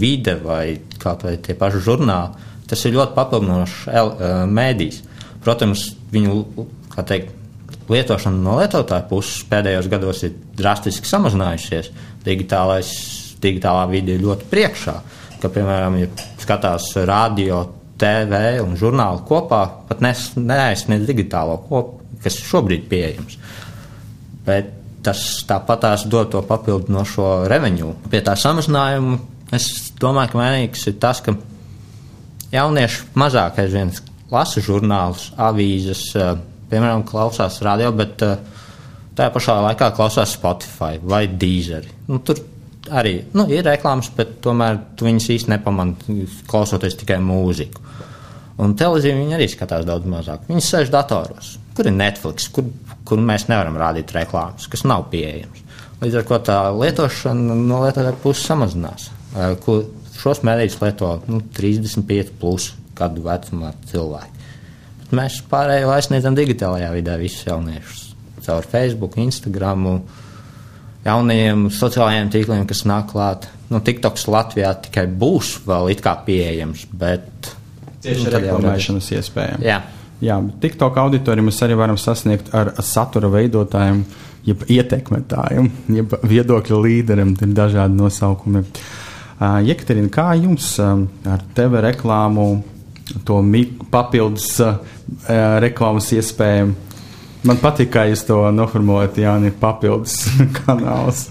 vide, 0.00 0.36
vai 0.42 0.64
vai 1.00 1.36
tie 1.40 1.54
paši 1.56 1.80
žurnāli, 1.80 2.48
tas 2.68 2.82
ir 2.84 2.96
ļoti 2.96 3.16
papildinošs 3.16 3.76
uh, 3.88 4.42
mēdījis. 4.50 5.02
Protams, 5.40 5.86
viņu 6.12 6.66
teikt, 7.08 7.30
lietošana 7.90 8.42
no 8.44 8.58
lietotāja 8.60 9.06
puses 9.08 9.44
pēdējos 9.50 9.88
gados 9.90 10.22
ir 10.26 10.36
drastiski 10.58 11.08
samazinājusies. 11.08 11.90
Digitālais, 12.26 12.90
digitālā 13.42 13.86
vide 13.90 14.16
ir 14.16 14.24
ļoti 14.26 14.48
priekšā. 14.50 14.96
Ka, 15.40 15.48
piemēram, 15.48 15.96
ja 16.02 16.10
skatās 16.50 16.90
radio, 17.06 17.62
TV 18.00 18.58
un 18.64 18.74
žurnālu 18.80 19.22
kopā, 19.28 19.60
pat 19.88 20.00
neaizsniedz 20.02 21.06
digitālo 21.06 21.58
kopu, 21.68 22.00
kas 22.24 22.38
šobrīd 22.48 22.86
pieejams. 22.90 23.36
Bet 24.46 24.72
tas 25.04 25.20
tāpatās 25.48 26.06
dod 26.10 26.32
to 26.32 26.42
papildinošo 26.44 27.46
revenue. 27.48 27.94
Pie 28.12 28.22
tā 28.24 28.34
samazinājuma 28.36 29.18
es 29.56 29.68
domāju, 30.00 30.32
ka 30.32 30.40
vainīgs 30.40 30.86
ir 30.90 30.96
tas, 31.00 31.22
ka 31.24 31.36
jaunieši 32.52 33.10
mazāk 33.20 33.60
aizvien 33.62 33.92
lasa 34.32 34.62
žurnālus, 34.64 35.30
avīzes, 35.40 36.04
eh, 36.16 36.32
piemēram, 36.70 37.04
klausās 37.08 37.60
radio, 37.64 37.92
bet 37.96 38.22
eh, 38.26 38.36
tajā 39.16 39.32
pašā 39.36 39.60
laikā 39.68 39.92
klausās 39.96 40.34
Spotify 40.36 41.00
vai 41.02 41.26
Deezeri. 41.28 41.92
Nu, 42.08 42.20
tur 42.24 42.40
arī 42.90 43.14
nu, 43.36 43.46
ir 43.52 43.64
reklāmas, 43.66 44.10
bet 44.16 44.38
tomēr 44.44 44.78
tu 44.98 45.06
viņus 45.08 45.28
īsti 45.36 45.52
nepamani, 45.54 46.26
klausoties 46.50 46.98
tikai 47.00 47.20
mūziku. 47.24 47.86
Un 48.60 48.74
televīzija 48.76 49.16
viņi 49.16 49.36
arī 49.38 49.46
skatās 49.48 49.86
daudz 49.88 50.08
mazāk. 50.10 50.44
Viņi 50.50 50.64
sēž 50.66 50.90
datoros, 50.92 51.54
kur 51.76 51.88
ir 51.88 51.96
Netflix, 51.96 52.50
kur, 52.52 52.66
kur 53.08 53.22
mēs 53.24 53.46
nevaram 53.48 53.78
rādīt 53.80 54.12
reklāmas, 54.16 54.68
kas 54.68 54.84
nav 54.88 55.06
pieejamas. 55.12 55.64
Līdz 56.00 56.20
ar 56.20 56.28
to 56.28 56.40
tā 56.48 56.58
lietošana 56.76 57.56
no 57.56 57.80
lietotāja 57.84 58.18
puses 58.20 58.44
samazinās. 58.48 59.08
Kur 59.64 59.86
šos 60.20 60.42
mēdījus 60.44 60.78
lieto 60.82 61.14
nu, 61.30 61.40
35 61.56 62.36
plus 62.40 62.70
gadu 62.98 63.24
vecumā 63.24 63.72
cilvēki. 63.88 64.46
Bet 65.00 65.16
mēs 65.16 65.40
pārējo 65.48 65.92
aizsniedzam 65.96 66.36
digitālajā 66.36 66.92
vidē 66.96 67.16
visus 67.20 67.48
jauniešus 67.48 68.10
caur 68.50 68.66
Facebook, 68.66 69.16
Instagram. 69.16 70.00
Un, 71.00 71.06
jaunajiem 71.08 71.68
sociālajiem 71.72 72.30
tīkliem, 72.32 72.66
kas 72.68 72.84
nāk 72.88 73.10
klāt. 73.12 73.48
Nu, 73.70 73.80
TikToks 73.80 74.26
Latvijā 74.28 74.74
tikai 74.84 75.06
būs 75.08 75.60
vēl 75.66 75.92
it 75.94 76.02
kā 76.04 76.16
pieejams, 76.26 76.84
bet 76.92 77.52
tieši 78.04 78.26
nu, 78.26 78.32
reklamēšanas 78.34 79.10
iespējām. 79.16 79.64
Jā. 79.64 79.80
Jā, 80.20 80.36
bet 80.44 80.58
TikTok 80.60 80.98
auditoriju 81.00 81.46
mēs 81.46 81.62
arī 81.64 81.78
varam 81.80 81.96
sasniegt 81.96 82.50
ar 82.52 82.74
satura 82.84 83.30
veidotājiem, 83.32 84.02
jeb 84.44 84.66
ietekmētājiem, 84.68 85.70
jeb 85.96 86.12
viedokļu 86.28 86.80
līderiem. 86.84 87.32
Ir 87.40 87.54
dažādi 87.56 87.96
nosaukumi. 87.96 88.60
Uh, 89.40 89.56
Jekaterina, 89.64 90.10
kā 90.12 90.34
jums 90.36 90.74
uh, 90.76 91.00
ar 91.24 91.40
TV 91.56 91.80
reklāmu, 91.86 92.50
to 93.24 93.40
papildus 93.88 94.52
uh, 94.60 94.76
reklāmas 95.64 96.12
iespējām? 96.12 96.76
Man 97.46 97.60
patīk, 97.60 97.88
kā 97.94 98.04
jūs 98.10 98.26
to 98.28 98.42
noformulējat, 98.52 99.20
Jānis, 99.22 99.54
papildus 99.60 100.16
kanāls. 100.58 101.30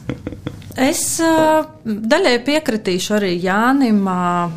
es 0.74 1.04
uh, 1.22 1.68
daļai 1.86 2.40
piekritīšu 2.48 3.18
arī 3.20 3.36
Jānim 3.44 4.02
uh, 4.10 4.56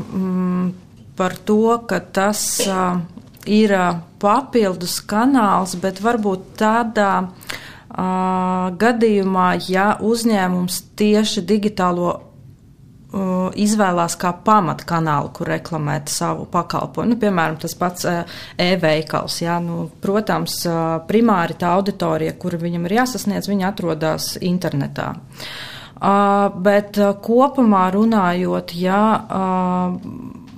par 1.18 1.36
to, 1.44 1.76
ka 1.88 2.00
tas 2.00 2.46
uh, 2.64 3.02
ir 3.44 3.74
papildus 4.22 5.00
kanāls, 5.04 5.76
bet 5.82 6.00
varbūt 6.02 6.52
tādā 6.62 7.12
gadījumā, 7.92 9.48
ja 9.68 9.98
uzņēmums 10.00 10.78
tieši 10.96 11.42
digitālo 11.44 12.14
izvēlās 13.12 14.16
kā 14.20 14.30
pamatkanālu, 14.44 15.32
kur 15.36 15.50
reklamēt 15.52 16.12
savu 16.12 16.46
pakalpojumu. 16.52 17.12
Nu, 17.12 17.18
piemēram, 17.20 17.58
tas 17.60 17.76
pats 17.78 18.06
e-veikals. 18.60 19.40
Jā, 19.44 19.58
nu, 19.64 19.84
protams, 20.02 20.62
primāri 21.08 21.58
tā 21.60 21.74
auditorija, 21.76 22.38
kura 22.40 22.60
viņam 22.62 22.88
ir 22.88 22.96
jāsasniedz, 23.02 23.50
viņa 23.52 23.68
atrodas 23.68 24.32
internetā. 24.40 25.12
Uh, 26.02 26.48
bet 26.58 26.96
uh, 26.98 27.12
kopumā 27.22 27.84
runājot, 27.94 28.72
ja 28.74 29.02
uh, 29.22 29.92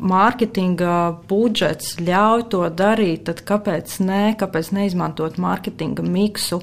mārketinga 0.00 0.94
budžets 1.28 1.98
ļauj 2.00 2.46
to 2.54 2.62
darīt, 2.72 3.26
tad 3.28 3.42
kāpēc 3.44 3.98
ne, 4.04 4.22
kāpēc 4.40 4.72
neizmantot 4.72 5.36
mārketinga 5.40 6.04
miksu 6.06 6.62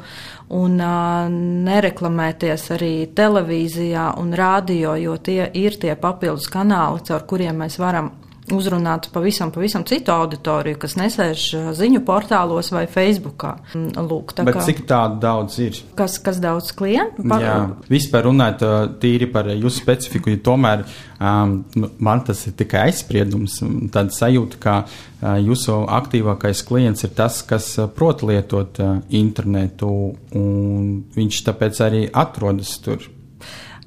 un 0.58 0.80
uh, 0.84 1.30
nereklamēties 1.68 2.66
arī 2.76 2.94
televīzijā 3.16 4.12
un 4.20 4.34
rādio, 4.36 4.96
jo 5.00 5.16
tie 5.24 5.46
ir 5.58 5.78
tie 5.80 5.96
papildus 6.00 6.50
kanāli, 6.52 7.04
caur 7.08 7.26
kuriem 7.30 7.64
mēs 7.64 7.80
varam 7.80 8.12
uzrunāt 8.56 9.10
pavisam, 9.14 9.52
pavisam 9.54 9.86
citu 9.88 10.14
auditoriju, 10.14 10.80
kas 10.82 10.98
nesēž 11.00 11.46
ziņu 11.78 12.02
portālos 12.08 12.72
vai 12.74 12.86
Facebookā. 12.92 13.54
Mm, 13.76 14.08
lūk, 14.10 14.34
Bet 14.42 14.56
kā, 14.56 14.66
cik 14.68 14.84
tādu 14.90 15.22
daudz 15.24 15.60
ir? 15.64 15.80
Kas, 15.98 16.18
kas 16.24 16.42
daudz 16.44 16.74
klientu? 16.78 17.26
Par... 17.28 17.44
Jā, 17.44 17.56
vispār 17.92 18.28
runājot 18.30 19.00
tīri 19.02 19.30
par 19.32 19.50
jūsu 19.54 19.84
specifiku, 19.84 20.34
jo 20.34 20.42
tomēr 20.46 20.84
um, 20.86 21.58
man 22.04 22.26
tas 22.28 22.44
ir 22.50 22.58
tikai 22.60 22.88
aizspriedums, 22.90 23.60
tāda 23.94 24.16
sajūta, 24.16 24.62
ka 24.62 24.76
uh, 24.84 25.38
jūsu 25.42 25.82
aktīvākais 26.02 26.66
klients 26.68 27.08
ir 27.08 27.16
tas, 27.18 27.42
kas 27.48 27.74
prot 27.96 28.26
lietot 28.28 28.82
uh, 28.84 29.00
internetu, 29.22 29.90
un 30.38 30.94
viņš 31.16 31.42
tāpēc 31.50 31.84
arī 31.88 32.06
atrodas 32.12 32.78
tur. 32.84 33.10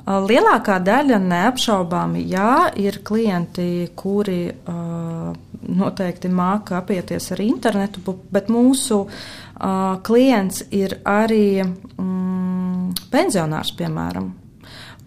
Lielākā 0.05 0.83
daļa 0.85 1.17
neapšaubāmi 1.17 2.27
jā, 2.29 2.69
ir 2.77 2.99
klienti, 3.07 3.89
kuri 3.97 4.51
uh, 4.53 5.31
noteikti 5.65 6.29
māca 6.29 6.83
apieties 6.83 7.31
ar 7.33 7.41
internetu, 7.41 8.03
bet 8.29 8.51
mūsu 8.53 8.99
uh, 9.07 9.97
klients 10.05 10.67
ir 10.77 10.99
arī 11.09 11.65
mm, 11.65 13.09
pensionārs, 13.09 13.73
piemēram, 13.79 14.29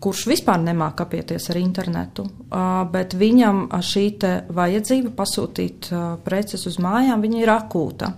kurš 0.02 0.26
vispār 0.32 0.64
nemāca 0.66 1.06
apieties 1.06 1.46
ar 1.54 1.62
internetu, 1.62 2.26
uh, 2.26 2.82
bet 2.90 3.14
viņam 3.14 3.68
šī 3.78 4.08
vajadzība 4.50 5.14
pasūtīt 5.14 5.92
uh, 5.92 6.16
preces 6.26 6.66
uz 6.66 6.82
mājām, 6.82 7.22
ir 7.38 7.54
akūta. 7.54 8.16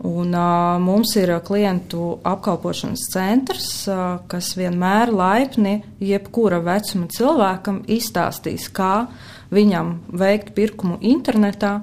Un, 0.00 0.32
uh, 0.32 0.78
mums 0.80 1.12
ir 1.20 1.32
klientu 1.44 2.14
apkalpošanas 2.24 3.02
centrs, 3.12 3.68
uh, 3.84 4.22
kas 4.32 4.54
vienmēr 4.56 5.12
laipni 5.12 5.82
jebkura 6.00 6.62
vecuma 6.64 7.10
cilvēkam 7.12 7.82
izstāstīs, 7.84 8.70
kā 8.72 9.10
viņam 9.52 9.98
veikt 10.16 10.54
pirkumu 10.56 10.96
internetā. 11.04 11.82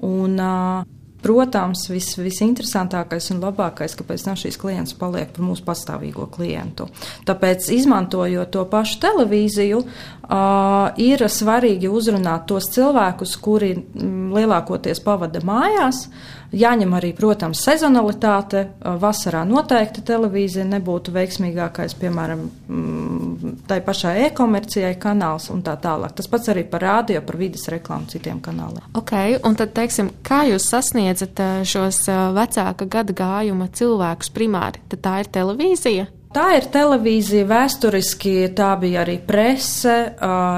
Un, 0.00 0.38
uh, 0.40 0.86
Protams, 1.18 1.80
vis, 1.90 2.12
visinteresantākais 2.14 3.32
un 3.34 3.40
labākais, 3.42 3.96
kāpēc 3.98 4.22
nav 4.28 4.36
šīs 4.38 4.58
klients 4.60 4.94
paliek 4.94 5.32
par 5.34 5.42
mūsu 5.42 5.64
pastāvīgo 5.66 6.28
klientu. 6.30 6.86
Tāpēc, 7.26 7.66
izmantojot 7.74 8.52
to 8.54 8.62
pašu 8.70 9.00
televīziju, 9.02 9.80
uh, 10.28 10.94
ir 11.00 11.24
svarīgi 11.28 11.90
uzrunāt 11.90 12.46
tos 12.50 12.70
cilvēkus, 12.74 13.36
kuri 13.42 13.74
m, 13.76 14.30
lielākoties 14.36 15.02
pavada 15.04 15.42
mājās, 15.44 16.06
Jāņem 16.48 16.94
arī, 16.96 17.10
protams, 17.12 17.60
sezonalitāte. 17.60 18.62
Vasarā 18.80 19.42
noteikti 19.44 20.00
televīzija 20.08 20.64
nebūtu 20.64 21.12
veiksmīgākais, 21.12 21.92
piemēram, 22.00 22.46
mm, 22.72 23.50
tai 23.68 23.82
pašai 23.84 24.14
e-komercijai 24.28 24.94
kanāls 25.00 25.50
un 25.52 25.60
tā 25.62 25.76
tālāk. 25.76 26.16
Tas 26.16 26.30
pats 26.32 26.48
arī 26.48 26.64
par 26.64 26.86
rādio, 26.86 27.20
par 27.26 27.36
vidas 27.36 27.68
reklāmu 27.68 28.08
citiem 28.08 28.40
kanāliem. 28.40 28.86
Ok, 28.96 29.12
un 29.44 29.60
tad, 29.60 29.74
teiksim, 29.76 30.08
kā 30.24 30.46
jūs 30.48 30.70
sasniedzat 30.72 31.66
šos 31.68 32.06
vecāka 32.08 32.88
gada 32.88 33.12
gājuma 33.12 33.68
cilvēkus 33.68 34.32
primāri? 34.32 34.80
Tad 34.88 35.04
tā 35.04 35.18
ir 35.20 35.28
televīzija? 35.36 36.08
Tā 36.28 36.44
ir 36.58 36.66
televīzija, 36.68 37.46
vēsturiski 37.48 38.50
tā 38.56 38.74
bija 38.80 39.00
arī 39.00 39.16
prese, 39.24 39.94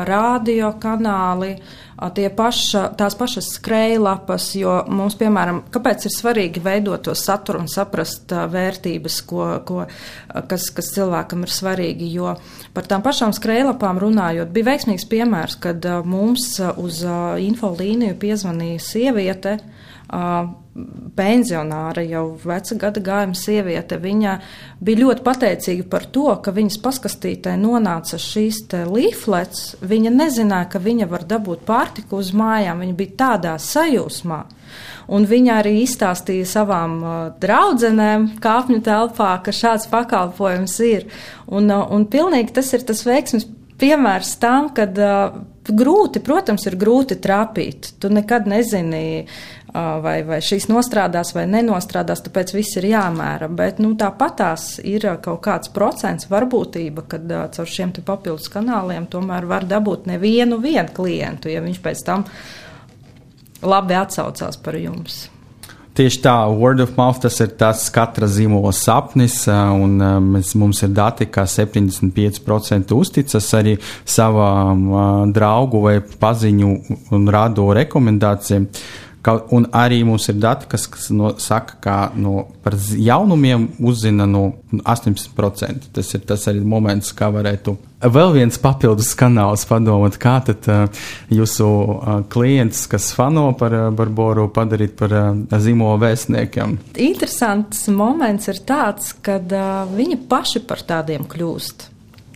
rādio 0.08 0.72
kanāli 0.82 1.52
tie 2.16 2.26
paša, 2.32 2.82
tās 2.98 3.14
pašas 3.14 3.52
skrejlapas, 3.58 4.48
jo 4.58 4.72
mums, 4.90 5.14
piemēram, 5.20 5.60
kāpēc 5.70 6.06
ir 6.08 6.14
svarīgi 6.14 6.62
veidot 6.64 7.04
to 7.06 7.14
saturu 7.14 7.60
un 7.62 7.68
saprast 7.70 8.32
vērtības, 8.50 9.18
ko, 9.28 9.44
ko, 9.68 9.84
kas, 10.50 10.70
kas 10.74 10.90
cilvēkam 10.96 11.44
ir 11.46 11.52
svarīgi, 11.54 12.08
jo 12.16 12.32
par 12.74 12.88
tām 12.90 13.04
pašām 13.04 13.34
skrejlapām 13.36 14.00
runājot, 14.02 14.50
bija 14.50 14.72
veiksmīgs 14.72 15.06
piemērs, 15.12 15.60
kad 15.62 15.86
mums 16.08 16.56
uz 16.80 17.04
infolīniju 17.50 18.18
piezvanīja 18.18 18.82
sieviete, 18.88 19.58
pensionāra, 21.18 22.02
jau 22.06 22.36
veca 22.44 22.76
gada 22.78 23.02
gājuma 23.02 23.34
sieviete, 23.34 23.98
viņa 23.98 24.36
bija 24.80 25.02
ļoti 25.02 25.24
pateicīga 25.26 25.86
par 25.90 26.06
to, 26.14 26.28
ka 26.44 26.54
viņas 26.54 26.78
paskastītē 26.84 27.56
nonāca 27.58 28.20
šīs 28.20 28.62
līflets. 28.86 29.74
Viņa 29.82 30.14
nezināja, 30.14 30.70
ka 30.70 30.82
viņa 30.82 31.10
var 31.10 31.26
dabūt 31.26 31.66
pārtiku 31.66 32.20
uz 32.22 32.30
mājām. 32.36 32.84
Viņa 32.84 32.96
bija 32.98 33.16
tādā 33.24 33.56
sajūsmā. 33.58 34.44
Un 35.10 35.26
viņa 35.26 35.56
arī 35.58 35.80
izstāstīja 35.82 36.46
savām 36.46 36.98
uh, 37.02 37.14
draudzenēm, 37.42 38.36
kāpņu 38.42 38.78
telpā, 38.86 39.32
ka 39.42 39.50
šāds 39.50 39.88
pakalpojums 39.90 40.76
ir. 40.86 41.08
Un, 41.50 41.66
uh, 41.66 41.88
un 41.90 42.06
pilnīgi 42.06 42.54
tas 42.54 42.70
ir 42.76 42.86
tas 42.86 43.02
veiksmes 43.02 43.48
piemērs 43.80 44.36
tam, 44.38 44.70
kad 44.76 44.94
uh, 45.02 45.40
grūti, 45.76 46.22
protams, 46.24 46.66
ir 46.68 46.76
grūti 46.80 47.16
trāpīt. 47.22 47.92
Tu 48.00 48.10
nekad 48.12 48.46
nezini, 48.50 49.24
vai, 49.74 50.16
vai 50.26 50.40
šīs 50.44 50.68
nostrādās 50.70 51.32
vai 51.36 51.46
nenostrādās, 51.50 52.22
tāpēc 52.26 52.54
viss 52.56 52.78
ir 52.80 52.90
jāmēra. 52.90 53.48
Bet 53.48 53.80
nu, 53.82 53.94
tāpatās 54.00 54.78
ir 54.84 55.06
kaut 55.24 55.42
kāds 55.46 55.72
procents 55.74 56.30
varbūtība, 56.30 57.06
kad 57.10 57.34
caur 57.56 57.74
šiem 57.76 57.94
papildus 58.04 58.50
kanāliem 58.52 59.08
tomēr 59.10 59.48
var 59.50 59.66
dabūt 59.68 60.08
nevienu 60.10 60.60
klientu, 60.94 61.50
ja 61.50 61.64
viņš 61.64 61.82
pēc 61.84 62.06
tam 62.06 62.24
labi 63.62 63.98
atsaucās 63.98 64.58
par 64.62 64.78
jums. 64.80 65.28
Tieši 66.00 66.22
tā, 66.24 66.32
word 66.56 66.80
of 66.80 66.94
mouth 66.96 67.18
tas 67.20 67.34
ir 67.44 67.50
tas 67.60 67.82
katra 67.92 68.24
zīmola 68.24 68.70
sapnis, 68.72 69.42
un 69.52 69.98
mēs, 70.30 70.54
mums 70.56 70.78
ir 70.86 70.94
dati, 70.96 71.26
ka 71.28 71.44
75% 71.44 72.94
uzticas 72.96 73.48
arī 73.58 73.74
savam 74.08 74.86
draugu 75.36 75.82
vai 75.84 75.98
paziņu 76.00 76.70
un 77.12 77.28
rādo 77.28 77.68
rekomendācijām. 77.76 78.64
Kaut, 79.20 79.50
un 79.52 79.66
arī 79.76 80.00
mums 80.08 80.30
ir 80.32 80.38
dati, 80.40 80.64
kas, 80.70 80.86
kas 80.88 81.10
no, 81.12 81.34
saka, 81.42 81.76
ka 81.84 81.96
no, 82.16 82.46
par 82.64 82.76
jaunumiem 82.78 83.66
uzzina 83.84 84.24
no 84.28 84.46
18%. 84.72 85.90
Tas 85.92 86.14
ir 86.16 86.24
tas 86.24 86.48
arī 86.48 86.64
moments, 86.64 87.12
kā 87.16 87.28
varētu 87.34 87.76
vēl 88.00 88.32
viens 88.38 88.56
papildus 88.60 89.12
kanāls 89.18 89.66
padomāt, 89.68 90.16
kā 90.20 90.38
tad 90.46 90.64
uh, 90.72 91.04
jūsu 91.28 91.68
uh, 91.68 92.08
klients, 92.32 92.86
kas 92.88 93.10
fano 93.16 93.50
par 93.60 93.76
uh, 93.76 93.86
Barboru, 93.92 94.48
padarīt 94.54 94.96
par 94.96 95.12
zīmola 95.60 96.00
vēstniekiem. 96.06 96.78
Interesants 97.10 97.86
moments 97.92 98.48
ir 98.48 98.64
tāds, 98.64 99.12
kad 99.20 99.52
viņi 99.92 100.22
paši 100.30 100.64
par 100.64 100.80
tādiem 100.88 101.28
kļūst. 101.28 101.90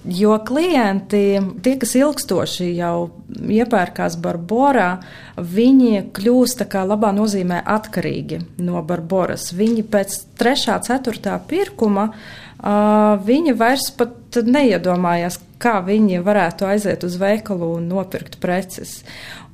Jo 0.04 0.34
klienti, 0.44 1.38
tie, 1.64 1.74
kas 1.80 1.94
ilgstoši 1.96 2.66
jau 2.76 3.08
iepērkās 3.32 4.18
Barborā, 4.20 4.98
viņi 5.40 6.10
kļūst 6.12 6.60
tā 6.60 6.66
kā 6.68 6.82
labā 6.84 7.08
nozīmē 7.16 7.62
atkarīgi 7.72 8.42
no 8.66 8.82
Barboras. 8.84 9.48
Viņi 9.56 9.86
pēc 9.88 10.18
trešā, 10.36 10.76
ceturtā 10.84 11.38
pirkuma, 11.48 12.10
uh, 12.10 13.16
viņi 13.24 13.56
vairs 13.56 13.88
pat 13.96 14.12
neiedomājās, 14.42 15.38
kā 15.62 15.78
viņi 15.84 16.20
varētu 16.24 16.66
aiziet 16.68 17.06
uz 17.06 17.14
veikalu 17.20 17.76
un 17.78 17.88
nopirkt 17.88 18.40
preces. 18.42 19.02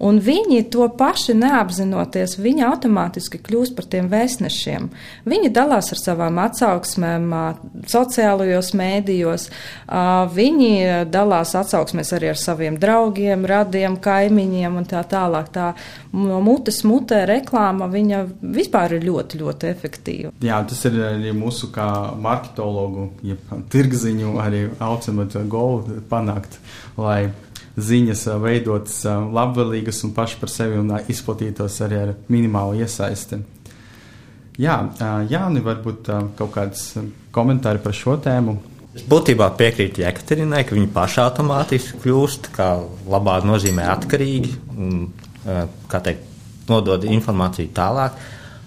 Un 0.01 0.17
viņi 0.25 0.63
to 0.73 0.87
paši 0.97 1.35
neapzinoties, 1.37 2.39
viņi 2.41 2.65
automātiski 2.65 3.37
kļūst 3.45 3.75
par 3.77 3.85
tiem 3.93 4.09
vēstnešiem. 4.09 4.87
Viņi 5.29 5.51
dalās 5.53 5.93
ar 5.93 6.01
savām 6.01 6.41
atsauksmēm 6.41 7.27
sociālajos 7.85 8.73
mēdījos, 8.81 9.45
viņi 10.39 10.71
dalās 11.13 11.53
atsauksmēs 11.61 12.15
arī 12.17 12.33
ar 12.33 12.41
saviem 12.41 12.81
draugiem, 12.81 13.45
radiem, 13.45 13.99
kaimiņiem 14.01 14.81
un 14.81 14.89
tā 14.89 15.05
tālāk. 15.05 15.53
Tā 15.53 15.75
no 16.17 16.41
mutes 16.49 16.81
mutē 16.89 17.27
reklāma, 17.29 17.91
viņa 17.93 18.25
vispār 18.57 18.97
ir 18.97 19.05
ļoti, 19.05 19.43
ļoti 19.45 19.69
efektīva. 19.69 20.33
Jā, 20.41 20.63
tas 20.65 20.81
ir 20.89 20.97
arī 21.11 21.37
mūsu 21.37 21.69
kā 21.77 21.91
marketologu, 22.17 23.11
ja 23.21 23.37
tirgziņu 23.69 24.33
arī 24.41 24.70
ultimate 24.81 25.45
goal 25.51 25.83
panākt, 26.11 26.59
lai 27.01 27.31
ziņas 27.81 28.27
veidotas 28.43 29.03
labvēlīgas 29.07 30.03
un 30.07 30.15
paši 30.17 30.41
par 30.41 30.53
sevi 30.53 30.81
un 30.81 30.93
izplatītos 31.09 31.79
arī 31.87 32.01
ar 32.01 32.13
minimālu 32.33 32.81
iesaisti. 32.83 33.41
Jā, 34.61 34.77
Jāni, 35.31 35.63
varbūt 35.65 36.11
kaut 36.37 36.53
kāds 36.53 36.91
komentāri 37.33 37.81
par 37.81 37.97
šo 37.97 38.19
tēmu. 38.21 38.59
Es 38.91 39.05
būtībā 39.07 39.47
piekrītu 39.55 40.03
Jekaterinai, 40.03 40.65
ka 40.67 40.75
viņi 40.75 40.91
paši 40.93 41.21
automātiski 41.23 42.01
kļūst, 42.03 42.51
kā 42.57 42.73
labā 43.09 43.39
nozīmē 43.47 43.87
atkarīgi 43.93 44.53
un, 44.75 45.05
kā 45.89 46.01
teikt, 46.03 46.27
nodod 46.71 47.07
informāciju 47.07 47.71
tālāk, 47.75 48.19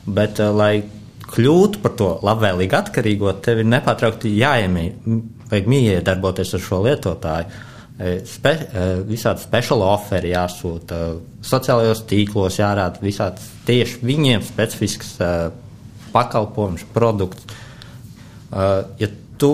bet, 0.08 0.39
lai 0.56 0.86
kļūtu 1.34 1.82
par 1.84 1.95
to 1.99 2.10
labvēlīgi 2.24 2.78
atkarīgo, 2.80 3.36
tev 3.43 3.62
ir 3.64 3.70
nepārtraukti 3.72 4.32
jāiemīl, 4.38 5.20
vajag 5.54 5.70
mīļi 5.70 6.01
darboties 6.06 6.56
ar 6.58 6.66
šo 6.66 6.82
lietotāju 6.88 7.62
E, 7.93 8.24
spe, 8.26 8.51
e, 8.74 8.86
visādi 9.06 9.43
speciāli 9.43 9.86
oferi 9.86 10.32
jāsūta, 10.32 10.97
sociālajos 11.45 12.01
tīklos 12.10 12.58
jārāda 12.58 13.01
visādi 13.04 13.43
tieši 13.68 13.99
viņiem 14.01 14.41
specifisks 14.47 15.12
uh, 15.22 15.51
pakalpojums, 16.14 16.88
produkts. 16.95 17.45
Uh, 18.49 18.82
ja 18.97 19.12
tu 19.38 19.51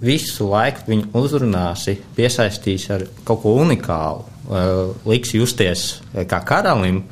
visu 0.00 0.48
laiku 0.48 0.88
viņu 0.88 1.10
uzrunāsi, 1.20 1.98
piesaistīsi 2.16 2.90
ar 2.96 3.04
kaut 3.28 3.42
ko 3.44 3.52
unikālu, 3.60 4.24
uh, 4.48 4.94
liks 5.10 5.34
justies 5.36 5.84
kā 6.30 6.40
karalim, 6.48 7.02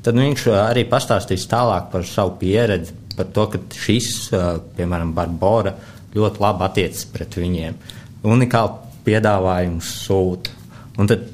tad 0.00 0.16
viņš 0.16 0.46
arī 0.62 0.86
pastāstīs 0.88 1.44
tālāk 1.50 1.90
par 1.92 2.08
savu 2.08 2.38
pieredzi, 2.40 2.96
par 3.16 3.28
to, 3.36 3.46
ka 3.52 3.60
šis, 3.84 4.30
piemēram, 4.76 5.12
Barbora 5.16 5.76
ļoti 6.16 6.42
labi 6.42 6.66
attiecas 6.66 7.06
pret 7.12 7.38
viņiem. 7.38 7.78
Unikāli 8.26 9.00
piedāvājumus 9.06 9.90
sūta. 10.06 10.54
Un 10.96 11.10
tad 11.10 11.26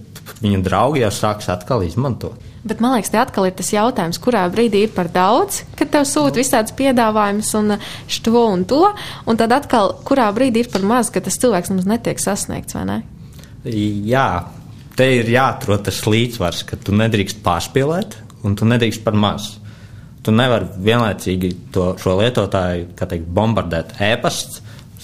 viņu 0.43 0.63
draugi 0.67 1.03
jau 1.05 1.13
sāks 1.15 1.49
atkal 1.53 1.85
izmantot. 1.87 2.51
Bet 2.63 2.79
man 2.79 2.95
liekas, 2.95 3.11
te 3.11 3.19
atkal 3.19 3.49
ir 3.49 3.55
tas 3.59 3.73
jautājums, 3.75 4.21
kurā 4.23 4.45
brīdī 4.53 4.85
ir 4.87 4.93
par 4.95 5.09
daudz, 5.11 5.65
kad 5.79 5.91
tev 5.91 6.05
sūta 6.07 6.39
visādas 6.39 6.75
piedāvājumus 6.79 7.51
un 7.59 7.75
šo 8.07 8.45
un 8.45 8.63
to, 8.71 8.85
un 9.27 9.39
tad 9.41 9.55
atkal, 9.57 9.97
kurā 10.07 10.29
brīdī 10.35 10.63
ir 10.63 10.71
par 10.71 10.85
maz, 10.87 11.11
ka 11.11 11.23
tas 11.25 11.41
cilvēks 11.43 11.73
mums 11.75 11.89
netiek 11.91 12.23
sasniegts, 12.23 12.77
vai 12.79 12.85
ne? 12.87 12.99
Jā, 13.67 14.29
te 14.99 15.09
ir 15.19 15.31
jāatrod 15.33 15.83
tas 15.89 15.99
līdzsvars, 16.07 16.63
ka 16.69 16.79
tu 16.79 16.95
nedrīkst 16.95 17.43
pārspīlēt 17.43 18.15
un 18.47 18.55
tu 18.59 18.69
nedrīkst 18.71 19.03
par 19.03 19.19
maz. 19.19 19.57
Tu 20.23 20.31
nevari 20.31 20.71
vienlaicīgi 20.87 21.51
to, 21.75 21.93
šo 21.99 22.15
lietotāju, 22.21 22.93
kā 22.99 23.11
teikt, 23.11 23.27
bombardēt 23.27 23.97
ēpasts, 24.07 24.63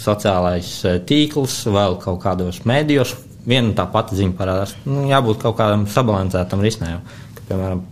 sociālais 0.08 0.70
eh, 0.88 1.00
tīkls, 1.08 1.60
vēl 1.72 1.98
kaut 2.02 2.20
kādos 2.24 2.62
mēdījos. 2.68 3.14
Viena 3.48 3.72
tā 3.76 3.86
pati 3.88 4.18
ziņa 4.18 4.36
parādās. 4.36 4.74
Nu, 4.84 5.06
jābūt 5.08 5.40
kaut 5.44 5.56
kādam 5.60 5.86
sabalansētam 5.88 6.62
risinājumam. 6.64 7.04
Piemēram, 7.48 7.84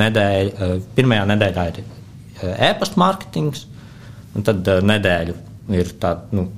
nedēļa, 0.00 0.52
eh, 0.54 0.74
pirmajā 0.96 1.28
nedēļā 1.32 1.64
ir 1.70 1.80
eh, 1.82 2.68
e-pasta 2.70 3.00
mārketings, 3.02 3.66
un 4.34 4.46
tad 4.46 4.68
nedēļu 4.86 5.36
ir 5.74 5.94
tāda 6.02 6.38
nu, 6.38 6.48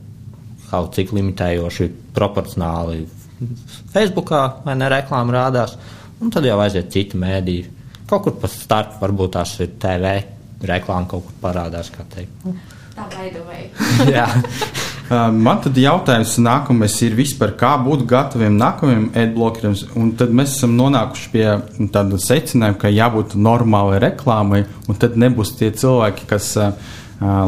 kaut 0.67 0.97
cik 0.97 1.13
limitējoši 1.15 1.91
proporcionāli 2.17 3.05
Facebookā 3.93 4.43
vai 4.65 4.75
ne 4.81 4.89
reklāma 4.91 5.37
rādās, 5.37 5.77
un 6.21 6.33
tad 6.33 6.49
jau 6.49 6.57
aiziet 6.65 6.89
citi 6.93 7.21
mēdīji. 7.21 7.69
Kaut 8.11 8.25
kur 8.25 8.37
pa 8.41 8.51
starp 8.51 8.97
varbūt 9.03 9.37
tās 9.37 9.55
ir 9.63 9.77
TV 9.83 10.17
reklāma 10.67 11.09
kaut 11.11 11.27
kur 11.29 11.39
parādās. 11.43 11.93
Tā 12.97 13.09
veidoja. 13.13 14.27
Man 15.07 15.61
tad 15.63 15.77
jautājums 15.79 16.33
nākamais 16.43 16.97
ir 17.07 17.13
vispār, 17.15 17.53
kā 17.55 17.77
būt 17.79 18.01
gataviem 18.11 18.57
nākamajam 18.59 19.05
adblockeriem, 19.15 19.77
un 19.95 20.09
tad 20.19 20.33
mēs 20.35 20.57
esam 20.57 20.73
nonākuši 20.75 21.29
pie 21.31 21.45
tāda 21.95 22.19
secinājuma, 22.19 22.79
ka 22.83 22.91
jābūt 22.91 23.37
normālai 23.39 24.01
reklāmai, 24.03 24.65
un 24.91 24.99
tad 24.99 25.15
nebūs 25.15 25.55
tie 25.61 25.71
cilvēki, 25.71 26.27
kas 26.27 26.51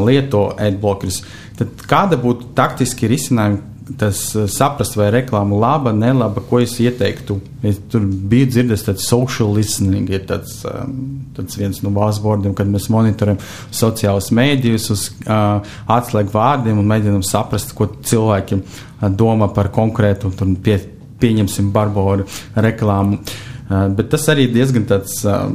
lieto 0.07 0.45
adblockerus. 0.55 1.19
Tad 1.59 1.83
kāda 1.91 2.15
būtu 2.21 2.53
taktiski 2.55 3.11
risinājumi, 3.11 3.59
tas 3.97 4.35
eh, 4.35 4.47
saprast, 4.51 4.95
vai 4.99 5.09
reklāma 5.13 5.57
laba, 5.59 5.93
nelaba, 5.95 6.43
ko 6.45 6.59
es 6.63 6.75
ieteiktu. 6.81 7.39
Es 7.65 7.79
tur 7.91 8.03
biju 8.03 8.49
dzirdējis, 8.51 8.85
ka 8.85 8.95
social 9.01 9.51
listening 9.55 10.09
ir 10.11 10.25
tāds, 10.29 10.59
um, 10.69 10.93
tāds 11.35 11.57
viens 11.59 11.81
no 11.83 11.91
buzzwordiem, 11.95 12.53
kad 12.57 12.69
mēs 12.71 12.89
monitorējam 12.93 13.41
sociālus 13.75 14.29
mēdījus 14.35 14.89
uz 14.95 15.05
uh, 15.25 15.59
atslēgu 15.91 16.33
vārdiem 16.35 16.79
un 16.79 16.89
mēģinam 16.89 17.25
saprast, 17.25 17.73
ko 17.77 17.89
cilvēki 17.97 18.59
uh, 18.61 19.07
domā 19.09 19.49
par 19.55 19.71
konkrētu, 19.75 20.33
tur 20.37 20.55
pie, 20.63 20.79
pieņemsim, 21.19 21.71
barboru 21.75 22.27
reklāmu. 22.55 23.21
Uh, 23.69 23.87
bet 23.95 24.11
tas 24.13 24.25
arī 24.31 24.47
diezgan 24.53 24.87
tāds 24.89 25.19
uh, 25.27 25.45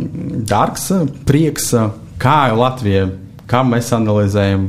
dārgs 0.50 0.90
prieks, 1.28 1.72
kā 2.20 2.38
Latvija, 2.54 3.08
kā 3.50 3.60
mēs 3.66 3.90
analizējam 3.92 4.68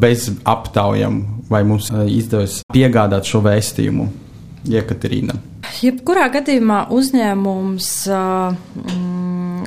bez 0.00 0.30
aptaujām 0.48 1.20
vai 1.52 1.62
mums 1.68 1.90
eh, 1.92 2.06
izdevies 2.18 2.62
piegādāt 2.72 3.28
šo 3.28 3.42
vēstījumu. 3.44 4.08
Iekaterīna. 4.62 5.34
Jebkurā 5.82 6.28
gadījumā 6.30 6.84
uzņēmums. 6.94 7.88
Mm, 8.78 9.64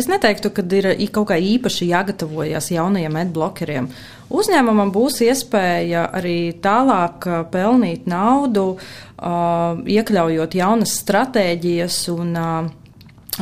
es 0.00 0.08
neteiktu, 0.08 0.48
ka 0.56 0.64
ir 0.78 0.88
kaut 1.12 1.28
kā 1.28 1.36
īpaši 1.36 1.90
jāgatavojas 1.90 2.70
jaunajiem 2.72 3.18
adblokeriem. 3.26 3.90
Uzņēmumam 4.32 4.88
būs 4.92 5.20
iespēja 5.28 6.06
arī 6.16 6.54
tālāk 6.64 7.28
eh, 7.28 7.44
pelnīt 7.52 8.08
naudu, 8.08 8.70
iekļaujot 9.18 10.52
jaunas 10.54 10.92
stratēģijas 11.00 11.96
un 12.12 12.36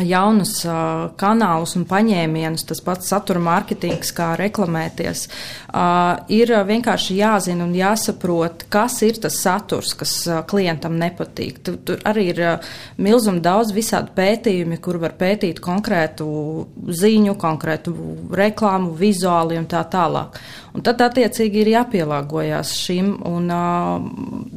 jaunus 0.05 0.59
uh, 0.67 1.09
kanālus 1.19 1.77
un 1.79 1.87
paņēmienus, 1.89 2.67
tas 2.69 2.83
pats 2.85 3.09
satura 3.13 3.41
mārketings, 3.43 4.13
kā 4.17 4.33
reklamēties, 4.39 5.27
uh, 5.27 6.27
ir 6.33 6.53
vienkārši 6.69 7.19
jāzina 7.21 7.65
un 7.67 7.75
jāsaprot, 7.77 8.67
kas 8.73 8.99
ir 9.07 9.21
tas 9.23 9.39
saturs, 9.43 9.95
kas 9.99 10.15
uh, 10.29 10.43
klientam 10.49 10.99
nepatīk. 11.01 11.63
Tur, 11.67 11.81
tur 11.87 12.05
arī 12.09 12.29
ir 12.35 12.43
uh, 12.45 12.71
milzum 13.03 13.41
daudz 13.45 13.73
visādi 13.77 14.13
pētījumi, 14.17 14.81
kur 14.83 15.01
var 15.03 15.17
pētīt 15.19 15.63
konkrētu 15.65 16.29
ziņu, 17.01 17.37
konkrētu 17.41 17.97
reklāmu, 18.37 18.95
vizuāli 18.99 19.61
un 19.61 19.69
tā 19.71 19.85
tālāk. 19.93 20.41
Un 20.77 20.85
tad 20.85 21.01
attiecīgi 21.01 21.63
ir 21.63 21.73
jāpielāgojas 21.79 22.75
šim 22.77 23.15
un 23.25 23.53
uh, 23.53 24.56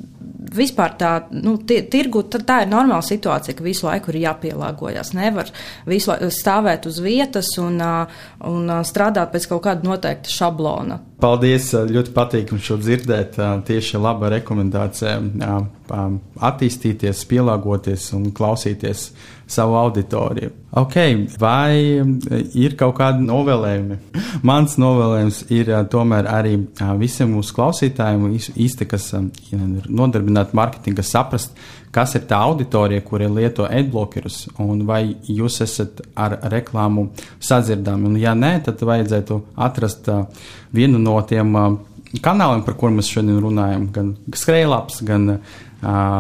vispār 0.55 0.95
tā, 0.99 1.11
nu, 1.35 1.57
tirgu, 1.67 2.23
tā 2.29 2.61
ir 2.63 2.71
normāla 2.71 3.05
situācija, 3.05 3.55
ka 3.57 3.65
visu 3.65 3.87
laiku 3.87 4.13
ir 4.13 4.21
jāpielāgojas. 4.25 5.13
Nevar 5.17 5.51
visu 5.89 6.11
laiku 6.11 6.31
stāvēt 6.33 6.89
uz 6.89 6.99
vietas 7.03 7.51
un, 7.61 7.79
un 8.49 8.73
strādāt 8.87 9.33
pēc 9.33 9.49
kaut 9.51 9.65
kāda 9.67 9.87
noteikta 9.87 10.31
šablona. 10.33 10.99
Paldies! 11.19 11.73
Ļoti 11.75 12.13
patīkami 12.15 12.63
šo 12.63 12.77
dzirdēt. 12.79 13.35
Tieši 13.67 13.99
laba 13.99 14.29
rekomendācija 14.31 15.17
attīstīties, 16.49 17.25
pielāgoties 17.27 18.05
un 18.15 18.29
klausīties 18.35 19.09
savu 19.49 19.75
auditoriju. 19.81 20.53
Okay, 20.79 21.17
vai 21.41 21.99
ir 22.53 22.75
kaut 22.79 22.95
kādi 23.01 23.25
novēlējumi? 23.25 23.97
Mans 24.47 24.77
novēlējums 24.79 25.41
ir 25.51 25.73
tomēr 25.91 26.29
arī 26.29 26.55
visiem 27.01 27.33
mūsu 27.35 27.57
klausītājiem, 27.57 28.27
īsti, 28.37 28.87
kas 28.87 29.09
nodarbināti 29.89 30.55
marketingā, 30.55 31.03
saprast, 31.03 31.57
kas 31.95 32.15
ir 32.17 32.25
tā 32.29 32.39
auditorija, 32.45 33.01
kuri 33.05 33.29
lieto 33.31 33.65
adblockerus, 33.65 34.43
un 34.61 34.83
vai 34.87 35.15
jūs 35.25 35.61
esat 35.65 36.03
ar 36.15 36.37
reklāmu 36.53 37.07
sadzirdami. 37.39 38.11
Un, 38.11 38.17
ja 38.21 38.35
nē, 38.37 38.59
tad 38.65 38.81
vajadzētu 38.85 39.39
atrast 39.67 40.09
vienu 40.75 41.01
no 41.01 41.17
tiem 41.29 41.55
kanāliem, 42.21 42.65
par 42.65 42.77
kuriem 42.77 42.99
mēs 43.01 43.09
šodien 43.13 43.41
runājam, 43.41 43.89
gan 43.93 44.13
skrejlaps, 44.33 45.01
gan 45.07 45.39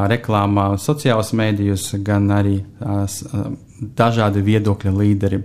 reklāmā 0.09 0.71
sociālajos 0.79 1.33
mēdījos, 1.35 1.87
gan 2.05 2.29
arī 2.31 2.59
dažādi 3.79 4.43
viedokļa 4.45 4.93
līderi. 4.95 5.43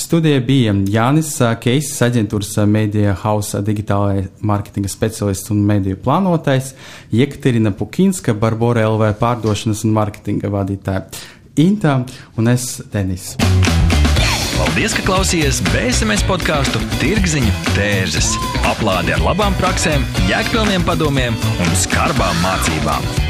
Studijā 0.00 0.40
bija 0.40 0.72
Jānis 0.88 1.34
Keisis, 1.60 1.98
aģentūras 2.06 2.54
Media 2.70 3.12
House 3.20 3.58
digitālajā 3.66 4.30
mārketinga 4.48 4.88
speciālists 4.88 5.52
un 5.52 5.60
mediju 5.68 5.98
plānotais, 6.00 6.72
Jekaterina 7.12 7.74
Pukinska, 7.76 8.32
Barbora 8.32 8.86
LV 8.88 9.12
pārdošanas 9.20 9.84
un 9.84 9.94
mārketinga 9.98 10.52
vadītāja, 10.52 11.04
Inta 11.60 11.98
un 12.40 12.48
es 12.48 12.78
Denis. 12.92 13.34
Paldies, 14.56 14.94
ka 14.96 15.04
klausījāties 15.04 15.60
BSMS 15.68 16.24
podkāstu 16.28 16.80
Tirziņu 17.00 17.52
tērzes. 17.74 18.32
Aplādi 18.70 19.16
ar 19.16 19.24
labām 19.24 19.56
praktiskām, 19.60 20.06
jēgpilniem 20.30 20.86
padomiem 20.88 21.36
un 21.58 21.76
skarbām 21.82 22.40
mācībām. 22.44 23.29